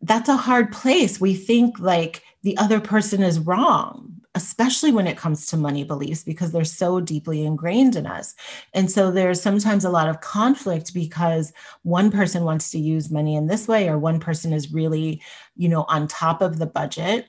that's 0.01 0.29
a 0.29 0.37
hard 0.37 0.71
place 0.71 1.19
we 1.19 1.33
think 1.33 1.79
like 1.79 2.23
the 2.43 2.57
other 2.57 2.79
person 2.79 3.23
is 3.23 3.39
wrong 3.39 4.13
especially 4.35 4.91
when 4.91 5.05
it 5.05 5.17
comes 5.17 5.45
to 5.45 5.57
money 5.57 5.83
beliefs 5.83 6.23
because 6.23 6.51
they're 6.51 6.63
so 6.63 6.99
deeply 6.99 7.45
ingrained 7.45 7.95
in 7.95 8.07
us. 8.07 8.33
And 8.73 8.89
so 8.89 9.11
there's 9.11 9.39
sometimes 9.39 9.85
a 9.85 9.91
lot 9.91 10.09
of 10.09 10.21
conflict 10.21 10.93
because 10.93 11.53
one 11.83 12.09
person 12.09 12.43
wants 12.43 12.71
to 12.71 12.79
use 12.79 13.11
money 13.11 13.35
in 13.35 13.47
this 13.47 13.67
way 13.67 13.87
or 13.87 13.99
one 13.99 14.19
person 14.19 14.51
is 14.51 14.73
really, 14.73 15.21
you 15.55 15.69
know, 15.69 15.85
on 15.87 16.07
top 16.07 16.41
of 16.41 16.57
the 16.57 16.65
budget. 16.65 17.27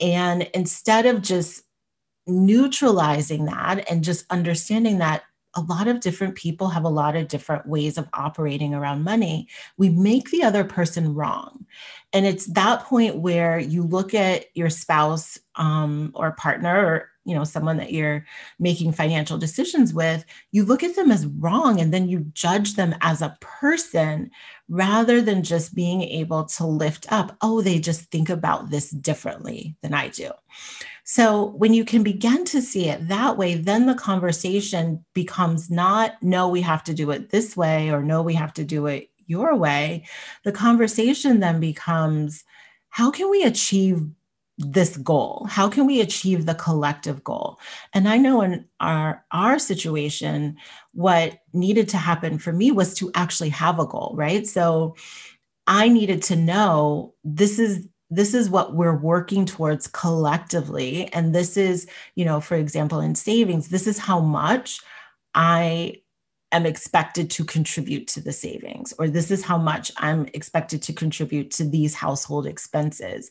And 0.00 0.48
instead 0.54 1.04
of 1.04 1.20
just 1.20 1.62
neutralizing 2.26 3.44
that 3.44 3.88
and 3.90 4.02
just 4.02 4.24
understanding 4.30 4.98
that 4.98 5.24
a 5.56 5.62
lot 5.62 5.88
of 5.88 6.00
different 6.00 6.34
people 6.34 6.68
have 6.68 6.84
a 6.84 6.88
lot 6.88 7.16
of 7.16 7.28
different 7.28 7.66
ways 7.66 7.96
of 7.98 8.08
operating 8.12 8.74
around 8.74 9.04
money. 9.04 9.48
We 9.76 9.88
make 9.88 10.30
the 10.30 10.42
other 10.42 10.64
person 10.64 11.14
wrong. 11.14 11.66
And 12.12 12.26
it's 12.26 12.46
that 12.46 12.84
point 12.84 13.16
where 13.16 13.58
you 13.58 13.82
look 13.82 14.14
at 14.14 14.46
your 14.54 14.70
spouse 14.70 15.38
um, 15.56 16.12
or 16.14 16.32
partner 16.32 16.86
or 16.86 17.10
you 17.26 17.34
know 17.34 17.44
someone 17.44 17.76
that 17.78 17.92
you're 17.92 18.24
making 18.60 18.92
financial 18.92 19.36
decisions 19.36 19.92
with 19.92 20.24
you 20.52 20.64
look 20.64 20.84
at 20.84 20.94
them 20.94 21.10
as 21.10 21.26
wrong 21.26 21.80
and 21.80 21.92
then 21.92 22.08
you 22.08 22.20
judge 22.34 22.74
them 22.74 22.94
as 23.00 23.20
a 23.20 23.36
person 23.40 24.30
rather 24.68 25.20
than 25.20 25.42
just 25.42 25.74
being 25.74 26.02
able 26.02 26.44
to 26.44 26.64
lift 26.64 27.10
up 27.12 27.36
oh 27.42 27.60
they 27.60 27.80
just 27.80 28.02
think 28.12 28.30
about 28.30 28.70
this 28.70 28.90
differently 28.90 29.74
than 29.82 29.92
i 29.92 30.08
do 30.08 30.30
so 31.08 31.52
when 31.56 31.72
you 31.72 31.84
can 31.84 32.02
begin 32.02 32.44
to 32.46 32.60
see 32.60 32.88
it 32.88 33.06
that 33.06 33.38
way, 33.38 33.54
then 33.54 33.86
the 33.86 33.94
conversation 33.94 35.04
becomes 35.14 35.70
not, 35.70 36.20
no, 36.20 36.48
we 36.48 36.60
have 36.62 36.82
to 36.82 36.92
do 36.92 37.12
it 37.12 37.30
this 37.30 37.56
way, 37.56 37.90
or 37.90 38.02
no, 38.02 38.22
we 38.22 38.34
have 38.34 38.52
to 38.54 38.64
do 38.64 38.86
it 38.86 39.08
your 39.28 39.54
way. 39.54 40.04
The 40.42 40.50
conversation 40.50 41.38
then 41.38 41.60
becomes, 41.60 42.42
how 42.88 43.12
can 43.12 43.30
we 43.30 43.44
achieve 43.44 44.04
this 44.58 44.96
goal? 44.96 45.46
How 45.48 45.68
can 45.68 45.86
we 45.86 46.00
achieve 46.00 46.44
the 46.44 46.54
collective 46.56 47.22
goal? 47.22 47.60
And 47.92 48.08
i 48.08 48.16
know 48.16 48.40
in 48.40 48.64
our 48.80 49.24
our 49.30 49.60
situation 49.60 50.56
what 50.92 51.38
needed 51.52 51.88
to 51.90 51.98
happen 51.98 52.38
for 52.38 52.52
me 52.52 52.72
was 52.72 52.94
to 52.94 53.12
actually 53.14 53.50
have 53.50 53.78
a 53.78 53.86
goal 53.86 54.14
right? 54.16 54.44
So 54.46 54.96
i 55.66 55.88
needed 55.88 56.22
to 56.24 56.36
know 56.36 57.14
this 57.22 57.58
is 57.58 57.86
this 58.10 58.34
is 58.34 58.48
what 58.48 58.74
we're 58.74 58.96
working 58.96 59.44
towards 59.44 59.86
collectively 59.88 61.12
and 61.12 61.34
this 61.34 61.56
is 61.56 61.86
you 62.14 62.24
know 62.24 62.40
for 62.40 62.54
example 62.54 63.00
in 63.00 63.14
savings 63.14 63.68
this 63.68 63.86
is 63.86 63.98
how 63.98 64.20
much 64.20 64.80
i 65.34 65.92
am 66.52 66.66
expected 66.66 67.28
to 67.30 67.44
contribute 67.44 68.06
to 68.06 68.20
the 68.20 68.32
savings 68.32 68.94
or 68.98 69.08
this 69.08 69.30
is 69.30 69.42
how 69.42 69.58
much 69.58 69.90
i'm 69.96 70.26
expected 70.34 70.80
to 70.82 70.92
contribute 70.92 71.50
to 71.50 71.64
these 71.64 71.94
household 71.94 72.46
expenses. 72.46 73.30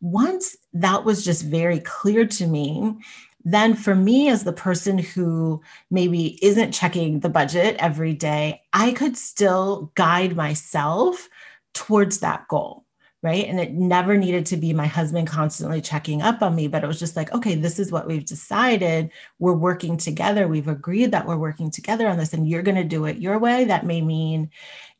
Once 0.00 0.56
that 0.72 1.04
was 1.04 1.24
just 1.24 1.44
very 1.44 1.78
clear 1.80 2.26
to 2.26 2.46
me 2.46 2.96
then 3.44 3.74
for 3.74 3.94
me 3.94 4.28
as 4.28 4.44
the 4.44 4.52
person 4.52 4.98
who 4.98 5.60
maybe 5.90 6.38
isn't 6.44 6.72
checking 6.72 7.20
the 7.20 7.28
budget 7.28 7.76
every 7.78 8.12
day 8.12 8.62
i 8.72 8.92
could 8.92 9.16
still 9.16 9.92
guide 9.94 10.36
myself 10.36 11.28
towards 11.74 12.18
that 12.18 12.46
goal 12.48 12.81
right? 13.22 13.46
And 13.46 13.60
it 13.60 13.72
never 13.72 14.16
needed 14.16 14.46
to 14.46 14.56
be 14.56 14.72
my 14.72 14.88
husband 14.88 15.28
constantly 15.28 15.80
checking 15.80 16.22
up 16.22 16.42
on 16.42 16.56
me, 16.56 16.66
but 16.66 16.82
it 16.82 16.88
was 16.88 16.98
just 16.98 17.14
like, 17.14 17.32
okay, 17.32 17.54
this 17.54 17.78
is 17.78 17.92
what 17.92 18.08
we've 18.08 18.24
decided. 18.24 19.10
We're 19.38 19.52
working 19.52 19.96
together. 19.96 20.48
We've 20.48 20.66
agreed 20.66 21.12
that 21.12 21.26
we're 21.26 21.36
working 21.36 21.70
together 21.70 22.08
on 22.08 22.18
this, 22.18 22.32
and 22.32 22.48
you're 22.48 22.62
going 22.62 22.76
to 22.76 22.84
do 22.84 23.04
it 23.04 23.18
your 23.18 23.38
way. 23.38 23.64
That 23.64 23.86
may 23.86 24.00
mean 24.00 24.50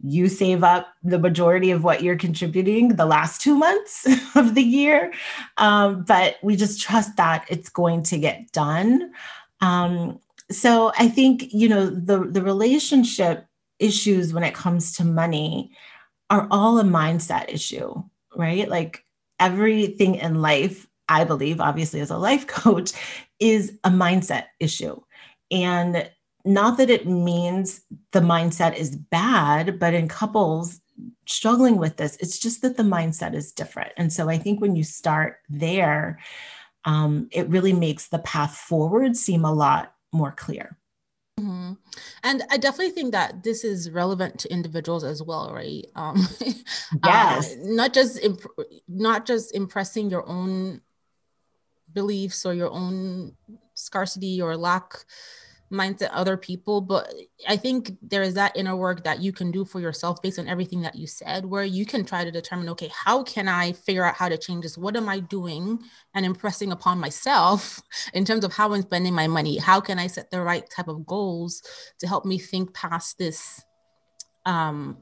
you 0.05 0.29
save 0.29 0.63
up 0.63 0.95
the 1.03 1.19
majority 1.19 1.73
of 1.73 1.83
what 1.83 2.05
you're 2.05 2.17
contributing 2.17 2.91
the 2.91 3.07
last 3.07 3.41
two 3.41 3.57
months 3.57 4.07
of 4.37 4.55
the 4.55 4.63
year. 4.63 5.13
Um, 5.57 6.05
but 6.05 6.37
we 6.45 6.55
just 6.55 6.81
trust 6.81 7.17
that 7.17 7.45
it's 7.49 7.69
going 7.69 8.05
to 8.05 8.19
get 8.19 8.53
done. 8.53 9.13
Um, 9.61 10.21
so 10.49 10.93
I 10.97 11.09
think, 11.09 11.53
you 11.53 11.69
know, 11.69 11.87
the, 11.87 12.21
the 12.25 12.43
relationship 12.43 13.47
issues 13.81 14.33
when 14.33 14.45
it 14.45 14.55
comes 14.55 14.97
to 14.97 15.05
money 15.05 15.73
are 16.31 16.47
all 16.51 16.79
a 16.79 16.85
mindset 16.85 17.53
issue 17.53 18.03
right? 18.37 18.69
Like 18.69 19.05
everything 19.39 20.17
in 20.17 20.41
life, 20.41 20.87
I 21.09 21.25
believe, 21.25 21.61
obviously, 21.61 22.01
as 22.01 22.11
a 22.11 22.17
life 22.17 22.47
coach, 22.47 22.93
is 23.39 23.79
a 23.85 23.91
mindset 23.91 24.47
issue. 24.61 25.01
And 25.51 26.11
not 26.45 26.79
that 26.79 26.91
it 26.91 27.07
means 27.07 27.83
the 28.13 28.21
mindset 28.21 28.77
is 28.77 28.97
bad, 28.97 29.79
but 29.79 29.95
in 29.95 30.09
couples 30.09 30.81
struggling 31.27 31.77
with 31.77 31.97
this, 31.97 32.17
it's 32.17 32.39
just 32.39 32.63
that 32.63 32.77
the 32.77 32.83
mindset 32.83 33.35
is 33.35 33.53
different. 33.53 33.93
And 33.97 34.13
so 34.13 34.29
I 34.29 34.39
think 34.39 34.61
when 34.61 34.77
you 34.77 34.85
start 34.85 35.37
there, 35.49 36.19
um, 36.85 37.29
it 37.31 37.49
really 37.49 37.73
makes 37.73 38.09
the 38.09 38.19
path 38.19 38.57
forward 38.57 39.17
seem 39.17 39.45
a 39.45 39.53
lot 39.53 39.95
more 40.13 40.33
clear. 40.33 40.79
Mm-hmm. 41.43 41.73
And 42.23 42.43
I 42.51 42.57
definitely 42.57 42.95
think 42.95 43.13
that 43.13 43.43
this 43.43 43.65
is 43.65 43.91
relevant 43.91 44.39
to 44.41 44.53
individuals 44.53 45.03
as 45.03 45.23
well, 45.23 45.53
right? 45.53 45.85
Um, 45.97 46.29
yes. 47.05 47.53
Uh, 47.53 47.57
not 47.63 47.93
just 47.93 48.23
imp- 48.23 48.47
not 48.89 49.27
just 49.27 49.55
impressing 49.55 50.09
your 50.09 50.27
own 50.29 50.83
beliefs 51.93 52.47
or 52.47 52.55
your 52.55 52.71
own 52.71 53.37
scarcity 53.75 54.41
or 54.41 54.57
lack 54.57 55.05
mindset 55.73 56.11
other 56.13 56.37
people 56.37 56.81
but 56.81 57.13
i 57.49 57.57
think 57.57 57.93
there 58.03 58.23
is 58.23 58.35
that 58.35 58.57
inner 58.57 58.77
work 58.77 59.03
that 59.05 59.21
you 59.21 59.33
can 59.33 59.51
do 59.51 59.65
for 59.65 59.81
yourself 59.81 60.21
based 60.23 60.39
on 60.39 60.47
everything 60.47 60.83
that 60.83 60.95
you 60.95 61.07
said 61.07 61.45
where 61.45 61.65
you 61.65 61.87
can 61.87 62.05
try 62.05 62.23
to 62.23 62.31
determine 62.31 62.69
okay 62.69 62.91
how 62.95 63.23
can 63.23 63.49
i 63.49 63.73
figure 63.73 64.05
out 64.05 64.15
how 64.15 64.29
to 64.29 64.37
change 64.37 64.63
this 64.63 64.77
what 64.77 64.97
am 64.97 65.09
i 65.09 65.19
doing 65.19 65.79
and 66.15 66.27
impressing 66.27 66.73
upon 66.73 66.99
myself 66.99 67.81
in 68.15 68.25
terms 68.25 68.45
of 68.45 68.53
how 68.53 68.73
i'm 68.73 68.83
spending 68.83 69.15
my 69.15 69.27
money 69.27 69.57
how 69.57 69.81
can 69.81 69.99
i 69.99 70.07
set 70.07 70.31
the 70.31 70.41
right 70.41 70.69
type 70.71 70.89
of 70.89 71.07
goals 71.07 71.63
to 71.99 72.07
help 72.07 72.25
me 72.25 72.39
think 72.39 72.73
past 72.75 73.19
this 73.19 73.65
um 74.45 74.97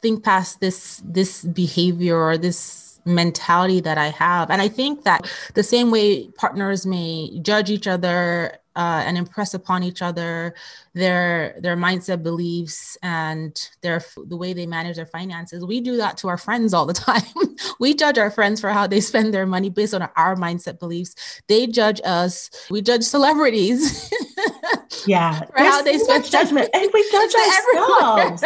think 0.00 0.24
past 0.24 0.60
this 0.60 1.02
this 1.04 1.44
behavior 1.44 2.16
or 2.16 2.38
this 2.38 2.88
mentality 3.08 3.80
that 3.80 3.98
I 3.98 4.08
have. 4.08 4.50
And 4.50 4.62
I 4.62 4.68
think 4.68 5.04
that 5.04 5.28
the 5.54 5.62
same 5.62 5.90
way 5.90 6.28
partners 6.28 6.86
may 6.86 7.38
judge 7.42 7.70
each 7.70 7.86
other 7.86 8.58
uh, 8.78 9.02
and 9.04 9.18
impress 9.18 9.54
upon 9.54 9.82
each 9.82 10.02
other 10.02 10.54
their 10.94 11.56
their 11.60 11.76
mindset 11.76 12.22
beliefs 12.22 12.96
and 13.02 13.68
their 13.82 14.00
the 14.26 14.36
way 14.36 14.52
they 14.52 14.66
manage 14.66 14.94
their 14.94 15.06
finances. 15.06 15.66
We 15.66 15.80
do 15.80 15.96
that 15.96 16.16
to 16.18 16.28
our 16.28 16.38
friends 16.38 16.72
all 16.72 16.86
the 16.86 16.92
time. 17.10 17.22
We 17.80 17.94
judge 17.94 18.18
our 18.18 18.30
friends 18.30 18.60
for 18.60 18.70
how 18.70 18.86
they 18.86 19.00
spend 19.00 19.34
their 19.34 19.46
money 19.46 19.68
based 19.68 19.94
on 19.94 20.02
our 20.02 20.36
mindset 20.36 20.78
beliefs. 20.78 21.16
They 21.48 21.66
judge 21.66 22.00
us. 22.04 22.50
We 22.70 22.80
judge 22.80 23.02
celebrities 23.02 24.10
yeah 25.06 25.40
for 25.40 25.58
how 25.58 25.82
they 25.82 25.98
spend 25.98 26.24
judgment 26.24 26.70
and 26.72 26.90
we 26.94 27.10
judge 27.12 27.34
ourselves 27.34 28.44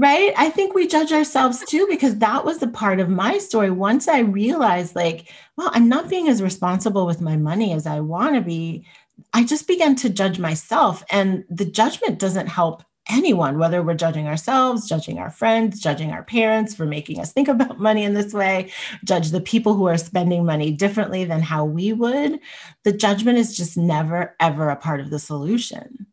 right? 0.00 0.32
I 0.36 0.48
think 0.48 0.74
we 0.74 0.86
judge 0.86 1.12
ourselves 1.12 1.64
too 1.66 1.86
because 1.90 2.18
that 2.18 2.44
was 2.44 2.58
the 2.58 2.68
part 2.68 3.00
of 3.00 3.08
my 3.08 3.38
story. 3.38 3.70
Once 3.70 4.08
i 4.08 4.20
realized 4.20 4.94
like 4.96 5.28
well 5.56 5.70
i'm 5.72 5.88
not 5.88 6.08
being 6.08 6.28
as 6.28 6.42
responsible 6.42 7.04
with 7.04 7.20
my 7.20 7.36
money 7.36 7.72
as 7.72 7.86
i 7.86 8.00
want 8.00 8.34
to 8.34 8.40
be 8.40 8.86
I 9.32 9.44
just 9.44 9.66
began 9.66 9.94
to 9.96 10.10
judge 10.10 10.38
myself. 10.38 11.02
And 11.10 11.44
the 11.50 11.64
judgment 11.64 12.18
doesn't 12.18 12.46
help 12.46 12.82
anyone, 13.08 13.58
whether 13.58 13.82
we're 13.82 13.94
judging 13.94 14.28
ourselves, 14.28 14.88
judging 14.88 15.18
our 15.18 15.30
friends, 15.30 15.80
judging 15.80 16.12
our 16.12 16.22
parents 16.22 16.74
for 16.74 16.84
making 16.84 17.20
us 17.20 17.32
think 17.32 17.48
about 17.48 17.80
money 17.80 18.04
in 18.04 18.14
this 18.14 18.32
way, 18.32 18.70
judge 19.04 19.30
the 19.30 19.40
people 19.40 19.74
who 19.74 19.86
are 19.86 19.98
spending 19.98 20.44
money 20.44 20.70
differently 20.70 21.24
than 21.24 21.40
how 21.40 21.64
we 21.64 21.92
would. 21.92 22.38
The 22.84 22.92
judgment 22.92 23.38
is 23.38 23.56
just 23.56 23.76
never, 23.76 24.36
ever 24.40 24.68
a 24.68 24.76
part 24.76 25.00
of 25.00 25.10
the 25.10 25.18
solution. 25.18 26.06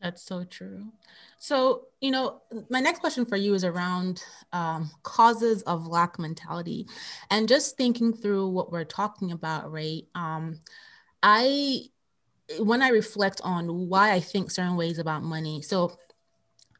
That's 0.00 0.22
so 0.22 0.44
true. 0.44 0.92
So, 1.38 1.86
you 2.00 2.10
know, 2.10 2.42
my 2.70 2.80
next 2.80 3.00
question 3.00 3.24
for 3.24 3.36
you 3.36 3.54
is 3.54 3.64
around 3.64 4.22
um, 4.52 4.90
causes 5.02 5.62
of 5.62 5.86
lack 5.86 6.18
mentality. 6.18 6.86
And 7.30 7.48
just 7.48 7.76
thinking 7.76 8.12
through 8.12 8.48
what 8.48 8.70
we're 8.70 8.84
talking 8.84 9.32
about, 9.32 9.70
right? 9.70 10.04
Um, 10.14 10.60
I 11.22 11.86
when 12.58 12.82
I 12.82 12.88
reflect 12.88 13.40
on 13.44 13.88
why 13.88 14.12
I 14.12 14.20
think 14.20 14.50
certain 14.50 14.76
ways 14.76 14.98
about 14.98 15.22
money, 15.22 15.62
so 15.62 15.96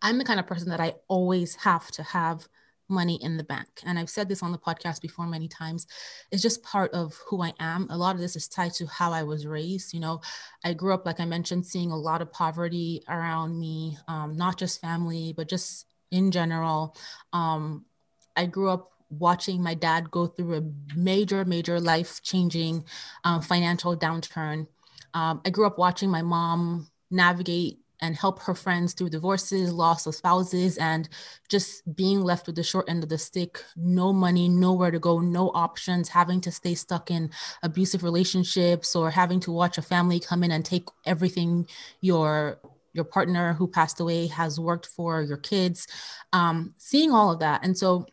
I'm 0.03 0.19
the 0.19 0.25
kind 0.25 0.41
of 0.41 0.47
person 0.47 0.69
that 0.71 0.81
I 0.81 0.95
always 1.09 1.55
have 1.57 1.91
to 1.93 2.03
have 2.03 2.49
money 2.89 3.19
in 3.23 3.37
the 3.37 3.45
bank. 3.45 3.69
And 3.85 3.99
I've 3.99 4.11
said 4.11 4.29
this 4.29 4.43
on 4.43 4.53
the 4.53 4.59
podcast 4.59 5.01
before 5.01 5.27
many 5.27 5.49
times. 5.49 5.87
It's 6.31 6.43
just 6.43 6.63
part 6.63 6.93
of 6.93 7.19
who 7.27 7.43
I 7.43 7.53
am. 7.59 7.87
A 7.91 7.97
lot 7.97 8.15
of 8.15 8.21
this 8.21 8.37
is 8.37 8.49
tied 8.49 8.75
to 8.75 8.87
how 8.87 9.13
I 9.13 9.23
was 9.23 9.47
raised. 9.47 9.95
You 9.95 10.01
know, 10.01 10.21
I 10.65 10.75
grew 10.75 10.93
up, 10.93 11.07
like 11.07 11.21
I 11.21 11.25
mentioned, 11.25 11.67
seeing 11.67 11.91
a 11.91 11.97
lot 11.97 12.21
of 12.21 12.33
poverty 12.33 13.03
around 13.09 13.59
me, 13.59 13.97
um, 14.09 14.37
not 14.37 14.59
just 14.59 14.81
family, 14.81 15.33
but 15.35 15.49
just 15.49 15.87
in 16.11 16.31
general. 16.31 16.95
Um, 17.33 17.87
I 18.37 18.47
grew 18.47 18.69
up 18.69 18.91
watching 19.09 19.63
my 19.63 19.75
dad 19.75 20.11
go 20.11 20.27
through 20.27 20.55
a 20.57 20.97
major, 20.97 21.45
major 21.45 21.81
life 21.81 22.23
changing 22.23 22.85
um, 23.25 23.43
financial 23.43 23.97
downturn. 23.97 24.67
Um, 25.15 25.41
I 25.45 25.51
grew 25.51 25.67
up 25.67 25.79
watching 25.79 26.11
my 26.11 26.23
mom 26.23 26.89
navigate 27.11 27.79
and 28.01 28.17
help 28.17 28.41
her 28.43 28.55
friends 28.55 28.95
through 28.95 29.09
divorces, 29.09 29.73
loss 29.73 30.07
of 30.07 30.15
spouses, 30.15 30.77
and 30.77 31.09
just 31.49 31.83
being 31.95 32.21
left 32.21 32.47
with 32.47 32.57
the 32.57 32.63
short 32.63 32.89
end 32.89 33.05
of 33.05 33.09
the 33.09 33.17
stick 33.17 33.63
no 33.77 34.13
money, 34.13 34.49
nowhere 34.49 34.91
to 34.91 34.99
go, 34.99 35.21
no 35.21 35.51
options, 35.51 36.09
having 36.09 36.41
to 36.41 36.51
stay 36.51 36.75
stuck 36.75 37.11
in 37.11 37.31
abusive 37.63 38.03
relationships 38.03 38.97
or 38.97 39.11
having 39.11 39.39
to 39.39 39.53
watch 39.53 39.79
a 39.79 39.83
family 39.83 40.19
come 40.19 40.43
in 40.43 40.51
and 40.51 40.65
take 40.65 40.89
everything 41.07 41.67
your 42.01 42.59
your 42.93 43.05
partner 43.05 43.55
who 43.55 43.67
passed 43.67 44.01
away 44.01 44.27
has 44.27 44.61
worked 44.61 44.87
for 44.87 45.23
your 45.23 45.39
kids. 45.39 45.87
Um, 46.35 46.75
seeing 46.77 47.13
all 47.13 47.33
of 47.33 47.39
that. 47.39 47.65
And 47.65 47.79
so 47.79 48.07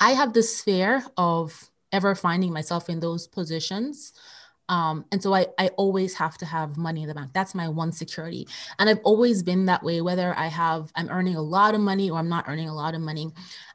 i 0.00 0.10
have 0.10 0.32
this 0.32 0.60
fear 0.60 1.04
of 1.16 1.70
ever 1.92 2.14
finding 2.14 2.52
myself 2.52 2.88
in 2.88 2.98
those 3.00 3.26
positions 3.28 4.12
um, 4.68 5.04
and 5.12 5.22
so 5.22 5.34
I, 5.34 5.46
I 5.58 5.68
always 5.76 6.14
have 6.14 6.38
to 6.38 6.46
have 6.46 6.76
money 6.76 7.02
in 7.02 7.08
the 7.08 7.14
bank. 7.14 7.32
That's 7.34 7.54
my 7.54 7.68
one 7.68 7.92
security. 7.92 8.48
And 8.78 8.88
I've 8.88 9.00
always 9.04 9.42
been 9.42 9.66
that 9.66 9.82
way, 9.82 10.00
whether 10.00 10.36
I 10.36 10.46
have, 10.46 10.90
I'm 10.96 11.10
earning 11.10 11.36
a 11.36 11.42
lot 11.42 11.74
of 11.74 11.80
money 11.80 12.10
or 12.10 12.18
I'm 12.18 12.28
not 12.28 12.46
earning 12.48 12.68
a 12.68 12.74
lot 12.74 12.94
of 12.94 13.00
money. 13.00 13.30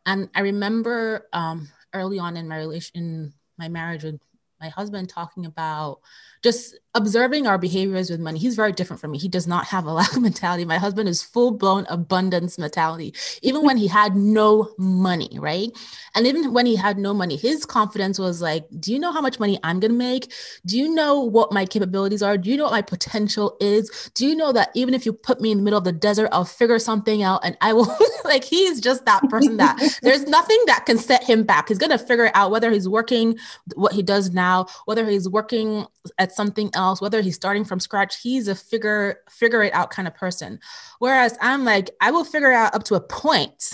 And 0.06 0.30
I 0.34 0.42
remember 0.42 1.28
um, 1.32 1.70
early 1.94 2.18
on 2.18 2.38
in 2.38 2.48
my 2.48 2.58
relation, 2.58 2.92
in 2.96 3.34
my 3.58 3.68
marriage 3.68 4.04
with 4.04 4.20
my 4.60 4.70
husband 4.70 5.10
talking 5.10 5.46
about 5.46 6.00
just 6.44 6.76
observing 6.96 7.46
our 7.46 7.58
behaviors 7.58 8.10
with 8.10 8.20
money. 8.20 8.40
He's 8.40 8.56
very 8.56 8.72
different 8.72 9.00
from 9.00 9.12
me. 9.12 9.20
He 9.20 9.28
does 9.28 9.46
not 9.46 9.66
have 9.66 9.86
a 9.86 9.94
lack 10.00 10.18
mentality. 10.18 10.66
My 10.66 10.78
husband 10.78 11.08
is 11.08 11.22
full 11.22 11.52
blown 11.52 11.86
abundance 11.90 12.58
mentality, 12.58 13.14
even 13.42 13.64
when 13.64 13.78
he 13.78 13.88
had 13.88 14.16
no 14.16 14.74
money, 14.78 15.38
right? 15.40 15.70
And 16.16 16.26
even 16.26 16.52
when 16.54 16.66
he 16.66 16.76
had 16.76 16.98
no 16.98 17.14
money, 17.14 17.36
his 17.36 17.66
confidence 17.66 18.18
was 18.18 18.42
like, 18.42 18.66
Do 18.80 18.92
you 18.92 19.00
know 19.00 19.12
how 19.12 19.22
much 19.22 19.40
money 19.40 19.60
I'm 19.64 19.80
going 19.80 19.92
to 19.92 19.98
make? 19.98 20.34
Do 20.66 20.78
you 20.78 20.94
know 20.94 21.22
what 21.22 21.52
my 21.52 21.66
capabilities 21.66 22.24
are? 22.24 22.38
Do 22.38 22.50
you 22.50 22.58
know 22.58 22.64
what 22.64 22.74
my 22.74 22.82
potential 22.82 23.56
is? 23.60 24.12
Do 24.16 24.26
you 24.26 24.36
know 24.36 24.52
that 24.54 24.70
even 24.74 24.94
if 24.94 25.06
you 25.06 25.14
put 25.14 25.42
me 25.42 25.52
in 25.52 25.58
the 25.60 25.64
middle 25.64 25.80
of 25.80 25.86
the 25.86 25.92
desert, 25.92 26.30
I'll 26.32 26.46
figure 26.46 26.80
something 26.80 27.22
out 27.22 27.42
and 27.44 27.56
I 27.62 27.74
will, 27.74 27.96
like, 28.26 28.44
he's 28.44 28.82
just 28.82 29.06
that 29.06 29.22
person 29.30 29.58
that 29.58 29.78
there's 30.02 30.26
nothing 30.26 30.62
that 30.66 30.86
can 30.86 30.98
set 30.98 31.24
him 31.24 31.44
back. 31.44 31.68
He's 31.68 31.78
going 31.78 31.92
to 31.92 32.00
figure 32.00 32.32
out 32.34 32.52
whether 32.52 32.72
he's 32.72 32.90
working 32.90 33.38
what 33.76 33.94
he 33.94 34.02
does 34.02 34.32
now, 34.32 34.68
whether 34.86 35.08
he's 35.08 35.30
working 35.30 35.86
at 36.18 36.29
something 36.32 36.70
else, 36.74 37.02
whether 37.02 37.22
he's 37.22 37.36
starting 37.36 37.66
from 37.66 37.80
scratch, 37.80 38.22
he's 38.22 38.48
a 38.48 38.56
figure 38.56 39.22
figure 39.30 39.64
it 39.64 39.74
out 39.74 39.90
kind 39.90 40.08
of 40.08 40.16
person. 40.16 40.60
Whereas 41.00 41.38
I'm 41.42 41.66
like, 41.66 41.90
I 42.02 42.12
will 42.12 42.26
figure 42.26 42.52
out 42.52 42.76
up 42.76 42.84
to 42.86 42.96
a 42.96 43.02
point. 43.02 43.74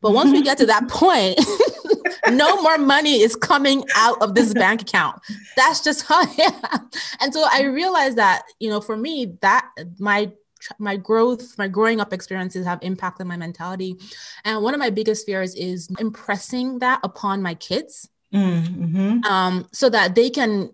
But 0.00 0.12
once 0.12 0.30
we 0.30 0.42
get 0.42 0.58
to 0.58 0.66
that 0.66 0.88
point, 0.88 1.40
no 2.30 2.60
more 2.62 2.78
money 2.78 3.20
is 3.20 3.36
coming 3.36 3.84
out 3.96 4.20
of 4.22 4.34
this 4.34 4.54
bank 4.54 4.82
account. 4.82 5.20
That's 5.56 5.82
just 5.82 6.06
how 6.06 6.20
am. 6.20 6.90
And 7.20 7.34
so 7.34 7.44
I 7.50 7.64
realized 7.64 8.16
that, 8.18 8.42
you 8.60 8.70
know, 8.70 8.80
for 8.80 8.96
me, 8.96 9.36
that 9.40 9.68
my 9.98 10.32
my 10.78 10.96
growth, 10.96 11.56
my 11.56 11.68
growing 11.68 12.00
up 12.00 12.12
experiences 12.12 12.66
have 12.66 12.80
impacted 12.82 13.26
my 13.26 13.36
mentality. 13.36 13.96
And 14.44 14.62
one 14.62 14.74
of 14.74 14.80
my 14.80 14.90
biggest 14.90 15.24
fears 15.24 15.54
is 15.54 15.88
impressing 15.98 16.80
that 16.80 17.00
upon 17.02 17.42
my 17.42 17.54
kids. 17.54 18.08
Mm-hmm. 18.34 19.24
Um, 19.24 19.68
so 19.72 19.88
that 19.88 20.14
they 20.14 20.28
can 20.28 20.70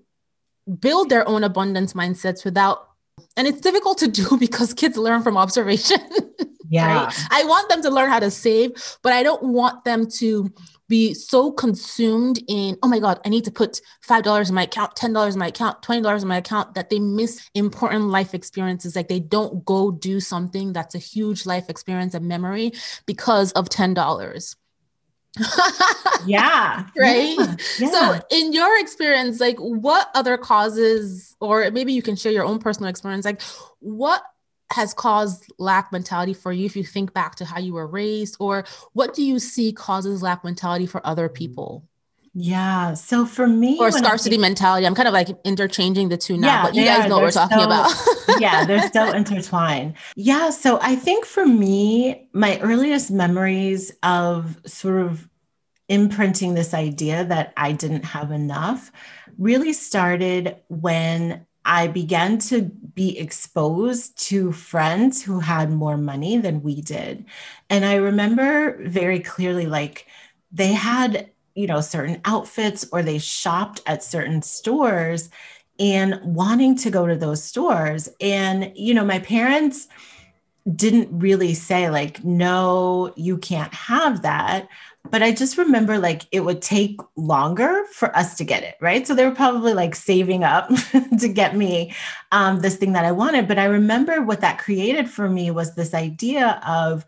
build 0.81 1.09
their 1.09 1.27
own 1.29 1.45
abundance 1.45 1.93
mindsets 1.93 2.45
without 2.45 2.89
and 3.37 3.47
it's 3.47 3.61
difficult 3.61 3.99
to 3.99 4.09
do 4.23 4.37
because 4.39 4.75
kids 4.75 4.97
learn 4.97 5.23
from 5.23 5.37
observation 5.37 5.99
yeah. 6.69 7.05
right? 7.05 7.27
i 7.31 7.45
want 7.45 7.69
them 7.69 7.83
to 7.83 7.91
learn 7.91 8.11
how 8.11 8.19
to 8.19 8.31
save 8.31 8.73
but 9.03 9.13
i 9.13 9.23
don't 9.23 9.43
want 9.43 9.85
them 9.85 10.09
to 10.09 10.51
be 10.89 11.15
so 11.15 11.51
consumed 11.51 12.43
in 12.47 12.77
oh 12.83 12.89
my 12.89 12.99
god 12.99 13.19
i 13.25 13.29
need 13.29 13.45
to 13.45 13.51
put 13.51 13.81
five 14.03 14.23
dollars 14.23 14.49
in 14.51 14.55
my 14.55 14.65
account 14.65 14.95
ten 14.97 15.13
dollars 15.13 15.35
in 15.35 15.39
my 15.39 15.49
account 15.49 15.83
twenty 15.83 16.03
dollars 16.03 16.23
in 16.23 16.29
my 16.29 16.37
account 16.37 16.75
that 16.75 16.91
they 16.91 16.99
miss 16.99 17.49
important 17.55 18.05
life 18.05 18.35
experiences. 18.35 18.95
Like 18.95 19.09
they 19.09 19.21
don't 19.21 19.65
go 19.65 19.91
do 19.91 20.21
something 20.21 20.75
that's 20.75 20.95
a 20.95 20.99
huge 20.99 21.47
life 21.47 21.71
experience 21.71 22.13
and 22.15 22.29
memory 22.29 22.73
because 23.07 23.51
of 23.53 23.71
ten 23.71 23.95
dollars 23.95 24.57
yeah. 26.27 26.87
Right. 26.97 27.35
Yeah. 27.37 27.57
Yeah. 27.79 27.91
So, 27.91 28.21
in 28.31 28.53
your 28.53 28.79
experience, 28.79 29.41
like 29.41 29.59
what 29.59 30.09
other 30.15 30.37
causes, 30.37 31.37
or 31.41 31.71
maybe 31.71 31.93
you 31.93 32.03
can 32.03 32.17
share 32.17 32.33
your 32.33 32.45
own 32.45 32.59
personal 32.59 32.89
experience, 32.89 33.25
like 33.25 33.43
what 33.81 34.23
has 34.71 34.95
caused 34.95 35.53
lack 35.59 35.93
mentality 35.93 36.35
for 36.35 36.53
you 36.53 36.65
if 36.65 36.77
you 36.77 36.85
think 36.85 37.13
back 37.13 37.37
to 37.37 37.45
how 37.45 37.59
you 37.59 37.75
were 37.75 37.87
raised, 37.87 38.37
or 38.39 38.65
what 38.93 39.15
do 39.15 39.23
you 39.23 39.39
see 39.39 39.73
causes 39.73 40.23
lack 40.23 40.45
mentality 40.45 40.87
for 40.87 41.05
other 41.07 41.29
mm. 41.29 41.35
people? 41.35 41.89
Yeah. 42.35 42.95
So 42.95 43.25
for 43.27 43.47
me, 43.47 43.79
or 43.79 43.93
scarcity 43.93 44.31
think, 44.31 44.43
mentality, 44.43 44.87
I'm 44.87 44.95
kind 44.95 45.07
of 45.07 45.15
like 45.15 45.29
interchanging 45.45 46.09
the 46.09 46.17
two 46.17 46.37
now, 46.37 46.49
yeah, 46.49 46.63
but 46.65 46.75
you 46.75 46.85
guys 46.85 47.05
are. 47.05 47.09
know 47.09 47.15
what 47.17 47.25
we're 47.25 47.31
talking 47.31 47.59
so, 47.59 47.65
about. 47.65 47.93
yeah, 48.41 48.65
they're 48.65 48.91
so 48.91 49.13
intertwined. 49.15 49.95
Yeah. 50.17 50.51
So 50.51 50.81
I 50.83 50.97
think 50.97 51.25
for 51.25 51.47
me, 51.47 52.29
my 52.33 52.59
earliest 52.59 53.13
memories 53.13 53.93
of 54.03 54.59
sort 54.67 55.01
of 55.01 55.29
imprinting 55.89 56.55
this 56.55 56.75
idea 56.75 57.25
that 57.25 57.53
I 57.57 57.73
didn't 57.73 58.05
have 58.05 58.33
enough 58.33 58.91
really 59.39 59.73
started 59.73 60.57
when 60.69 61.47
I 61.65 61.87
began 61.87 62.39
to 62.39 62.63
be 62.63 63.19
exposed 63.19 64.19
to 64.29 64.53
friends 64.53 65.23
who 65.23 65.41
had 65.41 65.71
more 65.71 65.97
money 65.97 66.37
than 66.39 66.63
we 66.63 66.81
did. 66.81 67.25
And 67.71 67.85
I 67.85 67.97
remember 67.97 68.83
very 68.87 69.21
clearly, 69.21 69.67
like, 69.67 70.07
they 70.53 70.73
had 70.73 71.31
you 71.55 71.67
know 71.67 71.81
certain 71.81 72.21
outfits 72.25 72.87
or 72.93 73.03
they 73.03 73.19
shopped 73.19 73.81
at 73.87 74.03
certain 74.03 74.43
stores 74.43 75.31
and 75.79 76.21
wanting 76.23 76.77
to 76.77 76.91
go 76.91 77.07
to 77.07 77.17
those 77.17 77.43
stores. 77.43 78.09
And 78.21 78.73
you 78.77 78.95
know 78.95 79.05
my 79.05 79.19
parents 79.19 79.89
didn't 80.75 81.11
really 81.19 81.53
say 81.53 81.91
like 81.91 82.25
no 82.25 83.13
you 83.17 83.39
can't 83.39 83.73
have 83.75 84.23
that. 84.23 84.69
But 85.11 85.23
i 85.23 85.33
just 85.33 85.59
remember 85.59 85.99
like 85.99 86.23
it 86.33 86.41
would 86.41 86.63
take 86.63 86.99
longer 87.15 87.85
for 87.93 88.17
us 88.17 88.37
to 88.37 88.45
get 88.45 88.63
it 88.63 88.77
right? 88.81 89.07
So 89.07 89.15
they 89.15 89.27
were 89.27 89.35
probably 89.35 89.75
like 89.75 89.95
saving 89.95 90.45
up 90.45 90.69
to 91.21 91.29
get 91.29 91.57
me 91.57 91.95
um, 92.33 92.61
this 92.61 92.77
thing 92.77 92.93
that 92.93 93.05
i 93.05 93.13
wanted. 93.13 93.47
But 93.47 93.59
i 93.59 93.65
remember 93.65 94.23
what 94.23 94.41
that 94.41 94.59
created 94.59 95.11
for 95.11 95.29
me 95.29 95.51
was 95.51 95.75
this 95.75 95.93
idea 95.95 96.61
of 96.67 97.05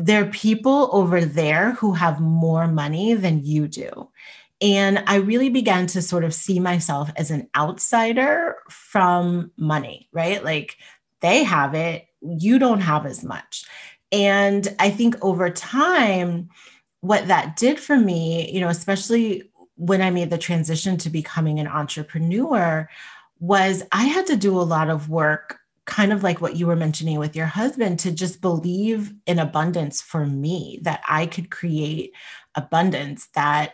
there 0.00 0.22
are 0.22 0.30
people 0.30 0.88
over 0.92 1.26
there 1.26 1.72
who 1.72 1.92
have 1.92 2.20
more 2.20 2.66
money 2.66 3.12
than 3.12 3.44
you 3.44 3.68
do. 3.68 4.08
And 4.62 5.04
I 5.06 5.16
really 5.16 5.50
began 5.50 5.86
to 5.88 6.00
sort 6.00 6.24
of 6.24 6.32
see 6.32 6.58
myself 6.58 7.10
as 7.16 7.30
an 7.30 7.48
outsider 7.54 8.56
from 8.70 9.50
money, 9.58 10.08
right? 10.10 10.42
Like 10.42 10.78
they 11.20 11.44
have 11.44 11.74
it, 11.74 12.06
you 12.22 12.58
don't 12.58 12.80
have 12.80 13.04
as 13.04 13.22
much. 13.22 13.66
And 14.10 14.74
I 14.78 14.90
think 14.90 15.22
over 15.22 15.50
time, 15.50 16.48
what 17.02 17.28
that 17.28 17.56
did 17.56 17.78
for 17.78 17.96
me, 17.96 18.50
you 18.50 18.60
know, 18.60 18.68
especially 18.68 19.50
when 19.76 20.00
I 20.00 20.10
made 20.10 20.30
the 20.30 20.38
transition 20.38 20.96
to 20.98 21.10
becoming 21.10 21.60
an 21.60 21.68
entrepreneur, 21.68 22.88
was 23.38 23.82
I 23.92 24.04
had 24.04 24.26
to 24.28 24.36
do 24.36 24.58
a 24.58 24.62
lot 24.62 24.88
of 24.88 25.10
work 25.10 25.59
kind 25.86 26.12
of 26.12 26.22
like 26.22 26.40
what 26.40 26.56
you 26.56 26.66
were 26.66 26.76
mentioning 26.76 27.18
with 27.18 27.34
your 27.34 27.46
husband 27.46 27.98
to 28.00 28.12
just 28.12 28.40
believe 28.40 29.12
in 29.26 29.38
abundance 29.38 30.00
for 30.00 30.26
me 30.26 30.78
that 30.82 31.02
I 31.08 31.26
could 31.26 31.50
create 31.50 32.14
abundance 32.54 33.28
that 33.34 33.72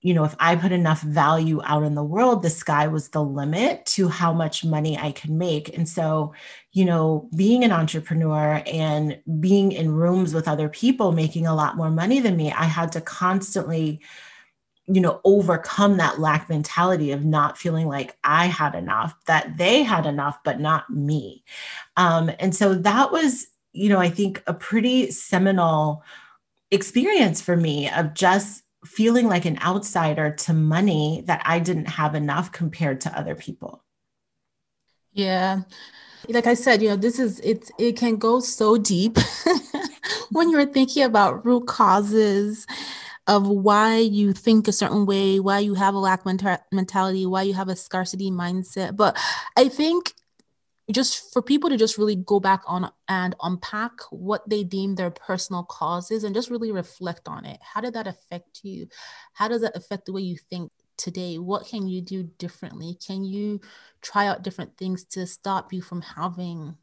you 0.00 0.14
know 0.14 0.24
if 0.24 0.36
I 0.38 0.54
put 0.54 0.70
enough 0.70 1.02
value 1.02 1.60
out 1.64 1.82
in 1.82 1.94
the 1.94 2.04
world 2.04 2.42
the 2.42 2.50
sky 2.50 2.86
was 2.86 3.08
the 3.08 3.22
limit 3.22 3.84
to 3.86 4.08
how 4.08 4.32
much 4.32 4.64
money 4.64 4.96
I 4.96 5.12
could 5.12 5.30
make. 5.30 5.76
And 5.76 5.88
so 5.88 6.32
you 6.72 6.84
know 6.84 7.28
being 7.36 7.64
an 7.64 7.72
entrepreneur 7.72 8.62
and 8.66 9.20
being 9.40 9.72
in 9.72 9.90
rooms 9.90 10.32
with 10.34 10.48
other 10.48 10.68
people 10.68 11.12
making 11.12 11.46
a 11.46 11.54
lot 11.54 11.76
more 11.76 11.90
money 11.90 12.20
than 12.20 12.36
me 12.36 12.52
I 12.52 12.64
had 12.64 12.92
to 12.92 13.00
constantly 13.00 14.00
you 14.88 15.00
know 15.00 15.20
overcome 15.24 15.98
that 15.98 16.18
lack 16.18 16.48
mentality 16.48 17.12
of 17.12 17.24
not 17.24 17.58
feeling 17.58 17.86
like 17.86 18.16
i 18.24 18.46
had 18.46 18.74
enough 18.74 19.14
that 19.26 19.56
they 19.58 19.82
had 19.82 20.06
enough 20.06 20.38
but 20.44 20.58
not 20.58 20.88
me. 20.90 21.44
Um, 21.96 22.30
and 22.38 22.54
so 22.54 22.74
that 22.74 23.12
was 23.12 23.46
you 23.72 23.88
know 23.88 23.98
i 23.98 24.08
think 24.08 24.42
a 24.46 24.54
pretty 24.54 25.10
seminal 25.10 26.02
experience 26.70 27.40
for 27.40 27.56
me 27.56 27.90
of 27.90 28.14
just 28.14 28.62
feeling 28.84 29.26
like 29.26 29.44
an 29.44 29.58
outsider 29.62 30.30
to 30.30 30.52
money 30.54 31.22
that 31.26 31.42
i 31.44 31.58
didn't 31.58 31.88
have 31.88 32.14
enough 32.14 32.50
compared 32.52 33.00
to 33.02 33.18
other 33.18 33.34
people. 33.34 33.84
Yeah. 35.12 35.62
Like 36.28 36.46
i 36.46 36.54
said 36.54 36.82
you 36.82 36.88
know 36.88 36.96
this 36.96 37.18
is 37.18 37.40
it's 37.40 37.70
it 37.78 37.96
can 37.96 38.16
go 38.16 38.40
so 38.40 38.76
deep 38.76 39.18
when 40.30 40.50
you're 40.50 40.66
thinking 40.66 41.04
about 41.04 41.44
root 41.44 41.66
causes 41.66 42.66
of 43.28 43.46
why 43.46 43.98
you 43.98 44.32
think 44.32 44.66
a 44.66 44.72
certain 44.72 45.06
way, 45.06 45.38
why 45.38 45.60
you 45.60 45.74
have 45.74 45.94
a 45.94 45.98
lack 45.98 46.24
mentality, 46.24 47.26
why 47.26 47.42
you 47.42 47.54
have 47.54 47.68
a 47.68 47.76
scarcity 47.76 48.30
mindset. 48.30 48.96
But 48.96 49.16
I 49.56 49.68
think 49.68 50.14
just 50.90 51.34
for 51.34 51.42
people 51.42 51.68
to 51.68 51.76
just 51.76 51.98
really 51.98 52.16
go 52.16 52.40
back 52.40 52.62
on 52.66 52.90
and 53.06 53.36
unpack 53.42 53.92
what 54.10 54.48
they 54.48 54.64
deem 54.64 54.94
their 54.94 55.10
personal 55.10 55.62
causes 55.64 56.24
and 56.24 56.34
just 56.34 56.48
really 56.48 56.72
reflect 56.72 57.28
on 57.28 57.44
it. 57.44 57.60
How 57.60 57.82
did 57.82 57.92
that 57.92 58.06
affect 58.06 58.60
you? 58.62 58.88
How 59.34 59.48
does 59.48 59.60
that 59.60 59.76
affect 59.76 60.06
the 60.06 60.14
way 60.14 60.22
you 60.22 60.38
think 60.48 60.72
today? 60.96 61.36
What 61.36 61.66
can 61.66 61.86
you 61.86 62.00
do 62.00 62.22
differently? 62.22 62.96
Can 63.06 63.22
you 63.22 63.60
try 64.00 64.26
out 64.28 64.42
different 64.42 64.78
things 64.78 65.04
to 65.04 65.26
stop 65.26 65.74
you 65.74 65.82
from 65.82 66.00
having 66.00 66.76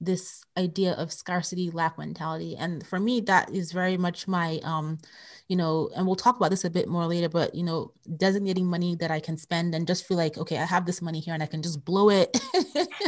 this 0.00 0.44
idea 0.56 0.92
of 0.92 1.12
scarcity 1.12 1.70
lack 1.70 1.98
mentality. 1.98 2.56
And 2.56 2.86
for 2.86 2.98
me 2.98 3.20
that 3.22 3.50
is 3.54 3.72
very 3.72 3.96
much 3.96 4.28
my 4.28 4.60
um 4.62 4.98
you 5.48 5.56
know 5.56 5.90
and 5.96 6.06
we'll 6.06 6.16
talk 6.16 6.36
about 6.36 6.50
this 6.50 6.64
a 6.64 6.70
bit 6.70 6.88
more 6.88 7.06
later 7.06 7.28
but 7.28 7.54
you 7.54 7.62
know 7.62 7.90
designating 8.18 8.66
money 8.66 8.94
that 8.96 9.10
i 9.10 9.18
can 9.18 9.38
spend 9.38 9.74
and 9.74 9.86
just 9.86 10.06
feel 10.06 10.18
like 10.18 10.36
okay 10.36 10.58
i 10.58 10.64
have 10.66 10.84
this 10.84 11.00
money 11.00 11.20
here 11.20 11.32
and 11.32 11.42
i 11.42 11.46
can 11.46 11.62
just 11.62 11.86
blow 11.86 12.10
it 12.10 12.38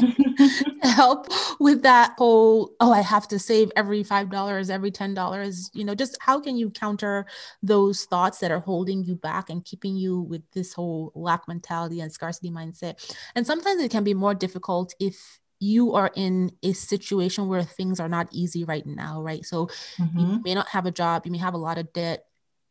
help 0.83 1.27
with 1.61 1.83
that 1.83 2.15
whole 2.17 2.71
oh 2.81 2.93
i 2.93 3.03
have 3.03 3.29
to 3.29 3.39
save 3.39 3.71
every 3.77 4.03
five 4.03 4.31
dollars 4.31 4.71
every 4.71 4.91
ten 4.91 5.15
dollars. 5.15 5.71
You 5.75 5.85
know 5.85 5.95
just 5.95 6.17
how 6.21 6.41
can 6.41 6.57
you 6.57 6.71
counter 6.71 7.27
those 7.63 8.05
thoughts 8.05 8.39
that 8.39 8.51
are 8.51 8.61
holding 8.61 9.05
you 9.05 9.17
back 9.17 9.51
and 9.51 9.65
keeping 9.65 9.97
you 9.97 10.21
with 10.21 10.43
this 10.53 10.73
whole 10.73 11.13
lack 11.15 11.47
mentality 11.49 12.01
and 12.01 12.13
scarcity 12.13 12.51
mindset? 12.51 13.15
And 13.35 13.47
sometimes 13.47 13.83
it 13.83 13.91
can 13.91 14.05
be 14.05 14.15
more 14.15 14.35
difficult 14.35 14.95
if 15.01 15.41
you 15.61 15.95
are 15.95 16.11
in 16.17 16.51
a 16.63 16.73
situation 16.73 17.47
where 17.47 17.63
things 17.63 18.01
are 18.01 18.09
not 18.09 18.29
easy 18.33 18.65
right 18.65 18.87
now, 18.87 19.23
right? 19.23 19.45
So 19.45 19.67
mm-hmm. 19.99 20.19
you 20.19 20.41
may 20.43 20.55
not 20.55 20.69
have 20.69 20.87
a 20.87 20.91
job, 20.91 21.27
you 21.27 21.33
may 21.33 21.39
have 21.39 21.55
a 21.55 21.59
lot 21.59 21.79
of 21.79 21.93
debt, 21.93 22.25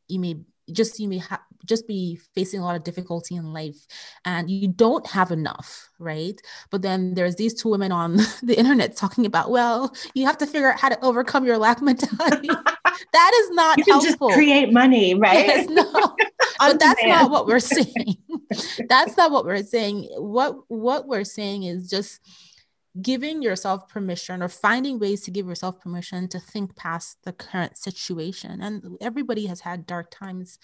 you 0.08 0.20
may 0.20 0.38
just 0.72 1.00
you 1.00 1.08
may 1.08 1.20
have 1.20 1.40
just 1.66 1.88
be 1.88 2.20
facing 2.36 2.60
a 2.60 2.64
lot 2.64 2.76
of 2.76 2.84
difficulty 2.84 3.36
in 3.36 3.54
life 3.54 3.88
and 4.24 4.50
you 4.50 4.68
don't 4.68 5.06
have 5.08 5.32
enough 5.32 5.90
right? 6.00 6.42
But 6.72 6.82
then 6.82 7.14
there's 7.14 7.36
these 7.36 7.54
two 7.54 7.70
women 7.70 7.92
on 7.92 8.16
the 8.44 8.58
internet 8.58 8.96
talking 8.96 9.26
about 9.26 9.52
well 9.52 9.94
you 10.14 10.26
have 10.26 10.38
to 10.40 10.48
figure 10.48 10.72
out 10.72 10.80
how 10.80 10.90
to 10.90 11.04
overcome 11.04 11.46
your 11.46 11.58
lack 11.58 11.82
mentality. 11.82 12.50
That 13.14 13.32
is 13.42 13.52
not 13.52 13.78
you 13.78 13.86
can 13.86 13.94
helpful. 14.02 14.30
just 14.30 14.38
create 14.38 14.74
money 14.74 15.14
right? 15.16 15.46
Yes, 15.46 15.70
no. 15.70 15.86
But 16.60 16.80
that's 16.80 17.02
not 17.06 17.32
what 17.32 17.48
we're 17.48 17.62
saying. 17.62 18.18
That's 18.90 19.16
not 19.16 19.32
what 19.32 19.46
we're 19.46 19.64
saying. 19.64 20.10
What 20.18 20.58
what 20.68 21.08
we're 21.08 21.24
saying 21.24 21.64
is 21.64 21.90
just 21.90 22.20
giving 23.02 23.42
yourself 23.42 23.88
permission 23.88 24.42
or 24.42 24.50
finding 24.50 25.00
ways 25.00 25.22
to 25.22 25.32
give 25.32 25.48
yourself 25.48 25.80
permission 25.80 26.28
to 26.28 26.40
think 26.40 26.76
past 26.76 27.18
the 27.24 27.34
current 27.34 27.78
situation. 27.78 28.62
And 28.62 28.98
everybody 29.00 29.46
has 29.46 29.62
had 29.62 29.86
dark 29.86 30.12
times 30.12 30.58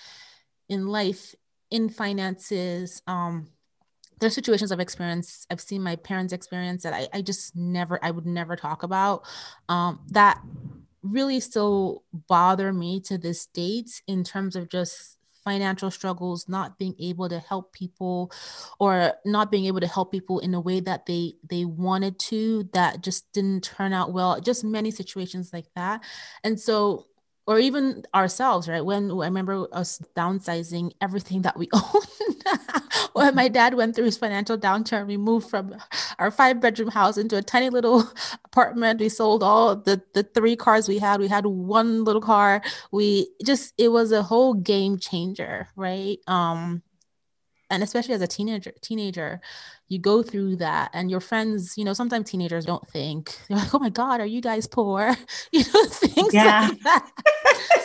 in 0.68 0.88
life, 0.88 1.36
in 1.70 1.90
finances. 1.90 3.02
Um, 3.08 3.50
there's 4.20 4.34
situations 4.34 4.72
I've 4.72 4.80
experienced, 4.80 5.46
I've 5.52 5.62
seen 5.62 5.84
my 5.84 5.98
parents 5.98 6.34
experience 6.34 6.84
that 6.84 6.94
I, 6.94 7.08
I 7.14 7.22
just 7.22 7.56
never, 7.56 8.00
I 8.04 8.12
would 8.12 8.26
never 8.26 8.56
talk 8.56 8.84
about. 8.84 9.26
Um, 9.70 10.00
that 10.12 10.42
really 11.04 11.40
still 11.40 12.04
bother 12.28 12.74
me 12.74 13.00
to 13.00 13.18
this 13.18 13.46
date 13.48 14.02
in 14.08 14.24
terms 14.24 14.56
of 14.56 14.70
just 14.70 15.15
financial 15.46 15.90
struggles, 15.92 16.50
not 16.50 16.78
being 16.78 16.96
able 17.00 17.30
to 17.30 17.40
help 17.40 17.72
people 17.72 18.32
or 18.80 19.14
not 19.26 19.52
being 19.52 19.66
able 19.66 19.80
to 19.80 19.88
help 19.88 20.12
people 20.12 20.40
in 20.40 20.54
a 20.54 20.60
way 20.60 20.82
that 20.82 21.06
they 21.06 21.36
they 21.50 21.64
wanted 21.64 22.20
to 22.20 22.68
that 22.74 23.02
just 23.02 23.32
didn't 23.32 23.64
turn 23.64 23.94
out 23.94 24.12
well, 24.12 24.42
just 24.42 24.64
many 24.64 24.92
situations 24.92 25.52
like 25.54 25.68
that. 25.76 26.04
And 26.44 26.60
so 26.60 27.06
or 27.48 27.60
even 27.60 28.04
ourselves, 28.14 28.68
right? 28.68 28.84
When 28.84 29.12
I 29.12 29.26
remember 29.26 29.68
us 29.72 30.02
downsizing 30.16 30.92
everything 31.00 31.44
that 31.44 31.58
we 31.58 31.70
owned. 31.74 32.44
when 33.14 33.36
my 33.36 33.48
dad 33.48 33.76
went 33.76 33.96
through 33.96 34.06
his 34.06 34.18
financial 34.18 34.58
downturn, 34.58 35.08
we 35.08 35.18
moved 35.18 35.50
from 35.50 35.76
our 36.18 36.32
five 36.32 36.60
bedroom 36.60 36.90
house 36.90 37.18
into 37.18 37.38
a 37.38 37.42
tiny 37.42 37.70
little 37.70 38.10
apartment. 38.46 39.00
We 39.00 39.10
sold 39.10 39.44
all 39.44 39.76
the, 39.76 40.02
the 40.14 40.24
three 40.24 40.56
cars 40.56 40.88
we 40.88 40.98
had. 40.98 41.20
We 41.20 41.28
had 41.28 41.46
one 41.46 42.04
little 42.04 42.22
car. 42.22 42.62
We 42.92 43.30
just, 43.46 43.74
it 43.78 43.90
was 43.90 44.12
a 44.12 44.24
whole 44.24 44.54
game 44.54 44.98
changer, 44.98 45.68
right? 45.76 46.18
Um, 46.28 46.82
and 47.70 47.84
especially 47.84 48.14
as 48.14 48.22
a 48.22 48.28
teenager 48.28 48.72
teenager 48.82 49.42
you 49.88 50.00
go 50.00 50.24
through 50.24 50.56
that 50.56 50.90
and 50.94 51.12
your 51.12 51.20
friends 51.20 51.78
you 51.78 51.86
know 51.86 51.94
sometimes 51.94 52.30
teenagers 52.30 52.66
don't 52.66 52.88
think 52.90 53.38
they're 53.50 53.58
like 53.58 53.74
oh 53.74 53.80
my 53.80 53.90
god 53.90 54.20
are 54.20 54.26
you 54.26 54.42
guys 54.42 54.68
poor? 54.68 55.16
You 55.52 55.64
know 55.74 55.86
things 55.86 56.34
yeah. 56.34 56.70
like 56.70 56.82
that. 56.82 57.12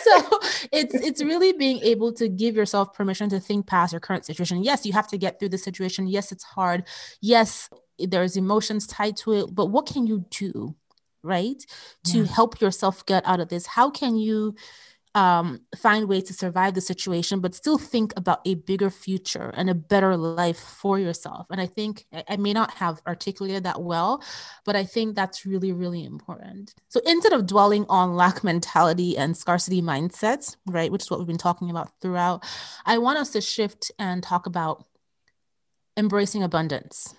So 0.03 0.39
it's 0.71 0.95
it's 0.95 1.23
really 1.23 1.53
being 1.53 1.79
able 1.83 2.11
to 2.13 2.27
give 2.27 2.55
yourself 2.55 2.93
permission 2.93 3.29
to 3.29 3.39
think 3.39 3.67
past 3.67 3.93
your 3.93 3.99
current 3.99 4.25
situation. 4.25 4.63
Yes 4.63 4.85
you 4.85 4.93
have 4.93 5.07
to 5.09 5.17
get 5.17 5.39
through 5.39 5.49
the 5.49 5.57
situation. 5.57 6.07
Yes 6.07 6.31
it's 6.31 6.43
hard. 6.43 6.87
Yes 7.21 7.69
there's 7.99 8.35
emotions 8.35 8.87
tied 8.87 9.15
to 9.17 9.33
it 9.33 9.45
but 9.53 9.67
what 9.67 9.85
can 9.85 10.07
you 10.07 10.25
do 10.31 10.75
right 11.23 11.63
to 12.05 12.19
yeah. 12.19 12.25
help 12.25 12.59
yourself 12.59 13.05
get 13.05 13.25
out 13.27 13.39
of 13.39 13.49
this? 13.49 13.67
How 13.67 13.89
can 13.89 14.17
you 14.17 14.55
um, 15.13 15.61
find 15.77 16.07
ways 16.07 16.23
to 16.23 16.33
survive 16.33 16.73
the 16.73 16.81
situation, 16.81 17.41
but 17.41 17.53
still 17.53 17.77
think 17.77 18.13
about 18.15 18.39
a 18.45 18.55
bigger 18.55 18.89
future 18.89 19.51
and 19.55 19.69
a 19.69 19.75
better 19.75 20.15
life 20.15 20.59
for 20.59 20.99
yourself. 20.99 21.47
And 21.49 21.59
I 21.59 21.65
think 21.65 22.05
I 22.29 22.37
may 22.37 22.53
not 22.53 22.71
have 22.71 23.01
articulated 23.05 23.63
that 23.63 23.81
well, 23.81 24.23
but 24.65 24.75
I 24.75 24.85
think 24.85 25.15
that's 25.15 25.45
really, 25.45 25.73
really 25.73 26.05
important. 26.05 26.73
So 26.87 27.01
instead 27.05 27.33
of 27.33 27.45
dwelling 27.45 27.85
on 27.89 28.15
lack 28.15 28.43
mentality 28.43 29.17
and 29.17 29.35
scarcity 29.35 29.81
mindsets, 29.81 30.55
right, 30.65 30.91
which 30.91 31.03
is 31.03 31.11
what 31.11 31.19
we've 31.19 31.27
been 31.27 31.37
talking 31.37 31.69
about 31.69 31.91
throughout, 32.01 32.45
I 32.85 32.97
want 32.97 33.19
us 33.19 33.31
to 33.31 33.41
shift 33.41 33.91
and 33.99 34.23
talk 34.23 34.45
about 34.45 34.85
embracing 35.97 36.41
abundance 36.41 37.15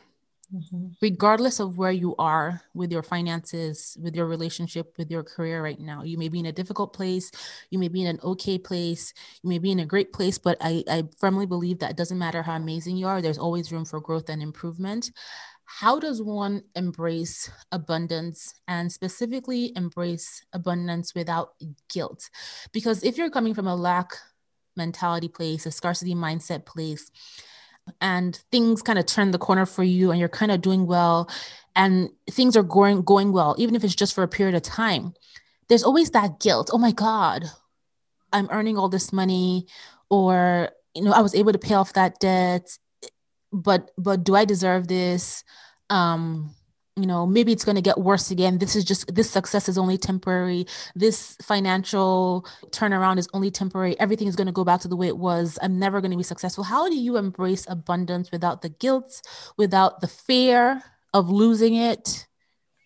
mm-hmm. 0.54 0.88
regardless 1.00 1.60
of 1.60 1.78
where 1.78 1.92
you 1.92 2.14
are 2.16 2.62
with 2.74 2.92
your 2.92 3.02
finances, 3.02 3.96
with 4.00 4.14
your 4.14 4.26
relationship, 4.26 4.94
with 4.98 5.10
your 5.10 5.22
career 5.22 5.62
right 5.62 5.80
now. 5.80 6.02
You 6.02 6.18
may 6.18 6.28
be 6.28 6.40
in 6.40 6.46
a 6.46 6.52
difficult 6.52 6.92
place, 6.92 7.30
you 7.70 7.78
may 7.78 7.88
be 7.88 8.02
in 8.02 8.08
an 8.08 8.20
okay 8.22 8.58
place, 8.58 9.12
you 9.42 9.48
may 9.48 9.58
be 9.58 9.70
in 9.70 9.80
a 9.80 9.86
great 9.86 10.12
place, 10.12 10.38
but 10.38 10.58
I, 10.60 10.84
I 10.88 11.04
firmly 11.18 11.46
believe 11.46 11.78
that 11.78 11.90
it 11.90 11.96
doesn't 11.96 12.18
matter 12.18 12.42
how 12.42 12.56
amazing 12.56 12.96
you 12.96 13.06
are, 13.06 13.22
there's 13.22 13.38
always 13.38 13.72
room 13.72 13.84
for 13.84 14.00
growth 14.00 14.28
and 14.28 14.42
improvement. 14.42 15.10
How 15.64 15.98
does 15.98 16.20
one 16.20 16.64
embrace 16.74 17.50
abundance 17.70 18.54
and 18.68 18.92
specifically 18.92 19.72
embrace 19.74 20.44
abundance 20.52 21.14
without 21.14 21.54
guilt? 21.88 22.28
Because 22.72 23.02
if 23.02 23.16
you're 23.16 23.30
coming 23.30 23.54
from 23.54 23.66
a 23.66 23.74
lack 23.74 24.12
mentality 24.76 25.28
place, 25.28 25.64
a 25.64 25.70
scarcity 25.70 26.14
mindset 26.14 26.66
place, 26.66 27.10
and 28.00 28.36
things 28.50 28.82
kind 28.82 28.98
of 28.98 29.06
turn 29.06 29.30
the 29.30 29.38
corner 29.38 29.66
for 29.66 29.82
you 29.82 30.10
and 30.10 30.20
you're 30.20 30.28
kind 30.28 30.52
of 30.52 30.60
doing 30.60 30.86
well 30.86 31.28
and 31.74 32.10
things 32.30 32.56
are 32.56 32.62
going 32.62 33.02
going 33.02 33.32
well 33.32 33.54
even 33.58 33.74
if 33.74 33.84
it's 33.84 33.94
just 33.94 34.14
for 34.14 34.22
a 34.22 34.28
period 34.28 34.54
of 34.54 34.62
time 34.62 35.14
there's 35.68 35.82
always 35.82 36.10
that 36.10 36.40
guilt 36.40 36.70
oh 36.72 36.78
my 36.78 36.92
god 36.92 37.44
i'm 38.32 38.48
earning 38.50 38.78
all 38.78 38.88
this 38.88 39.12
money 39.12 39.66
or 40.10 40.70
you 40.94 41.02
know 41.02 41.12
i 41.12 41.20
was 41.20 41.34
able 41.34 41.52
to 41.52 41.58
pay 41.58 41.74
off 41.74 41.92
that 41.94 42.18
debt 42.20 42.78
but 43.52 43.90
but 43.98 44.24
do 44.24 44.34
i 44.34 44.44
deserve 44.44 44.88
this? 44.88 45.44
Um 45.90 46.54
you 46.96 47.06
know 47.06 47.26
maybe 47.26 47.52
it's 47.52 47.64
going 47.64 47.76
to 47.76 47.82
get 47.82 47.98
worse 47.98 48.30
again. 48.30 48.58
This 48.58 48.76
is 48.76 48.84
just 48.84 49.14
this 49.14 49.30
success 49.30 49.68
is 49.68 49.78
only 49.78 49.96
temporary. 49.96 50.66
This 50.94 51.36
financial 51.42 52.46
turnaround 52.70 53.18
is 53.18 53.28
only 53.32 53.50
temporary. 53.50 53.98
Everything 53.98 54.28
is 54.28 54.36
going 54.36 54.46
to 54.46 54.52
go 54.52 54.64
back 54.64 54.80
to 54.82 54.88
the 54.88 54.96
way 54.96 55.08
it 55.08 55.16
was. 55.16 55.58
I'm 55.62 55.78
never 55.78 56.00
going 56.00 56.10
to 56.10 56.16
be 56.16 56.22
successful. 56.22 56.64
How 56.64 56.88
do 56.88 56.96
you 56.96 57.16
embrace 57.16 57.66
abundance 57.68 58.30
without 58.30 58.62
the 58.62 58.68
guilt 58.68 59.22
without 59.56 60.00
the 60.00 60.08
fear 60.08 60.82
of 61.14 61.30
losing 61.30 61.74
it? 61.74 62.26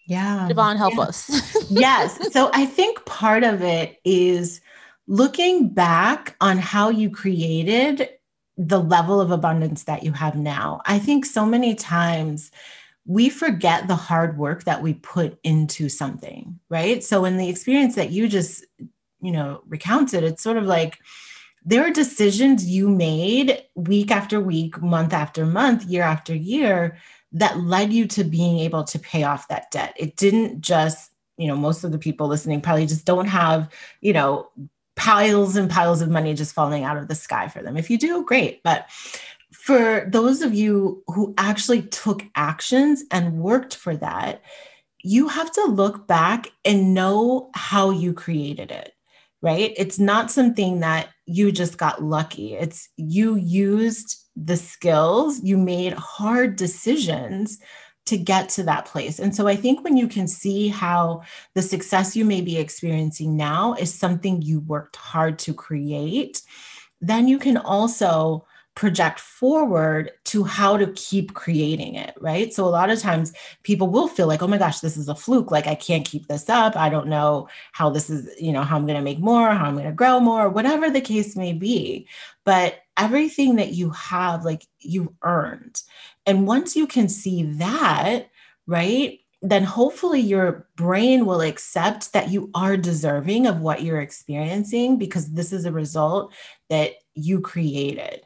Yeah. 0.07 0.47
Devon, 0.47 0.77
help 0.77 0.95
yeah. 0.95 1.03
us. 1.03 1.55
Yes. 1.71 2.33
So 2.33 2.49
i 2.53 2.65
think 2.65 3.05
part 3.07 3.43
of 3.43 3.61
it 3.61 3.99
is 4.05 4.61
looking 5.09 5.69
back 5.69 6.37
on 6.41 6.59
how 6.59 6.91
you 6.91 7.11
created 7.11 8.09
the 8.57 8.79
level 8.79 9.21
of 9.21 9.33
abundance 9.33 9.85
that 9.85 10.03
you 10.03 10.13
have 10.13 10.37
now. 10.37 10.81
I 10.87 10.99
think 10.99 11.27
so 11.27 11.45
many 11.45 11.75
times 11.75 12.51
we 13.07 13.29
forget 13.29 13.87
the 13.87 13.97
hard 13.97 14.37
work 14.37 14.65
that 14.65 14.83
we 14.83 14.95
put 14.95 15.39
into 15.45 15.89
something, 15.89 16.59
right? 16.69 17.03
So 17.05 17.25
in 17.25 17.37
the 17.37 17.49
experience 17.49 17.95
that 17.95 18.11
you 18.11 18.29
just, 18.29 18.65
you 19.21 19.33
know, 19.33 19.63
recounted, 19.69 20.25
it's 20.25 20.43
sort 20.43 20.57
of 20.57 20.65
like 20.65 20.99
there 21.65 21.87
are 21.87 21.91
decisions 21.91 22.67
you 22.67 22.89
made 22.89 23.63
week 23.75 24.11
after 24.11 24.41
week, 24.41 24.81
month 24.83 25.13
after 25.13 25.47
month, 25.47 25.85
year 25.85 26.03
after 26.03 26.35
year 26.35 26.99
that 27.33 27.59
led 27.59 27.93
you 27.93 28.07
to 28.07 28.25
being 28.25 28.59
able 28.59 28.85
to 28.85 28.99
pay 28.99 29.23
off 29.23 29.49
that 29.49 29.71
debt. 29.71 29.95
It 29.97 30.17
didn't 30.17 30.61
just, 30.61 31.13
you 31.37 31.47
know, 31.49 31.57
most 31.57 31.85
of 31.85 31.93
the 31.93 31.99
people 31.99 32.29
listening 32.29 32.61
probably 32.61 32.87
just 32.87 33.05
don't 33.05 33.27
have, 33.27 33.69
you 34.01 34.13
know, 34.13 34.51
piles 34.97 35.57
and 35.57 35.71
piles 35.71 36.01
of 36.01 36.09
money 36.09 36.35
just 36.35 36.55
falling 36.55 36.83
out 36.83 36.97
of 36.97 37.09
the 37.09 37.15
sky 37.15 37.49
for 37.49 37.63
them. 37.63 37.77
If 37.77 37.91
you 37.91 37.99
do, 37.99 38.25
great. 38.25 38.63
But 38.63 38.89
for 39.67 40.07
those 40.13 40.43
of 40.43 40.55
you 40.55 41.03
who 41.09 41.35
actually 41.39 41.83
took 41.83 42.23
actions 42.37 43.03
and 43.11 43.41
worked 43.41 43.75
for 43.75 43.97
that, 43.97 44.41
you 45.03 45.27
have 45.27 45.51
to 45.51 45.65
look 45.65 46.07
back 46.07 46.53
and 46.65 46.95
know 46.95 47.51
how 47.53 47.91
you 47.91 48.13
created 48.13 48.71
it, 48.71 48.93
right? 49.43 49.75
It's 49.77 49.99
not 49.99 50.31
something 50.31 50.79
that 50.81 51.09
you 51.25 51.51
just 51.51 51.79
got 51.79 52.01
lucky. 52.01 52.55
It's 52.55 52.89
you 52.97 53.35
used 53.35 54.17
the 54.37 54.57
skills, 54.57 55.43
you 55.43 55.59
made 55.59 55.95
hard 55.95 56.55
decisions 56.55 57.59
to 58.05 58.17
get 58.17 58.49
to 58.51 58.63
that 58.63 58.85
place. 58.85 59.19
And 59.19 59.35
so 59.35 59.49
I 59.49 59.57
think 59.57 59.83
when 59.83 59.97
you 59.97 60.07
can 60.07 60.29
see 60.29 60.69
how 60.69 61.23
the 61.55 61.63
success 61.63 62.15
you 62.15 62.25
may 62.25 62.41
be 62.41 62.57
experiencing 62.57 63.37
now 63.37 63.75
is 63.75 63.93
something 63.93 64.43
you 64.43 64.61
worked 64.61 64.95
hard 64.95 65.41
to 65.41 65.53
create, 65.53 66.41
then 67.01 67.27
you 67.27 67.41
can 67.41 67.57
also 67.57 68.47
project 68.77 69.19
forward 69.19 70.13
to 70.25 70.45
how 70.45 70.77
to 70.77 70.87
keep 70.93 71.33
creating 71.33 71.95
it, 71.95 72.15
right? 72.21 72.53
So 72.53 72.67
a 72.67 72.69
lot 72.69 72.91
of 72.91 73.01
times 73.01 73.33
people 73.63 73.89
will 73.89 74.07
feel 74.07 74.29
like, 74.29 74.43
oh 74.43 74.47
my 74.47 74.59
gosh, 74.59 74.81
this 74.81 74.99
is 74.99 75.09
a 75.09 75.15
fluke. 75.15 75.51
Like 75.51 75.67
I 75.67 75.75
can't 75.75 76.07
keep 76.07 76.29
this 76.29 76.49
up. 76.51 76.77
I 76.77 76.91
don't 76.91 77.09
know 77.09 77.49
how 77.73 77.89
this 77.89 78.11
is, 78.11 78.29
you 78.39 78.53
know, 78.53 78.63
how 78.63 78.77
I'm 78.77 78.87
going 78.87 78.99
to 78.99 79.03
make 79.03 79.19
more, 79.19 79.51
how 79.51 79.65
I'm 79.65 79.75
going 79.75 79.87
to 79.87 79.93
grow 79.93 80.21
more, 80.21 80.51
whatever 80.51 80.91
the 80.91 81.01
case 81.01 81.35
may 81.35 81.55
be. 81.55 82.07
But 82.45 82.81
everything 82.99 83.57
that 83.57 83.73
you 83.73 83.91
have, 83.91 84.45
like 84.45 84.67
you've 84.79 85.09
earned. 85.23 85.83
And 86.27 86.47
once 86.47 86.77
you 86.77 86.87
can 86.87 87.09
see 87.09 87.45
that, 87.45 88.29
right? 88.67 89.21
Then 89.41 89.65
hopefully 89.65 90.21
your 90.21 90.69
brain 90.77 91.25
will 91.25 91.41
accept 91.41 92.13
that 92.13 92.31
you 92.31 92.51
are 92.55 92.77
deserving 92.77 93.47
of 93.47 93.61
what 93.61 93.83
you're 93.83 94.01
experiencing 94.01 94.99
because 94.99 95.33
this 95.33 95.53
is 95.53 95.65
a 95.65 95.73
result 95.73 96.35
that 96.69 96.93
you 97.15 97.41
created. 97.41 98.26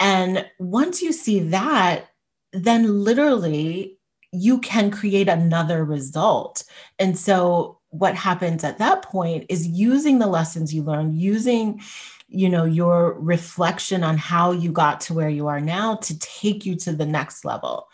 And 0.00 0.46
once 0.58 1.02
you 1.02 1.12
see 1.12 1.40
that, 1.40 2.06
then 2.52 3.04
literally 3.04 3.98
you 4.32 4.58
can 4.58 4.90
create 4.90 5.28
another 5.28 5.84
result. 5.84 6.64
And 6.98 7.16
so 7.18 7.78
what 7.90 8.16
happens 8.16 8.64
at 8.64 8.78
that 8.78 9.02
point 9.02 9.46
is 9.48 9.66
using 9.68 10.18
the 10.18 10.26
lessons 10.26 10.74
you 10.74 10.82
learned, 10.82 11.16
using 11.16 11.80
you 12.28 12.48
know 12.48 12.64
your 12.64 13.14
reflection 13.20 14.02
on 14.02 14.16
how 14.16 14.50
you 14.50 14.72
got 14.72 15.00
to 15.00 15.14
where 15.14 15.28
you 15.28 15.46
are 15.46 15.60
now 15.60 15.94
to 15.96 16.18
take 16.18 16.66
you 16.66 16.74
to 16.74 16.92
the 16.92 17.06
next 17.06 17.44
level 17.44 17.88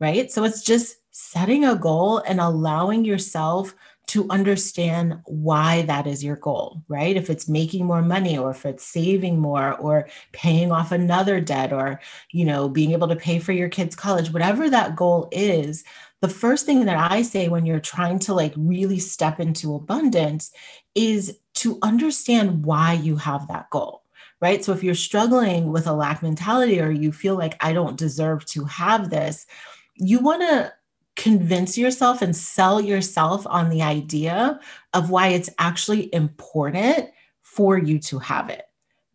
right 0.00 0.30
so 0.30 0.44
it's 0.44 0.62
just 0.62 0.96
setting 1.12 1.64
a 1.64 1.76
goal 1.76 2.18
and 2.26 2.40
allowing 2.40 3.04
yourself 3.04 3.74
to 4.08 4.28
understand 4.30 5.18
why 5.24 5.82
that 5.82 6.06
is 6.06 6.22
your 6.22 6.36
goal, 6.36 6.82
right? 6.88 7.16
If 7.16 7.28
it's 7.28 7.48
making 7.48 7.86
more 7.86 8.02
money 8.02 8.38
or 8.38 8.50
if 8.50 8.64
it's 8.64 8.84
saving 8.84 9.38
more 9.38 9.74
or 9.74 10.08
paying 10.32 10.70
off 10.70 10.92
another 10.92 11.40
debt 11.40 11.72
or, 11.72 12.00
you 12.30 12.44
know, 12.44 12.68
being 12.68 12.92
able 12.92 13.08
to 13.08 13.16
pay 13.16 13.40
for 13.40 13.52
your 13.52 13.68
kids' 13.68 13.96
college, 13.96 14.32
whatever 14.32 14.70
that 14.70 14.94
goal 14.94 15.28
is, 15.32 15.82
the 16.22 16.28
first 16.28 16.66
thing 16.66 16.84
that 16.84 17.10
I 17.10 17.22
say 17.22 17.48
when 17.48 17.66
you're 17.66 17.80
trying 17.80 18.20
to 18.20 18.34
like 18.34 18.54
really 18.56 19.00
step 19.00 19.40
into 19.40 19.74
abundance 19.74 20.52
is 20.94 21.38
to 21.54 21.78
understand 21.82 22.64
why 22.64 22.92
you 22.94 23.16
have 23.16 23.48
that 23.48 23.70
goal. 23.70 24.02
Right. 24.40 24.62
So 24.62 24.72
if 24.72 24.84
you're 24.84 24.94
struggling 24.94 25.72
with 25.72 25.86
a 25.86 25.94
lack 25.94 26.22
mentality 26.22 26.78
or 26.78 26.90
you 26.90 27.10
feel 27.10 27.36
like 27.36 27.56
I 27.60 27.72
don't 27.72 27.96
deserve 27.96 28.44
to 28.46 28.66
have 28.66 29.08
this, 29.08 29.46
you 29.94 30.20
want 30.20 30.42
to 30.42 30.74
convince 31.16 31.76
yourself 31.76 32.22
and 32.22 32.36
sell 32.36 32.80
yourself 32.80 33.46
on 33.46 33.70
the 33.70 33.82
idea 33.82 34.60
of 34.92 35.10
why 35.10 35.28
it's 35.28 35.50
actually 35.58 36.12
important 36.14 37.10
for 37.42 37.78
you 37.78 37.98
to 37.98 38.18
have 38.18 38.50
it 38.50 38.66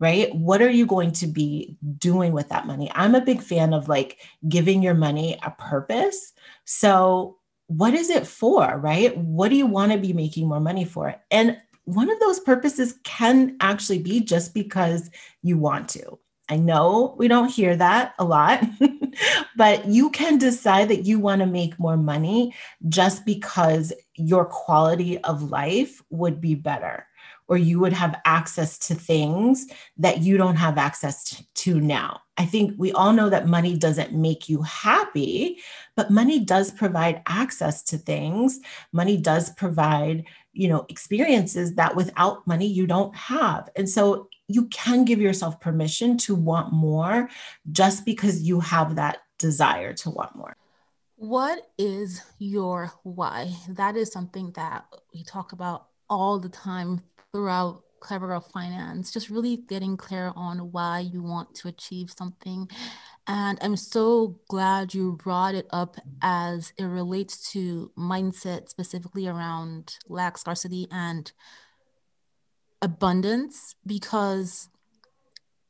right? 0.02 0.34
What 0.34 0.64
are 0.64 0.70
you 0.70 0.88
going 0.88 1.12
to 1.12 1.28
be 1.28 1.78
doing 2.00 2.34
with 2.34 2.50
that 2.50 2.66
money? 2.66 2.92
I'm 2.96 3.14
a 3.14 3.22
big 3.22 3.40
fan 3.40 3.72
of 3.72 3.88
like 3.88 4.18
giving 4.50 4.82
your 4.82 4.96
money 4.96 5.38
a 5.44 5.52
purpose. 5.52 6.34
So 6.66 7.38
what 7.68 7.94
is 7.94 8.10
it 8.10 8.26
for 8.26 8.80
right? 8.80 9.16
What 9.16 9.50
do 9.50 9.56
you 9.56 9.68
want 9.68 9.92
to 9.92 10.00
be 10.00 10.12
making 10.12 10.48
more 10.48 10.60
money 10.60 10.86
for? 10.86 11.16
And 11.30 11.56
one 11.86 12.10
of 12.10 12.20
those 12.20 12.40
purposes 12.40 12.96
can 13.04 13.56
actually 13.62 14.00
be 14.00 14.22
just 14.22 14.56
because 14.56 15.12
you 15.44 15.58
want 15.60 15.88
to 15.90 16.18
I 16.52 16.58
know 16.58 17.16
we 17.18 17.30
don't 17.30 17.50
hear 17.50 17.78
that 17.78 18.14
a 18.20 18.26
lot, 18.26 18.62
but 19.56 19.88
you 19.88 20.10
can 20.10 20.38
decide 20.38 20.90
that 20.90 21.06
you 21.06 21.18
want 21.18 21.40
to 21.40 21.46
make 21.46 21.80
more 21.80 21.96
money 21.96 22.54
just 22.90 23.26
because 23.26 23.94
your 24.16 24.44
quality 24.44 25.18
of 25.20 25.50
life 25.50 26.04
would 26.10 26.42
be 26.42 26.56
better 26.56 27.08
or 27.48 27.56
you 27.56 27.80
would 27.80 27.94
have 27.94 28.20
access 28.26 28.78
to 28.78 28.96
things 28.96 29.68
that 29.98 30.20
you 30.20 30.36
don't 30.36 30.58
have 30.58 30.78
access 30.78 31.42
to 31.54 31.80
now. 31.80 32.22
I 32.38 32.46
think 32.46 32.76
we 32.78 32.92
all 32.92 33.14
know 33.14 33.30
that 33.30 33.48
money 33.48 33.78
doesn't 33.78 34.14
make 34.14 34.50
you 34.50 34.62
happy, 34.64 35.58
but 35.96 36.12
money 36.12 36.40
does 36.40 36.72
provide 36.72 37.22
access 37.28 37.82
to 37.84 37.98
things. 37.98 38.60
Money 38.92 39.16
does 39.16 39.52
provide, 39.52 40.26
you 40.52 40.68
know, 40.68 40.86
experiences 40.90 41.76
that 41.76 41.96
without 41.96 42.46
money 42.46 42.68
you 42.68 42.88
don't 42.88 43.16
have. 43.16 43.70
And 43.78 43.90
so 43.90 44.28
you 44.54 44.66
can 44.68 45.06
give 45.06 45.22
yourself 45.22 45.60
permission 45.60 46.18
to 46.18 46.36
want 46.36 46.74
more 46.74 47.30
just 47.72 48.06
because 48.06 48.42
you 48.42 48.60
have 48.60 48.96
that 48.96 49.20
desire 49.38 49.94
to 49.94 50.10
want 50.10 50.36
more. 50.36 50.56
What 51.16 51.72
is 51.78 52.22
your 52.40 52.92
why? 53.04 53.54
That 53.70 53.96
is 53.96 54.12
something 54.12 54.52
that 54.54 54.86
we 55.14 55.24
talk 55.24 55.52
about 55.52 55.88
all 56.10 56.40
the 56.40 56.50
time 56.50 57.02
throughout 57.32 57.84
Clever 58.02 58.28
Girl 58.28 58.42
Finance, 58.42 59.12
just 59.12 59.30
really 59.30 59.58
getting 59.58 59.96
clear 59.96 60.34
on 60.36 60.72
why 60.72 61.00
you 61.00 61.22
want 61.22 61.54
to 61.56 61.68
achieve 61.68 62.12
something. 62.12 62.68
And 63.28 63.58
I'm 63.62 63.78
so 63.78 64.40
glad 64.50 64.94
you 64.94 65.14
brought 65.14 65.56
it 65.56 65.68
up 65.70 65.98
as 66.22 66.74
it 66.78 66.86
relates 66.86 67.52
to 67.52 67.92
mindset, 67.98 68.70
specifically 68.70 69.28
around 69.28 69.98
lack, 70.10 70.38
scarcity, 70.38 70.88
and 70.92 71.32
abundance 72.82 73.76
because 73.86 74.70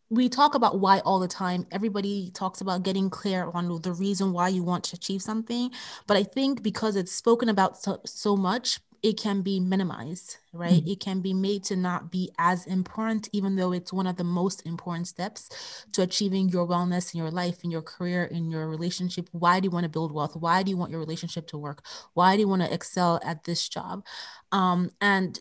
we 0.10 0.28
talk 0.28 0.56
about 0.56 0.80
why 0.80 1.00
all 1.00 1.20
the 1.20 1.28
time. 1.28 1.66
Everybody 1.72 2.32
talks 2.34 2.60
about 2.60 2.84
getting 2.84 3.10
clear 3.10 3.50
on 3.54 3.82
the 3.82 3.94
reason 3.94 4.34
why 4.34 4.50
you 4.50 4.62
want 4.62 4.84
to 4.86 4.96
achieve 4.96 5.22
something. 5.22 5.72
But 6.06 6.18
I 6.18 6.24
think 6.24 6.62
because 6.62 6.98
it's 6.98 7.14
spoken 7.14 7.48
about 7.48 7.82
so, 7.82 8.02
so 8.06 8.36
much, 8.36 8.80
it 9.02 9.18
can 9.18 9.42
be 9.42 9.60
minimized, 9.60 10.38
right? 10.54 10.74
Mm-hmm. 10.74 10.92
It 10.92 11.00
can 11.00 11.22
be 11.22 11.34
made 11.34 11.64
to 11.66 11.76
not 11.76 12.12
be 12.12 12.30
as 12.38 12.68
important, 12.68 13.30
even 13.32 13.56
though 13.56 13.72
it's 13.72 13.92
one 13.92 14.06
of 14.06 14.18
the 14.18 14.24
most 14.24 14.66
important 14.66 15.08
steps 15.08 15.50
to 15.94 16.04
achieving 16.04 16.50
your 16.50 16.68
wellness 16.68 17.14
in 17.14 17.20
your 17.20 17.32
life, 17.32 17.64
in 17.64 17.72
your 17.72 17.82
career, 17.82 18.26
in 18.26 18.52
your 18.52 18.68
relationship. 18.68 19.28
Why 19.32 19.60
do 19.60 19.66
you 19.66 19.72
want 19.72 19.86
to 19.86 19.90
build 19.90 20.12
wealth? 20.12 20.36
Why 20.36 20.62
do 20.62 20.70
you 20.70 20.78
want 20.78 20.92
your 20.92 21.00
relationship 21.00 21.48
to 21.48 21.58
work? 21.58 21.84
Why 22.14 22.36
do 22.36 22.42
you 22.42 22.48
want 22.48 22.62
to 22.62 22.72
excel 22.72 23.20
at 23.26 23.44
this 23.46 23.68
job? 23.68 24.06
Um, 24.52 24.92
and 25.00 25.40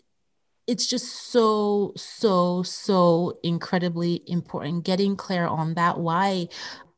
it's 0.67 0.87
just 0.87 1.33
so 1.33 1.93
so 1.97 2.63
so 2.63 3.39
incredibly 3.43 4.23
important 4.27 4.85
getting 4.85 5.17
clear 5.17 5.47
on 5.47 5.75
that. 5.75 5.99
Why 5.99 6.49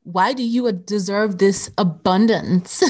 why 0.04 0.32
do 0.32 0.42
you 0.42 0.70
deserve 0.72 1.38
this 1.38 1.70
abundance? 1.78 2.82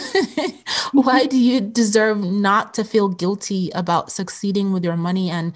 Why 0.93 1.27
do 1.27 1.39
you 1.39 1.61
deserve 1.61 2.19
not 2.25 2.73
to 2.75 2.85
feel 2.85 3.09
guilty 3.09 3.71
about 3.75 4.11
succeeding 4.11 4.73
with 4.73 4.83
your 4.83 4.97
money 4.97 5.31
and 5.31 5.53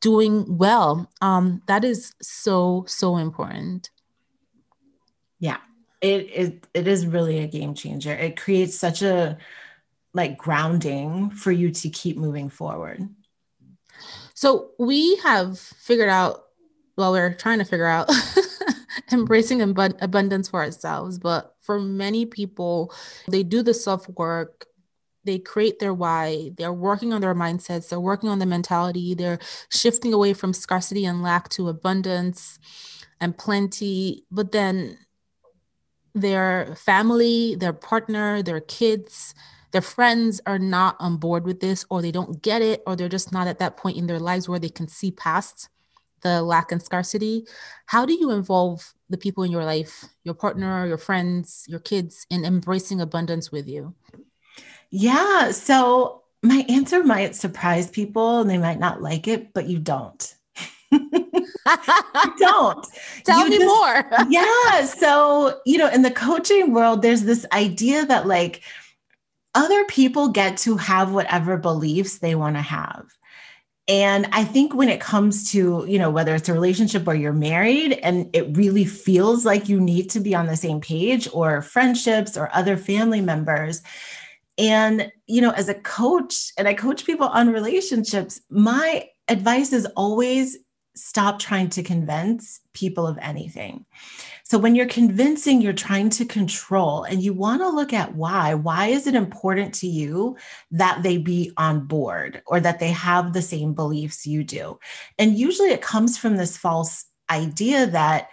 doing 0.00 0.58
well? 0.58 1.10
Um 1.22 1.62
that 1.66 1.84
is 1.84 2.14
so 2.20 2.84
so 2.86 3.16
important. 3.16 3.90
Yeah. 5.38 5.58
It 6.02 6.30
is 6.30 6.52
it 6.74 6.86
is 6.86 7.06
really 7.06 7.38
a 7.38 7.46
game 7.46 7.74
changer. 7.74 8.12
It 8.12 8.36
creates 8.36 8.78
such 8.78 9.00
a 9.00 9.38
like 10.12 10.36
grounding 10.36 11.30
for 11.30 11.52
you 11.52 11.70
to 11.70 11.88
keep 11.88 12.16
moving 12.18 12.50
forward 12.50 13.08
so 14.34 14.70
we 14.78 15.16
have 15.16 15.58
figured 15.58 16.08
out, 16.08 16.44
well, 16.96 17.12
we're 17.12 17.34
trying 17.34 17.60
to 17.60 17.64
figure 17.64 17.86
out 17.86 18.10
embracing 19.12 19.62
ab- 19.62 19.96
abundance 20.00 20.48
for 20.48 20.60
ourselves. 20.60 21.18
But 21.18 21.54
for 21.60 21.80
many 21.80 22.26
people, 22.26 22.92
they 23.28 23.44
do 23.44 23.62
the 23.62 23.74
self 23.74 24.08
work, 24.08 24.66
they 25.24 25.38
create 25.38 25.78
their 25.78 25.94
why, 25.94 26.50
they're 26.56 26.72
working 26.72 27.12
on 27.12 27.20
their 27.20 27.34
mindsets, 27.34 27.88
they're 27.88 28.00
working 28.00 28.28
on 28.28 28.40
the 28.40 28.46
mentality, 28.46 29.14
they're 29.14 29.38
shifting 29.70 30.12
away 30.12 30.34
from 30.34 30.52
scarcity 30.52 31.04
and 31.06 31.22
lack 31.22 31.48
to 31.50 31.68
abundance 31.68 32.58
and 33.20 33.38
plenty. 33.38 34.24
But 34.30 34.50
then 34.50 34.98
their 36.14 36.74
family, 36.76 37.54
their 37.54 37.72
partner, 37.72 38.42
their 38.42 38.60
kids, 38.60 39.34
their 39.74 39.82
friends 39.82 40.40
are 40.46 40.58
not 40.58 40.94
on 41.00 41.16
board 41.16 41.44
with 41.44 41.58
this 41.58 41.84
or 41.90 42.00
they 42.00 42.12
don't 42.12 42.40
get 42.42 42.62
it 42.62 42.80
or 42.86 42.94
they're 42.94 43.08
just 43.08 43.32
not 43.32 43.48
at 43.48 43.58
that 43.58 43.76
point 43.76 43.96
in 43.96 44.06
their 44.06 44.20
lives 44.20 44.48
where 44.48 44.60
they 44.60 44.68
can 44.68 44.86
see 44.86 45.10
past 45.10 45.68
the 46.22 46.42
lack 46.42 46.70
and 46.70 46.80
scarcity. 46.80 47.44
How 47.86 48.06
do 48.06 48.12
you 48.12 48.30
involve 48.30 48.94
the 49.10 49.18
people 49.18 49.42
in 49.42 49.50
your 49.50 49.64
life 49.64 50.04
your 50.22 50.34
partner 50.34 50.86
your 50.86 50.96
friends 50.96 51.64
your 51.66 51.80
kids 51.80 52.24
in 52.30 52.44
embracing 52.44 53.00
abundance 53.00 53.50
with 53.50 53.66
you? 53.66 53.96
Yeah 54.90 55.50
so 55.50 56.22
my 56.40 56.64
answer 56.68 57.02
might 57.02 57.34
surprise 57.34 57.90
people 57.90 58.42
and 58.42 58.48
they 58.48 58.58
might 58.58 58.78
not 58.78 59.02
like 59.02 59.26
it 59.26 59.52
but 59.52 59.66
you 59.66 59.80
don't. 59.80 60.34
Don't. 62.38 62.86
Tell 63.24 63.40
you 63.40 63.50
me 63.50 63.58
just, 63.58 63.66
more. 63.66 64.28
Yeah 64.30 64.84
so 64.84 65.60
you 65.66 65.78
know 65.78 65.88
in 65.88 66.02
the 66.02 66.12
coaching 66.12 66.72
world 66.72 67.02
there's 67.02 67.24
this 67.24 67.44
idea 67.52 68.06
that 68.06 68.28
like 68.28 68.62
other 69.54 69.84
people 69.84 70.28
get 70.28 70.56
to 70.58 70.76
have 70.76 71.12
whatever 71.12 71.56
beliefs 71.56 72.18
they 72.18 72.34
want 72.34 72.56
to 72.56 72.62
have. 72.62 73.06
And 73.86 74.26
I 74.32 74.44
think 74.44 74.74
when 74.74 74.88
it 74.88 75.00
comes 75.00 75.50
to, 75.52 75.84
you 75.86 75.98
know, 75.98 76.10
whether 76.10 76.34
it's 76.34 76.48
a 76.48 76.54
relationship 76.54 77.06
or 77.06 77.14
you're 77.14 77.34
married 77.34 77.92
and 77.92 78.30
it 78.34 78.56
really 78.56 78.86
feels 78.86 79.44
like 79.44 79.68
you 79.68 79.78
need 79.78 80.08
to 80.10 80.20
be 80.20 80.34
on 80.34 80.46
the 80.46 80.56
same 80.56 80.80
page 80.80 81.28
or 81.32 81.60
friendships 81.60 82.36
or 82.36 82.48
other 82.54 82.78
family 82.78 83.20
members. 83.20 83.82
And, 84.56 85.12
you 85.26 85.42
know, 85.42 85.50
as 85.50 85.68
a 85.68 85.74
coach, 85.74 86.52
and 86.56 86.66
I 86.66 86.72
coach 86.72 87.04
people 87.04 87.26
on 87.26 87.52
relationships, 87.52 88.40
my 88.48 89.08
advice 89.28 89.72
is 89.72 89.86
always 89.96 90.56
stop 90.96 91.38
trying 91.38 91.68
to 91.70 91.82
convince 91.82 92.60
people 92.72 93.06
of 93.06 93.18
anything. 93.20 93.84
So 94.46 94.58
when 94.58 94.74
you're 94.74 94.86
convincing, 94.86 95.62
you're 95.62 95.72
trying 95.72 96.10
to 96.10 96.26
control 96.26 97.04
and 97.04 97.22
you 97.22 97.32
want 97.32 97.62
to 97.62 97.68
look 97.70 97.94
at 97.94 98.14
why. 98.14 98.52
Why 98.52 98.88
is 98.88 99.06
it 99.06 99.14
important 99.14 99.72
to 99.76 99.86
you 99.86 100.36
that 100.70 101.02
they 101.02 101.16
be 101.16 101.50
on 101.56 101.86
board 101.86 102.42
or 102.46 102.60
that 102.60 102.78
they 102.78 102.90
have 102.90 103.32
the 103.32 103.40
same 103.40 103.72
beliefs 103.72 104.26
you 104.26 104.44
do? 104.44 104.78
And 105.18 105.38
usually 105.38 105.70
it 105.70 105.80
comes 105.80 106.18
from 106.18 106.36
this 106.36 106.58
false 106.58 107.06
idea 107.30 107.86
that 107.86 108.28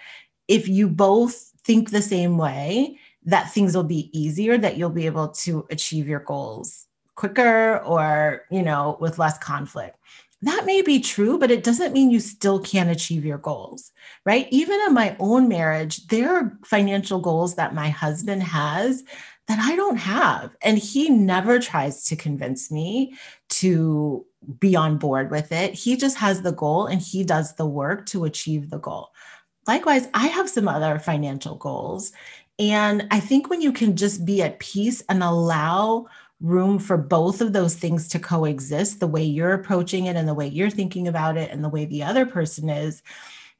if 0.49 0.67
you 0.67 0.89
both 0.89 1.53
think 1.63 1.91
the 1.91 2.01
same 2.01 2.37
way, 2.37 2.99
that 3.23 3.53
things 3.53 3.73
will 3.73 3.85
be 3.85 4.09
easier, 4.11 4.57
that 4.57 4.75
you'll 4.75 4.89
be 4.89 5.05
able 5.05 5.29
to 5.29 5.65
achieve 5.69 6.09
your 6.09 6.19
goals 6.19 6.87
quicker 7.15 7.77
or, 7.85 8.41
you 8.51 8.63
know, 8.63 8.97
with 8.99 9.17
less 9.17 9.37
conflict 9.37 9.95
that 10.43 10.65
may 10.65 10.81
be 10.81 10.99
true, 10.99 11.37
but 11.37 11.51
it 11.51 11.63
doesn't 11.63 11.93
mean 11.93 12.09
you 12.09 12.19
still 12.19 12.59
can't 12.59 12.89
achieve 12.89 13.23
your 13.23 13.37
goals, 13.37 13.91
right? 14.25 14.47
Even 14.49 14.79
in 14.87 14.93
my 14.93 15.15
own 15.19 15.47
marriage, 15.47 16.07
there 16.07 16.35
are 16.35 16.57
financial 16.65 17.19
goals 17.19 17.55
that 17.55 17.75
my 17.75 17.89
husband 17.89 18.41
has 18.41 19.03
that 19.47 19.59
I 19.59 19.75
don't 19.75 19.97
have. 19.97 20.55
And 20.61 20.77
he 20.77 21.09
never 21.09 21.59
tries 21.59 22.05
to 22.05 22.15
convince 22.15 22.71
me 22.71 23.15
to 23.49 24.25
be 24.59 24.75
on 24.75 24.97
board 24.97 25.29
with 25.29 25.51
it. 25.51 25.73
He 25.73 25.95
just 25.95 26.17
has 26.17 26.41
the 26.41 26.53
goal 26.53 26.87
and 26.87 27.01
he 27.01 27.23
does 27.23 27.55
the 27.55 27.65
work 27.67 28.05
to 28.07 28.25
achieve 28.25 28.69
the 28.69 28.79
goal. 28.79 29.09
Likewise, 29.67 30.07
I 30.13 30.27
have 30.27 30.49
some 30.49 30.67
other 30.67 30.97
financial 30.97 31.55
goals. 31.55 32.11
And 32.57 33.07
I 33.11 33.19
think 33.19 33.49
when 33.49 33.61
you 33.61 33.71
can 33.71 33.95
just 33.95 34.25
be 34.25 34.41
at 34.41 34.59
peace 34.59 35.03
and 35.07 35.21
allow 35.21 36.07
room 36.41 36.79
for 36.79 36.97
both 36.97 37.41
of 37.41 37.53
those 37.53 37.75
things 37.75 38.07
to 38.09 38.19
coexist 38.19 38.99
the 38.99 39.07
way 39.07 39.23
you're 39.23 39.53
approaching 39.53 40.05
it 40.05 40.15
and 40.15 40.27
the 40.27 40.33
way 40.33 40.47
you're 40.47 40.69
thinking 40.69 41.07
about 41.07 41.37
it 41.37 41.51
and 41.51 41.63
the 41.63 41.69
way 41.69 41.85
the 41.85 42.03
other 42.03 42.25
person 42.25 42.69
is 42.69 43.01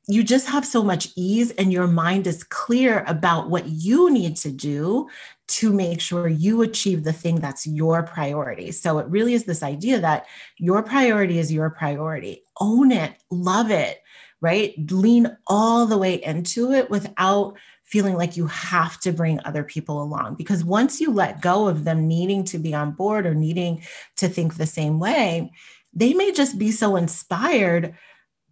you 0.07 0.23
just 0.23 0.47
have 0.47 0.65
so 0.65 0.83
much 0.83 1.09
ease 1.15 1.51
and 1.51 1.71
your 1.71 1.87
mind 1.87 2.25
is 2.25 2.43
clear 2.43 3.03
about 3.07 3.49
what 3.49 3.67
you 3.67 4.09
need 4.09 4.35
to 4.35 4.51
do 4.51 5.07
to 5.47 5.71
make 5.71 6.01
sure 6.01 6.27
you 6.27 6.61
achieve 6.63 7.03
the 7.03 7.13
thing 7.13 7.35
that's 7.35 7.67
your 7.67 8.03
priority. 8.03 8.71
So 8.71 8.99
it 8.99 9.07
really 9.07 9.33
is 9.33 9.43
this 9.43 9.61
idea 9.61 9.99
that 9.99 10.25
your 10.57 10.81
priority 10.81 11.39
is 11.39 11.51
your 11.51 11.69
priority. 11.69 12.43
Own 12.59 12.91
it, 12.91 13.13
love 13.29 13.69
it, 13.69 14.01
right? 14.39 14.73
Lean 14.91 15.37
all 15.45 15.85
the 15.85 15.97
way 15.97 16.23
into 16.23 16.71
it 16.71 16.89
without 16.89 17.57
feeling 17.91 18.15
like 18.15 18.37
you 18.37 18.47
have 18.47 18.99
to 19.01 19.11
bring 19.11 19.39
other 19.43 19.63
people 19.63 20.01
along. 20.01 20.35
Because 20.35 20.63
once 20.63 21.01
you 21.01 21.11
let 21.11 21.41
go 21.41 21.67
of 21.67 21.83
them 21.83 22.07
needing 22.07 22.45
to 22.45 22.57
be 22.57 22.73
on 22.73 22.91
board 22.91 23.25
or 23.25 23.35
needing 23.35 23.83
to 24.17 24.29
think 24.29 24.55
the 24.55 24.65
same 24.65 24.97
way, 24.97 25.51
they 25.93 26.13
may 26.13 26.31
just 26.31 26.57
be 26.57 26.71
so 26.71 26.95
inspired 26.95 27.93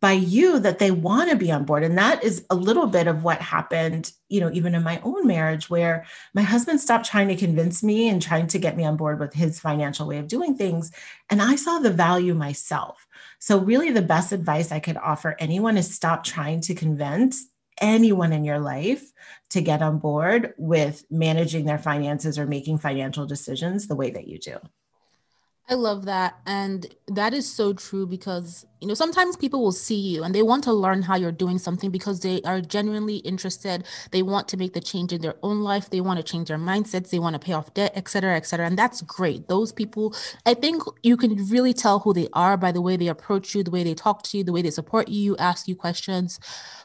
by 0.01 0.13
you 0.13 0.59
that 0.59 0.79
they 0.79 0.91
want 0.91 1.29
to 1.29 1.35
be 1.35 1.51
on 1.51 1.65
board 1.65 1.83
and 1.83 1.97
that 1.97 2.23
is 2.23 2.45
a 2.49 2.55
little 2.55 2.87
bit 2.87 3.07
of 3.07 3.23
what 3.23 3.41
happened 3.41 4.13
you 4.29 4.39
know 4.39 4.49
even 4.53 4.73
in 4.73 4.81
my 4.81 4.99
own 5.03 5.27
marriage 5.27 5.69
where 5.69 6.05
my 6.33 6.41
husband 6.41 6.79
stopped 6.79 7.05
trying 7.05 7.27
to 7.27 7.35
convince 7.35 7.83
me 7.83 8.07
and 8.07 8.21
trying 8.21 8.47
to 8.47 8.57
get 8.57 8.77
me 8.77 8.85
on 8.85 8.95
board 8.95 9.19
with 9.19 9.33
his 9.33 9.59
financial 9.59 10.07
way 10.07 10.17
of 10.17 10.27
doing 10.27 10.55
things 10.55 10.91
and 11.29 11.41
i 11.41 11.55
saw 11.55 11.79
the 11.79 11.91
value 11.91 12.33
myself 12.33 13.05
so 13.39 13.59
really 13.59 13.91
the 13.91 14.01
best 14.01 14.31
advice 14.31 14.71
i 14.71 14.79
could 14.79 14.97
offer 14.97 15.35
anyone 15.37 15.77
is 15.77 15.93
stop 15.93 16.23
trying 16.23 16.61
to 16.61 16.73
convince 16.73 17.45
anyone 17.79 18.33
in 18.33 18.43
your 18.43 18.59
life 18.59 19.11
to 19.49 19.61
get 19.61 19.81
on 19.81 19.97
board 19.97 20.53
with 20.57 21.05
managing 21.09 21.65
their 21.65 21.77
finances 21.77 22.37
or 22.37 22.45
making 22.45 22.77
financial 22.77 23.25
decisions 23.25 23.87
the 23.87 23.95
way 23.95 24.11
that 24.11 24.27
you 24.27 24.37
do. 24.37 24.57
I 25.67 25.75
love 25.75 26.05
that. 26.05 26.39
And 26.45 26.87
that 27.07 27.33
is 27.33 27.51
so 27.51 27.73
true 27.73 28.07
because, 28.07 28.65
you 28.79 28.87
know, 28.87 28.93
sometimes 28.93 29.35
people 29.35 29.61
will 29.61 29.71
see 29.71 29.99
you 29.99 30.23
and 30.23 30.35
they 30.35 30.43
want 30.43 30.63
to 30.65 30.73
learn 30.73 31.01
how 31.01 31.15
you're 31.15 31.31
doing 31.31 31.57
something 31.57 31.89
because 31.89 32.19
they 32.19 32.41
are 32.43 32.61
genuinely 32.61 33.17
interested. 33.17 33.85
They 34.11 34.21
want 34.21 34.47
to 34.49 34.57
make 34.57 34.73
the 34.73 34.81
change 34.81 35.13
in 35.13 35.21
their 35.21 35.35
own 35.41 35.61
life. 35.61 35.89
They 35.89 36.01
want 36.01 36.17
to 36.17 36.23
change 36.23 36.49
their 36.49 36.57
mindsets. 36.57 37.09
They 37.09 37.19
want 37.19 37.33
to 37.33 37.39
pay 37.39 37.53
off 37.53 37.73
debt, 37.73 37.91
etc 37.95 38.19
cetera, 38.19 38.35
et 38.35 38.45
cetera. 38.45 38.65
And 38.67 38.77
that's 38.77 39.01
great. 39.01 39.47
Those 39.47 39.71
people, 39.71 40.15
I 40.45 40.53
think 40.53 40.83
you 41.03 41.15
can 41.17 41.35
really 41.47 41.73
tell 41.73 41.99
who 41.99 42.13
they 42.13 42.27
are 42.33 42.57
by 42.57 42.71
the 42.71 42.81
way 42.81 42.97
they 42.97 43.07
approach 43.07 43.55
you, 43.55 43.63
the 43.63 43.71
way 43.71 43.83
they 43.83 43.93
talk 43.93 44.23
to 44.23 44.37
you, 44.37 44.43
the 44.43 44.51
way 44.51 44.61
they 44.61 44.71
support 44.71 45.07
you, 45.07 45.37
ask 45.37 45.67
you 45.67 45.75
questions. 45.75 46.39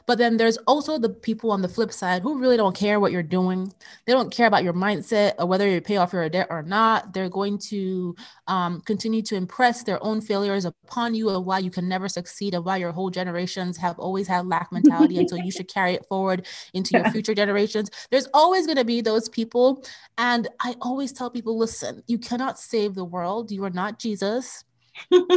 But 0.07 0.17
then 0.17 0.37
there's 0.37 0.57
also 0.67 0.97
the 0.99 1.09
people 1.09 1.51
on 1.51 1.61
the 1.61 1.67
flip 1.67 1.91
side 1.91 2.21
who 2.21 2.39
really 2.39 2.57
don't 2.57 2.75
care 2.75 2.99
what 2.99 3.11
you're 3.11 3.23
doing. 3.23 3.73
They 4.05 4.13
don't 4.13 4.31
care 4.31 4.47
about 4.47 4.63
your 4.63 4.73
mindset 4.73 5.33
or 5.39 5.47
whether 5.47 5.67
you 5.67 5.81
pay 5.81 5.97
off 5.97 6.13
your 6.13 6.29
debt 6.29 6.47
or 6.49 6.61
not. 6.61 7.13
They're 7.13 7.29
going 7.29 7.57
to 7.69 8.15
um, 8.47 8.81
continue 8.81 9.23
to 9.23 9.35
impress 9.35 9.83
their 9.83 10.01
own 10.03 10.21
failures 10.21 10.65
upon 10.65 11.15
you 11.15 11.29
and 11.29 11.45
why 11.45 11.59
you 11.59 11.71
can 11.71 11.84
never 11.87 12.07
succeed 12.07 12.53
and 12.53 12.65
why 12.65 12.77
your 12.77 12.91
whole 12.91 13.09
generations 13.09 13.77
have 13.77 13.97
always 13.99 14.27
had 14.27 14.47
lack 14.47 14.71
mentality. 14.71 15.17
and 15.17 15.29
so 15.29 15.35
you 15.35 15.51
should 15.51 15.67
carry 15.67 15.93
it 15.93 16.05
forward 16.05 16.45
into 16.73 16.97
your 16.97 17.09
future 17.11 17.33
generations. 17.35 17.89
There's 18.11 18.27
always 18.33 18.65
going 18.65 18.77
to 18.77 18.85
be 18.85 19.01
those 19.01 19.29
people. 19.29 19.83
And 20.17 20.47
I 20.61 20.75
always 20.81 21.11
tell 21.11 21.29
people 21.29 21.57
listen, 21.57 22.03
you 22.07 22.17
cannot 22.17 22.59
save 22.59 22.95
the 22.95 23.05
world. 23.05 23.51
You 23.51 23.63
are 23.65 23.69
not 23.69 23.99
Jesus 23.99 24.63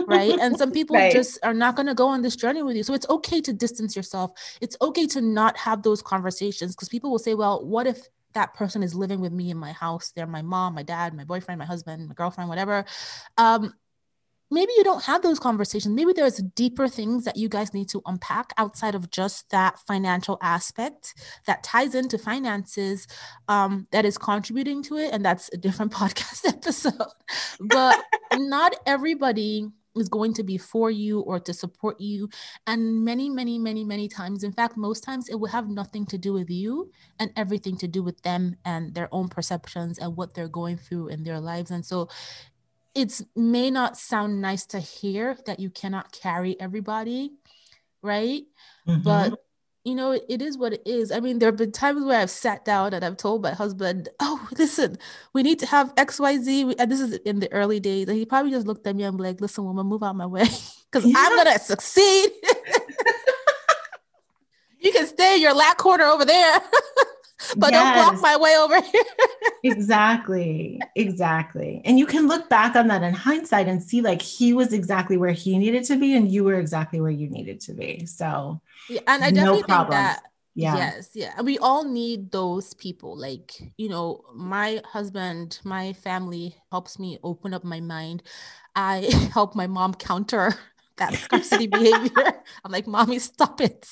right? 0.07 0.39
And 0.41 0.57
some 0.57 0.73
people 0.79 0.97
right. 0.97 1.13
just 1.13 1.39
are 1.43 1.55
not 1.55 1.77
going 1.77 1.87
to 1.87 1.95
go 1.95 2.07
on 2.07 2.23
this 2.23 2.37
journey 2.37 2.63
with 2.63 2.77
you. 2.77 2.83
So 2.83 2.95
it's 2.95 3.09
okay 3.09 3.41
to 3.43 3.53
distance 3.53 3.97
yourself. 3.97 4.33
It's 4.61 4.77
okay 4.81 5.07
to 5.09 5.21
not 5.21 5.57
have 5.57 5.83
those 5.83 6.03
conversations 6.03 6.75
because 6.75 6.89
people 6.89 7.11
will 7.11 7.19
say, 7.19 7.35
well, 7.35 7.65
what 7.65 7.87
if 7.87 8.07
that 8.35 8.55
person 8.55 8.83
is 8.83 8.95
living 8.95 9.21
with 9.21 9.33
me 9.33 9.51
in 9.51 9.57
my 9.57 9.73
house? 9.73 10.13
They're 10.15 10.27
my 10.27 10.43
mom, 10.43 10.75
my 10.75 10.83
dad, 10.83 11.15
my 11.15 11.25
boyfriend, 11.25 11.59
my 11.59 11.65
husband, 11.65 12.09
my 12.09 12.15
girlfriend, 12.15 12.49
whatever. 12.49 12.85
Um, 13.37 13.75
maybe 14.51 14.73
you 14.77 14.85
don't 14.85 15.05
have 15.05 15.23
those 15.23 15.39
conversations. 15.39 15.95
Maybe 15.95 16.13
there's 16.13 16.39
deeper 16.39 16.89
things 16.89 17.25
that 17.25 17.37
you 17.37 17.49
guys 17.49 17.75
need 17.75 17.89
to 17.91 18.03
unpack 18.07 18.53
outside 18.57 18.95
of 18.95 19.11
just 19.11 19.51
that 19.51 19.79
financial 19.81 20.39
aspect 20.43 21.15
that 21.47 21.63
ties 21.63 21.95
into 21.95 22.19
finances 22.19 23.07
um, 23.49 23.87
that 23.91 24.05
is 24.05 24.19
contributing 24.19 24.83
to 24.85 24.97
it. 24.97 25.13
And 25.13 25.25
that's 25.25 25.51
a 25.53 25.57
different 25.57 25.93
podcast 25.99 26.47
episode. 26.47 26.95
But 27.61 28.03
not 28.35 28.75
everybody 28.87 29.69
is 29.97 30.09
going 30.09 30.33
to 30.35 30.43
be 30.43 30.59
for 30.59 30.91
you 30.91 31.21
or 31.21 31.41
to 31.41 31.53
support 31.53 32.01
you. 32.01 32.29
And 32.67 33.05
many, 33.05 33.29
many, 33.29 33.59
many, 33.59 33.85
many 33.85 34.09
times, 34.09 34.45
in 34.45 34.53
fact, 34.53 34.77
most 34.77 35.03
times 35.03 35.29
it 35.29 35.35
will 35.35 35.49
have 35.49 35.69
nothing 35.69 36.07
to 36.07 36.19
do 36.19 36.33
with 36.33 36.51
you 36.51 36.91
and 37.19 37.31
everything 37.37 37.77
to 37.79 37.89
do 37.89 38.03
with 38.03 38.23
them 38.23 38.57
and 38.65 38.95
their 38.95 39.09
own 39.13 39.29
perceptions 39.29 39.99
and 39.99 40.17
what 40.17 40.35
they're 40.35 40.49
going 40.49 40.77
through 40.77 41.09
in 41.09 41.25
their 41.25 41.41
lives. 41.41 41.71
And 41.71 41.85
so 41.85 42.09
it 42.99 43.23
may 43.37 43.71
not 43.71 43.97
sound 43.97 44.41
nice 44.41 44.67
to 44.67 44.81
hear 44.81 45.39
that 45.47 45.61
you 45.61 45.71
cannot 45.71 46.11
carry 46.11 46.61
everybody, 46.61 47.31
right? 48.03 48.43
Mm-hmm. 48.89 49.03
But 49.03 49.39
you 49.85 49.95
know, 49.95 50.11
it, 50.11 50.25
it 50.29 50.43
is 50.43 50.59
what 50.59 50.73
it 50.73 50.83
is. 50.85 51.13
I 51.13 51.21
mean, 51.21 51.39
there 51.39 51.47
have 51.47 51.57
been 51.57 51.71
times 51.71 52.05
where 52.05 52.19
I've 52.19 52.29
sat 52.29 52.65
down 52.65 52.93
and 52.93 53.05
I've 53.05 53.17
told 53.17 53.45
my 53.45 53.55
husband, 53.55 54.09
"Oh, 54.19 54.49
listen, 54.59 54.99
we 55.33 55.45
need 55.45 55.61
to 55.61 55.67
have 55.67 55.93
X, 55.97 56.19
Y, 56.19 56.39
Z." 56.39 56.75
And 56.77 56.91
this 56.91 57.01
is 57.01 57.19
in 57.19 57.39
the 57.39 57.51
early 57.53 57.79
days, 57.79 58.09
and 58.09 58.19
he 58.19 58.27
probably 58.27 58.51
just 58.51 58.67
looked 58.67 58.85
at 58.89 58.97
me 58.97 59.05
and 59.05 59.17
be 59.17 59.23
like, 59.23 59.41
"Listen, 59.41 59.65
woman, 59.65 59.87
move 59.87 60.03
out 60.03 60.17
my 60.17 60.27
way, 60.27 60.49
because 60.91 61.07
yeah. 61.07 61.15
I'm 61.17 61.37
gonna 61.37 61.59
succeed." 61.61 62.31
you 64.81 64.91
can 64.91 65.07
stay 65.07 65.37
in 65.37 65.43
your 65.43 65.55
lap 65.55 65.79
corner 65.79 66.05
over 66.05 66.25
there. 66.25 66.61
but 67.57 67.71
yes. 67.71 67.73
don't 67.73 67.95
block 67.95 68.21
my 68.21 68.37
way 68.37 68.57
over 68.59 68.81
here. 68.81 69.03
Exactly. 69.65 70.81
Exactly. 70.95 71.83
And 71.85 71.99
you 71.99 72.07
can 72.07 72.29
look 72.29 72.49
back 72.49 72.77
on 72.77 72.89
that 72.89 73.03
in 73.03 73.15
hindsight 73.15 73.69
and 73.69 73.83
see 73.83 74.01
like 74.01 74.23
he 74.23 74.53
was 74.53 74.73
exactly 74.73 75.17
where 75.17 75.33
he 75.33 75.59
needed 75.59 75.85
to 75.85 75.97
be 75.97 76.17
and 76.17 76.31
you 76.31 76.45
were 76.45 76.55
exactly 76.55 77.01
where 77.01 77.11
you 77.11 77.29
needed 77.29 77.61
to 77.63 77.73
be. 77.73 78.07
So 78.07 78.61
yeah, 78.89 79.01
and 79.07 79.25
I 79.25 79.31
definitely 79.31 79.61
no 79.61 79.67
think 79.67 79.91
that 79.91 80.23
yeah. 80.59 80.77
Yes, 80.77 81.11
yeah. 81.15 81.41
We 81.41 81.57
all 81.59 81.85
need 81.85 82.33
those 82.33 82.75
people. 82.75 83.17
Like, 83.17 83.53
you 83.77 83.89
know, 83.89 84.25
my 84.35 84.83
husband, 84.85 85.61
my 85.63 85.93
family 85.93 86.57
helps 86.73 86.99
me 86.99 87.17
open 87.23 87.55
up 87.55 87.63
my 87.63 87.79
mind. 87.79 88.25
I 88.75 89.09
help 89.33 89.55
my 89.55 89.69
mom 89.69 89.95
counter 89.95 90.55
that 90.97 91.15
scarcity 91.15 91.67
behavior. 91.79 92.43
I'm 92.65 92.73
like, 92.73 92.89
mommy, 92.89 93.21
stop 93.21 93.61
it. 93.61 93.89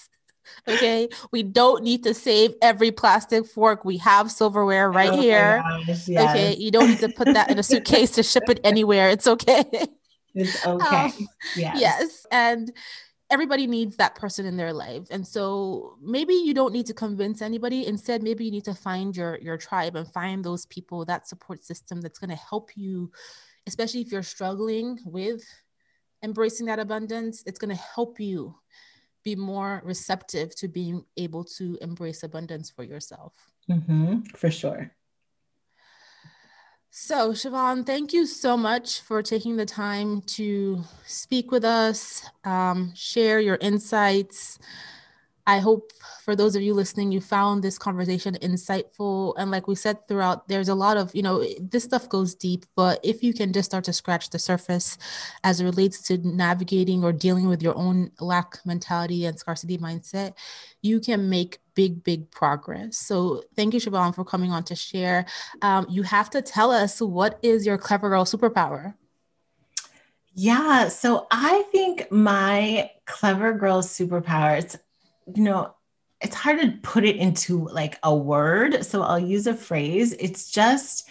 Okay. 0.69 1.09
We 1.31 1.43
don't 1.43 1.83
need 1.83 2.03
to 2.05 2.15
save 2.15 2.55
every 2.63 2.91
plastic 2.91 3.47
fork. 3.47 3.85
We 3.85 3.99
have 3.99 4.31
silverware 4.31 4.91
right 4.91 5.13
oh 5.13 5.21
here. 5.21 5.63
Gosh, 5.87 6.09
yes. 6.09 6.31
Okay. 6.31 6.57
You 6.57 6.71
don't 6.71 6.89
need 6.89 7.01
to 7.01 7.09
put 7.09 7.27
that 7.27 7.51
in 7.51 7.59
a 7.59 7.63
suitcase 7.71 8.13
to 8.13 8.23
ship 8.23 8.45
it 8.49 8.61
anywhere. 8.65 9.11
It's 9.11 9.27
okay. 9.27 9.65
It's 10.35 10.67
okay. 10.67 11.07
Um, 11.07 11.29
yes. 11.57 11.81
yes. 11.81 12.27
And 12.31 12.73
everybody 13.31 13.67
needs 13.67 13.97
that 13.97 14.15
person 14.15 14.47
in 14.47 14.57
their 14.57 14.73
life. 14.73 15.09
And 15.11 15.27
so 15.27 15.97
maybe 16.01 16.35
you 16.35 16.55
don't 16.55 16.73
need 16.73 16.87
to 16.87 16.95
convince 16.95 17.43
anybody. 17.43 17.87
Instead, 17.87 18.23
maybe 18.23 18.45
you 18.45 18.51
need 18.51 18.65
to 18.65 18.75
find 18.75 19.17
your 19.17 19.39
your 19.39 19.57
tribe 19.57 19.97
and 19.97 20.07
find 20.13 20.45
those 20.45 20.67
people, 20.67 21.05
that 21.07 21.29
support 21.29 21.65
system 21.65 22.01
that's 22.01 22.19
going 22.19 22.31
to 22.31 22.37
help 22.37 22.71
you, 22.77 23.11
especially 23.67 24.01
if 24.01 24.13
you're 24.13 24.23
struggling 24.23 24.99
with 25.05 25.43
embracing 26.23 26.67
that 26.67 26.79
abundance. 26.79 27.43
It's 27.47 27.59
going 27.59 27.75
to 27.75 27.83
help 27.83 28.21
you 28.21 28.55
be 29.27 29.35
more 29.35 29.83
receptive 29.85 30.55
to 30.55 30.69
being 30.69 31.05
able 31.17 31.43
to 31.43 31.77
embrace 31.81 32.23
abundance 32.23 32.71
for 32.71 32.85
yourself. 32.85 33.33
Mm-hmm, 33.69 34.21
for 34.37 34.53
sure. 34.53 34.93
So, 36.91 37.33
Chavonne, 37.33 37.85
thank 37.85 38.13
you 38.13 38.25
so 38.25 38.57
much 38.57 39.01
for 39.01 39.23
taking 39.23 39.57
the 39.57 39.67
time 39.67 40.23
to 40.39 40.85
speak 41.07 41.51
with 41.51 41.65
us, 41.65 42.23
um, 42.45 42.93
share 42.95 43.41
your 43.41 43.59
insights. 43.61 44.61
I 45.47 45.61
hope 45.61 45.93
for 46.25 46.35
those 46.35 46.57
of 46.57 46.63
you 46.63 46.75
listening, 46.75 47.13
you 47.13 47.21
found 47.21 47.63
this 47.63 47.79
conversation 47.79 48.35
insightful. 48.43 49.35
And 49.39 49.51
like 49.51 49.69
we 49.69 49.77
said 49.77 50.09
throughout, 50.09 50.49
there's 50.49 50.69
a 50.69 50.75
lot 50.75 50.97
of, 50.97 51.15
you 51.15 51.23
know, 51.23 51.45
this 51.61 51.85
stuff 51.85 52.09
goes 52.09 52.35
deep, 52.35 52.67
but 52.75 52.99
if 53.05 53.23
you 53.23 53.33
can 53.33 53.53
just 53.53 53.67
start 53.67 53.85
to 53.85 53.93
scratch 53.93 54.31
the 54.31 54.39
surface 54.39 54.99
as 55.45 55.61
it 55.61 55.65
relates 55.65 56.03
to 56.03 56.19
navigating 56.19 57.05
or 57.05 57.13
dealing 57.13 57.47
with 57.47 57.63
your 57.63 57.77
own 57.77 58.11
lack 58.19 58.59
mentality 58.67 59.25
and 59.25 59.39
scarcity 59.39 59.79
mindset, 59.79 60.35
you 60.83 60.99
can 60.99 61.29
make 61.31 61.59
big, 61.75 62.03
big 62.03 62.31
progress. 62.31 62.97
So 62.97 63.45
thank 63.55 63.73
you, 63.73 63.81
Chavonne, 63.81 64.15
for 64.15 64.25
coming 64.25 64.51
on 64.51 64.65
to 64.65 64.75
share. 64.75 65.27
Um, 65.63 65.87
you 65.89 66.03
have 66.03 66.29
to 66.31 66.43
tell 66.43 66.73
us 66.73 67.01
what 67.01 67.39
is 67.43 67.65
your 67.65 67.79
clever 67.79 68.09
girl 68.09 68.25
superpower? 68.25 68.95
Yeah, 70.35 70.89
so 70.89 71.27
I 71.31 71.63
think 71.73 72.11
my 72.11 72.91
clever 73.07 73.55
girl 73.55 73.81
superpower, 73.81 74.59
it's, 74.59 74.77
you 75.35 75.43
know, 75.43 75.75
it's 76.21 76.35
hard 76.35 76.61
to 76.61 76.73
put 76.83 77.05
it 77.05 77.17
into 77.17 77.69
like 77.69 77.99
a 78.03 78.15
word. 78.15 78.85
So 78.85 79.03
I'll 79.03 79.19
use 79.19 79.47
a 79.47 79.55
phrase. 79.55 80.13
It's 80.13 80.51
just 80.51 81.09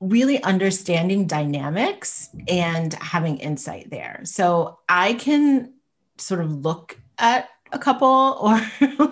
really 0.00 0.42
understanding 0.42 1.26
dynamics 1.26 2.28
and 2.48 2.92
having 2.94 3.38
insight 3.38 3.90
there. 3.90 4.20
So 4.24 4.78
I 4.88 5.14
can 5.14 5.72
sort 6.18 6.40
of 6.40 6.52
look 6.64 6.98
at 7.18 7.48
a 7.72 7.78
couple 7.78 8.08
or 8.40 8.60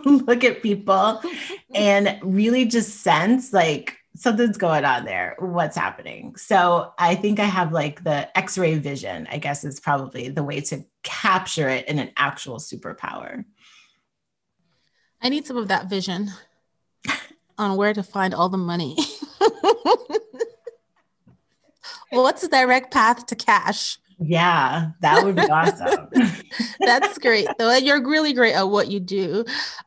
look 0.05 0.45
at 0.45 0.63
people 0.63 1.23
and 1.75 2.19
really 2.23 2.65
just 2.65 3.01
sense 3.01 3.53
like 3.53 3.97
something's 4.15 4.59
going 4.59 4.85
on 4.85 5.05
there 5.05 5.37
what's 5.39 5.77
happening 5.77 6.37
so 6.37 6.93
i 6.99 7.15
think 7.15 7.41
i 7.41 7.45
have 7.45 7.73
like 7.73 8.05
the 8.05 8.37
x-ray 8.37 8.77
vision 8.79 9.27
i 9.31 9.39
guess 9.39 9.65
is 9.65 9.81
probably 9.81 10.29
the 10.29 10.43
way 10.43 10.61
to 10.61 10.85
capture 11.03 11.69
it 11.69 11.89
in 11.89 11.99
an 11.99 12.11
actual 12.17 12.59
superpower 12.59 13.45
I 15.25 15.29
need 15.29 15.47
some 15.47 15.57
of 15.57 15.69
that 15.69 15.89
vision 15.89 16.31
on 17.59 17.77
where 17.77 17.95
to 17.95 18.03
find 18.03 18.35
all 18.35 18.49
the 18.49 18.59
money. 18.59 18.97
well, 22.11 22.25
what's 22.25 22.43
the 22.43 22.49
direct 22.49 22.93
path 22.93 23.27
to 23.27 23.37
cash? 23.37 23.99
Yeah, 24.19 24.91
that 25.01 25.23
would 25.23 25.37
be 25.37 25.49
awesome. 25.49 26.09
That's 26.85 27.19
great. 27.19 27.49
So 27.59 27.73
you're 27.75 28.07
really 28.07 28.33
great 28.33 28.55
at 28.55 28.69
what 28.69 28.89
you 28.89 29.01
do. 29.01 29.45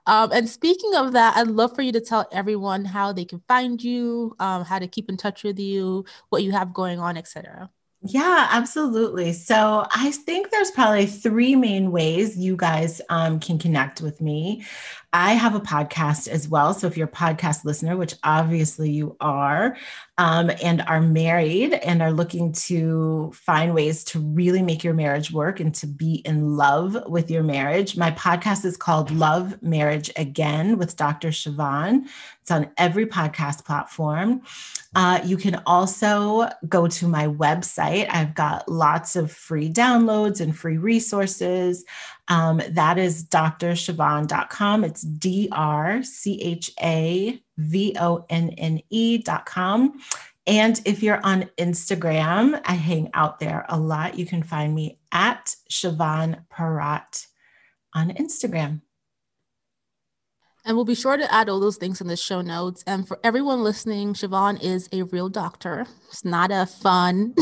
Um, 0.07 0.31
and 0.31 0.49
speaking 0.49 0.95
of 0.95 1.13
that, 1.13 1.37
I'd 1.37 1.47
love 1.47 1.75
for 1.75 1.81
you 1.81 1.91
to 1.93 2.01
tell 2.01 2.27
everyone 2.31 2.85
how 2.85 3.13
they 3.13 3.25
can 3.25 3.41
find 3.47 3.81
you, 3.81 4.35
um, 4.39 4.65
how 4.65 4.79
to 4.79 4.87
keep 4.87 5.09
in 5.09 5.17
touch 5.17 5.43
with 5.43 5.59
you, 5.59 6.05
what 6.29 6.43
you 6.43 6.51
have 6.51 6.73
going 6.73 6.99
on, 6.99 7.17
etc. 7.17 7.69
Yeah, 8.07 8.49
absolutely. 8.51 9.33
So 9.33 9.87
I 9.91 10.11
think 10.11 10.51
there's 10.51 10.69
probably 10.69 11.07
three 11.07 11.55
main 11.55 11.91
ways 11.91 12.37
you 12.37 12.55
guys 12.55 13.01
um, 13.09 13.39
can 13.39 13.57
connect 13.57 13.99
with 13.99 14.21
me. 14.21 14.63
I 15.11 15.33
have 15.33 15.55
a 15.55 15.61
podcast 15.61 16.27
as 16.27 16.47
well. 16.49 16.73
So 16.73 16.87
if 16.87 16.97
you're 16.97 17.07
a 17.07 17.11
podcast 17.11 17.63
listener, 17.63 17.95
which 17.95 18.15
obviously 18.23 18.91
you 18.91 19.15
are, 19.21 19.77
um, 20.17 20.51
and 20.61 20.81
are 20.81 20.99
married 20.99 21.73
and 21.73 22.01
are 22.01 22.11
looking 22.11 22.51
to 22.51 23.31
find 23.33 23.73
ways 23.73 24.03
to 24.05 24.19
really 24.19 24.61
make 24.61 24.83
your 24.83 24.93
marriage 24.93 25.31
work 25.31 25.61
and 25.61 25.73
to 25.75 25.87
be 25.87 26.15
in 26.25 26.57
love 26.57 26.97
with 27.07 27.31
your 27.31 27.43
marriage, 27.43 27.95
my 27.95 28.11
podcast 28.11 28.65
is 28.65 28.75
called 28.75 29.09
Love 29.09 29.61
Marriage 29.63 30.11
Again 30.17 30.77
with 30.77 30.97
Dr. 30.97 31.29
Chavonne. 31.29 32.07
It's 32.41 32.51
on 32.51 32.69
every 32.77 33.05
podcast 33.05 33.65
platform. 33.65 34.41
Uh, 34.95 35.19
you 35.25 35.35
can 35.35 35.61
also 35.65 36.47
go 36.69 36.87
to 36.87 37.07
my 37.07 37.27
website. 37.27 37.94
I've 38.03 38.35
got 38.35 38.67
lots 38.67 39.15
of 39.15 39.31
free 39.31 39.71
downloads 39.71 40.41
and 40.41 40.57
free 40.57 40.77
resources. 40.77 41.85
Um, 42.27 42.61
that 42.69 42.97
is 42.97 43.23
drchavonne.com. 43.25 44.83
It's 44.83 45.01
D 45.01 45.47
R 45.51 46.03
C 46.03 46.41
H 46.41 46.71
A 46.81 47.39
V 47.57 47.95
O 47.99 48.25
N 48.29 48.49
N 48.57 48.81
E.com. 48.89 49.99
And 50.47 50.79
if 50.85 51.01
you're 51.01 51.25
on 51.25 51.49
Instagram, 51.57 52.61
I 52.65 52.73
hang 52.73 53.09
out 53.13 53.39
there 53.39 53.65
a 53.69 53.79
lot. 53.79 54.19
You 54.19 54.25
can 54.25 54.43
find 54.43 54.75
me 54.75 54.99
at 55.11 55.55
Chavonne 55.69 56.45
Perotte 56.51 57.25
on 57.93 58.11
Instagram. 58.11 58.81
And 60.67 60.75
we'll 60.75 60.85
be 60.85 60.95
sure 60.95 61.15
to 61.15 61.31
add 61.31 61.47
all 61.47 61.59
those 61.59 61.77
things 61.77 62.01
in 62.01 62.07
the 62.07 62.17
show 62.17 62.41
notes. 62.41 62.83
And 62.87 63.07
for 63.07 63.19
everyone 63.23 63.63
listening, 63.63 64.15
Chavonne 64.15 64.61
is 64.63 64.89
a 64.91 65.03
real 65.03 65.29
doctor. 65.29 65.85
It's 66.09 66.25
not 66.25 66.49
a 66.51 66.65
fun 66.65 67.33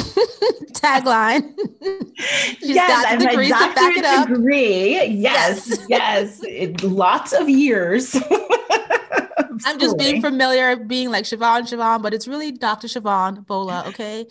tagline. 0.74 1.54
She's 2.60 2.76
yes, 2.76 3.04
got 3.04 3.20
degrees 3.20 3.48
to 3.48 3.74
back 3.74 3.98
it 3.98 4.04
up. 4.04 4.28
Degree. 4.28 5.06
Yes, 5.06 5.86
yes. 5.88 6.42
yes. 6.48 6.84
Lots 6.84 7.32
of 7.32 7.48
years. 7.48 8.14
I'm 9.66 9.80
just 9.80 9.98
being 9.98 10.22
familiar, 10.22 10.76
being 10.76 11.10
like 11.10 11.24
Chavonne, 11.24 11.62
Chavonne, 11.62 12.02
but 12.02 12.14
it's 12.14 12.28
really 12.28 12.52
Dr. 12.52 12.90
Chavonne 12.90 13.46
Bola, 13.46 13.86
okay? 13.88 14.26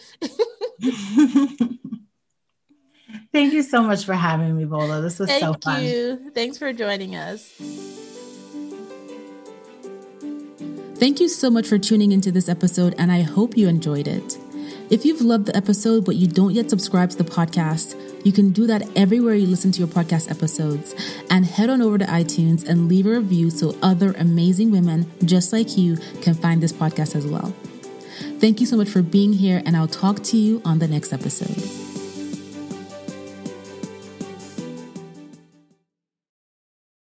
Thank 3.32 3.54
you 3.54 3.62
so 3.62 3.82
much 3.82 4.04
for 4.04 4.12
having 4.12 4.54
me, 4.54 4.66
Bola. 4.66 5.00
This 5.00 5.18
was 5.18 5.30
Thank 5.30 5.42
so 5.42 5.52
fun. 5.54 5.76
Thank 5.76 5.88
you. 5.88 6.30
Thanks 6.34 6.58
for 6.58 6.74
joining 6.74 7.16
us. 7.16 8.10
Thank 11.02 11.18
you 11.18 11.28
so 11.28 11.50
much 11.50 11.66
for 11.66 11.78
tuning 11.78 12.12
into 12.12 12.30
this 12.30 12.48
episode, 12.48 12.94
and 12.96 13.10
I 13.10 13.22
hope 13.22 13.56
you 13.56 13.66
enjoyed 13.66 14.06
it. 14.06 14.38
If 14.88 15.04
you've 15.04 15.20
loved 15.20 15.46
the 15.46 15.56
episode 15.56 16.04
but 16.04 16.14
you 16.14 16.28
don't 16.28 16.54
yet 16.54 16.70
subscribe 16.70 17.10
to 17.10 17.16
the 17.16 17.24
podcast, 17.24 17.96
you 18.24 18.30
can 18.30 18.52
do 18.52 18.68
that 18.68 18.88
everywhere 18.94 19.34
you 19.34 19.48
listen 19.48 19.72
to 19.72 19.80
your 19.80 19.88
podcast 19.88 20.30
episodes. 20.30 20.94
And 21.28 21.44
head 21.44 21.70
on 21.70 21.82
over 21.82 21.98
to 21.98 22.04
iTunes 22.04 22.64
and 22.64 22.88
leave 22.88 23.06
a 23.06 23.18
review 23.18 23.50
so 23.50 23.76
other 23.82 24.12
amazing 24.12 24.70
women 24.70 25.10
just 25.24 25.52
like 25.52 25.76
you 25.76 25.96
can 26.20 26.34
find 26.34 26.62
this 26.62 26.72
podcast 26.72 27.16
as 27.16 27.26
well. 27.26 27.52
Thank 28.38 28.60
you 28.60 28.66
so 28.66 28.76
much 28.76 28.88
for 28.88 29.02
being 29.02 29.32
here, 29.32 29.60
and 29.66 29.76
I'll 29.76 29.88
talk 29.88 30.22
to 30.22 30.36
you 30.36 30.62
on 30.64 30.78
the 30.78 30.86
next 30.86 31.12
episode. 31.12 31.81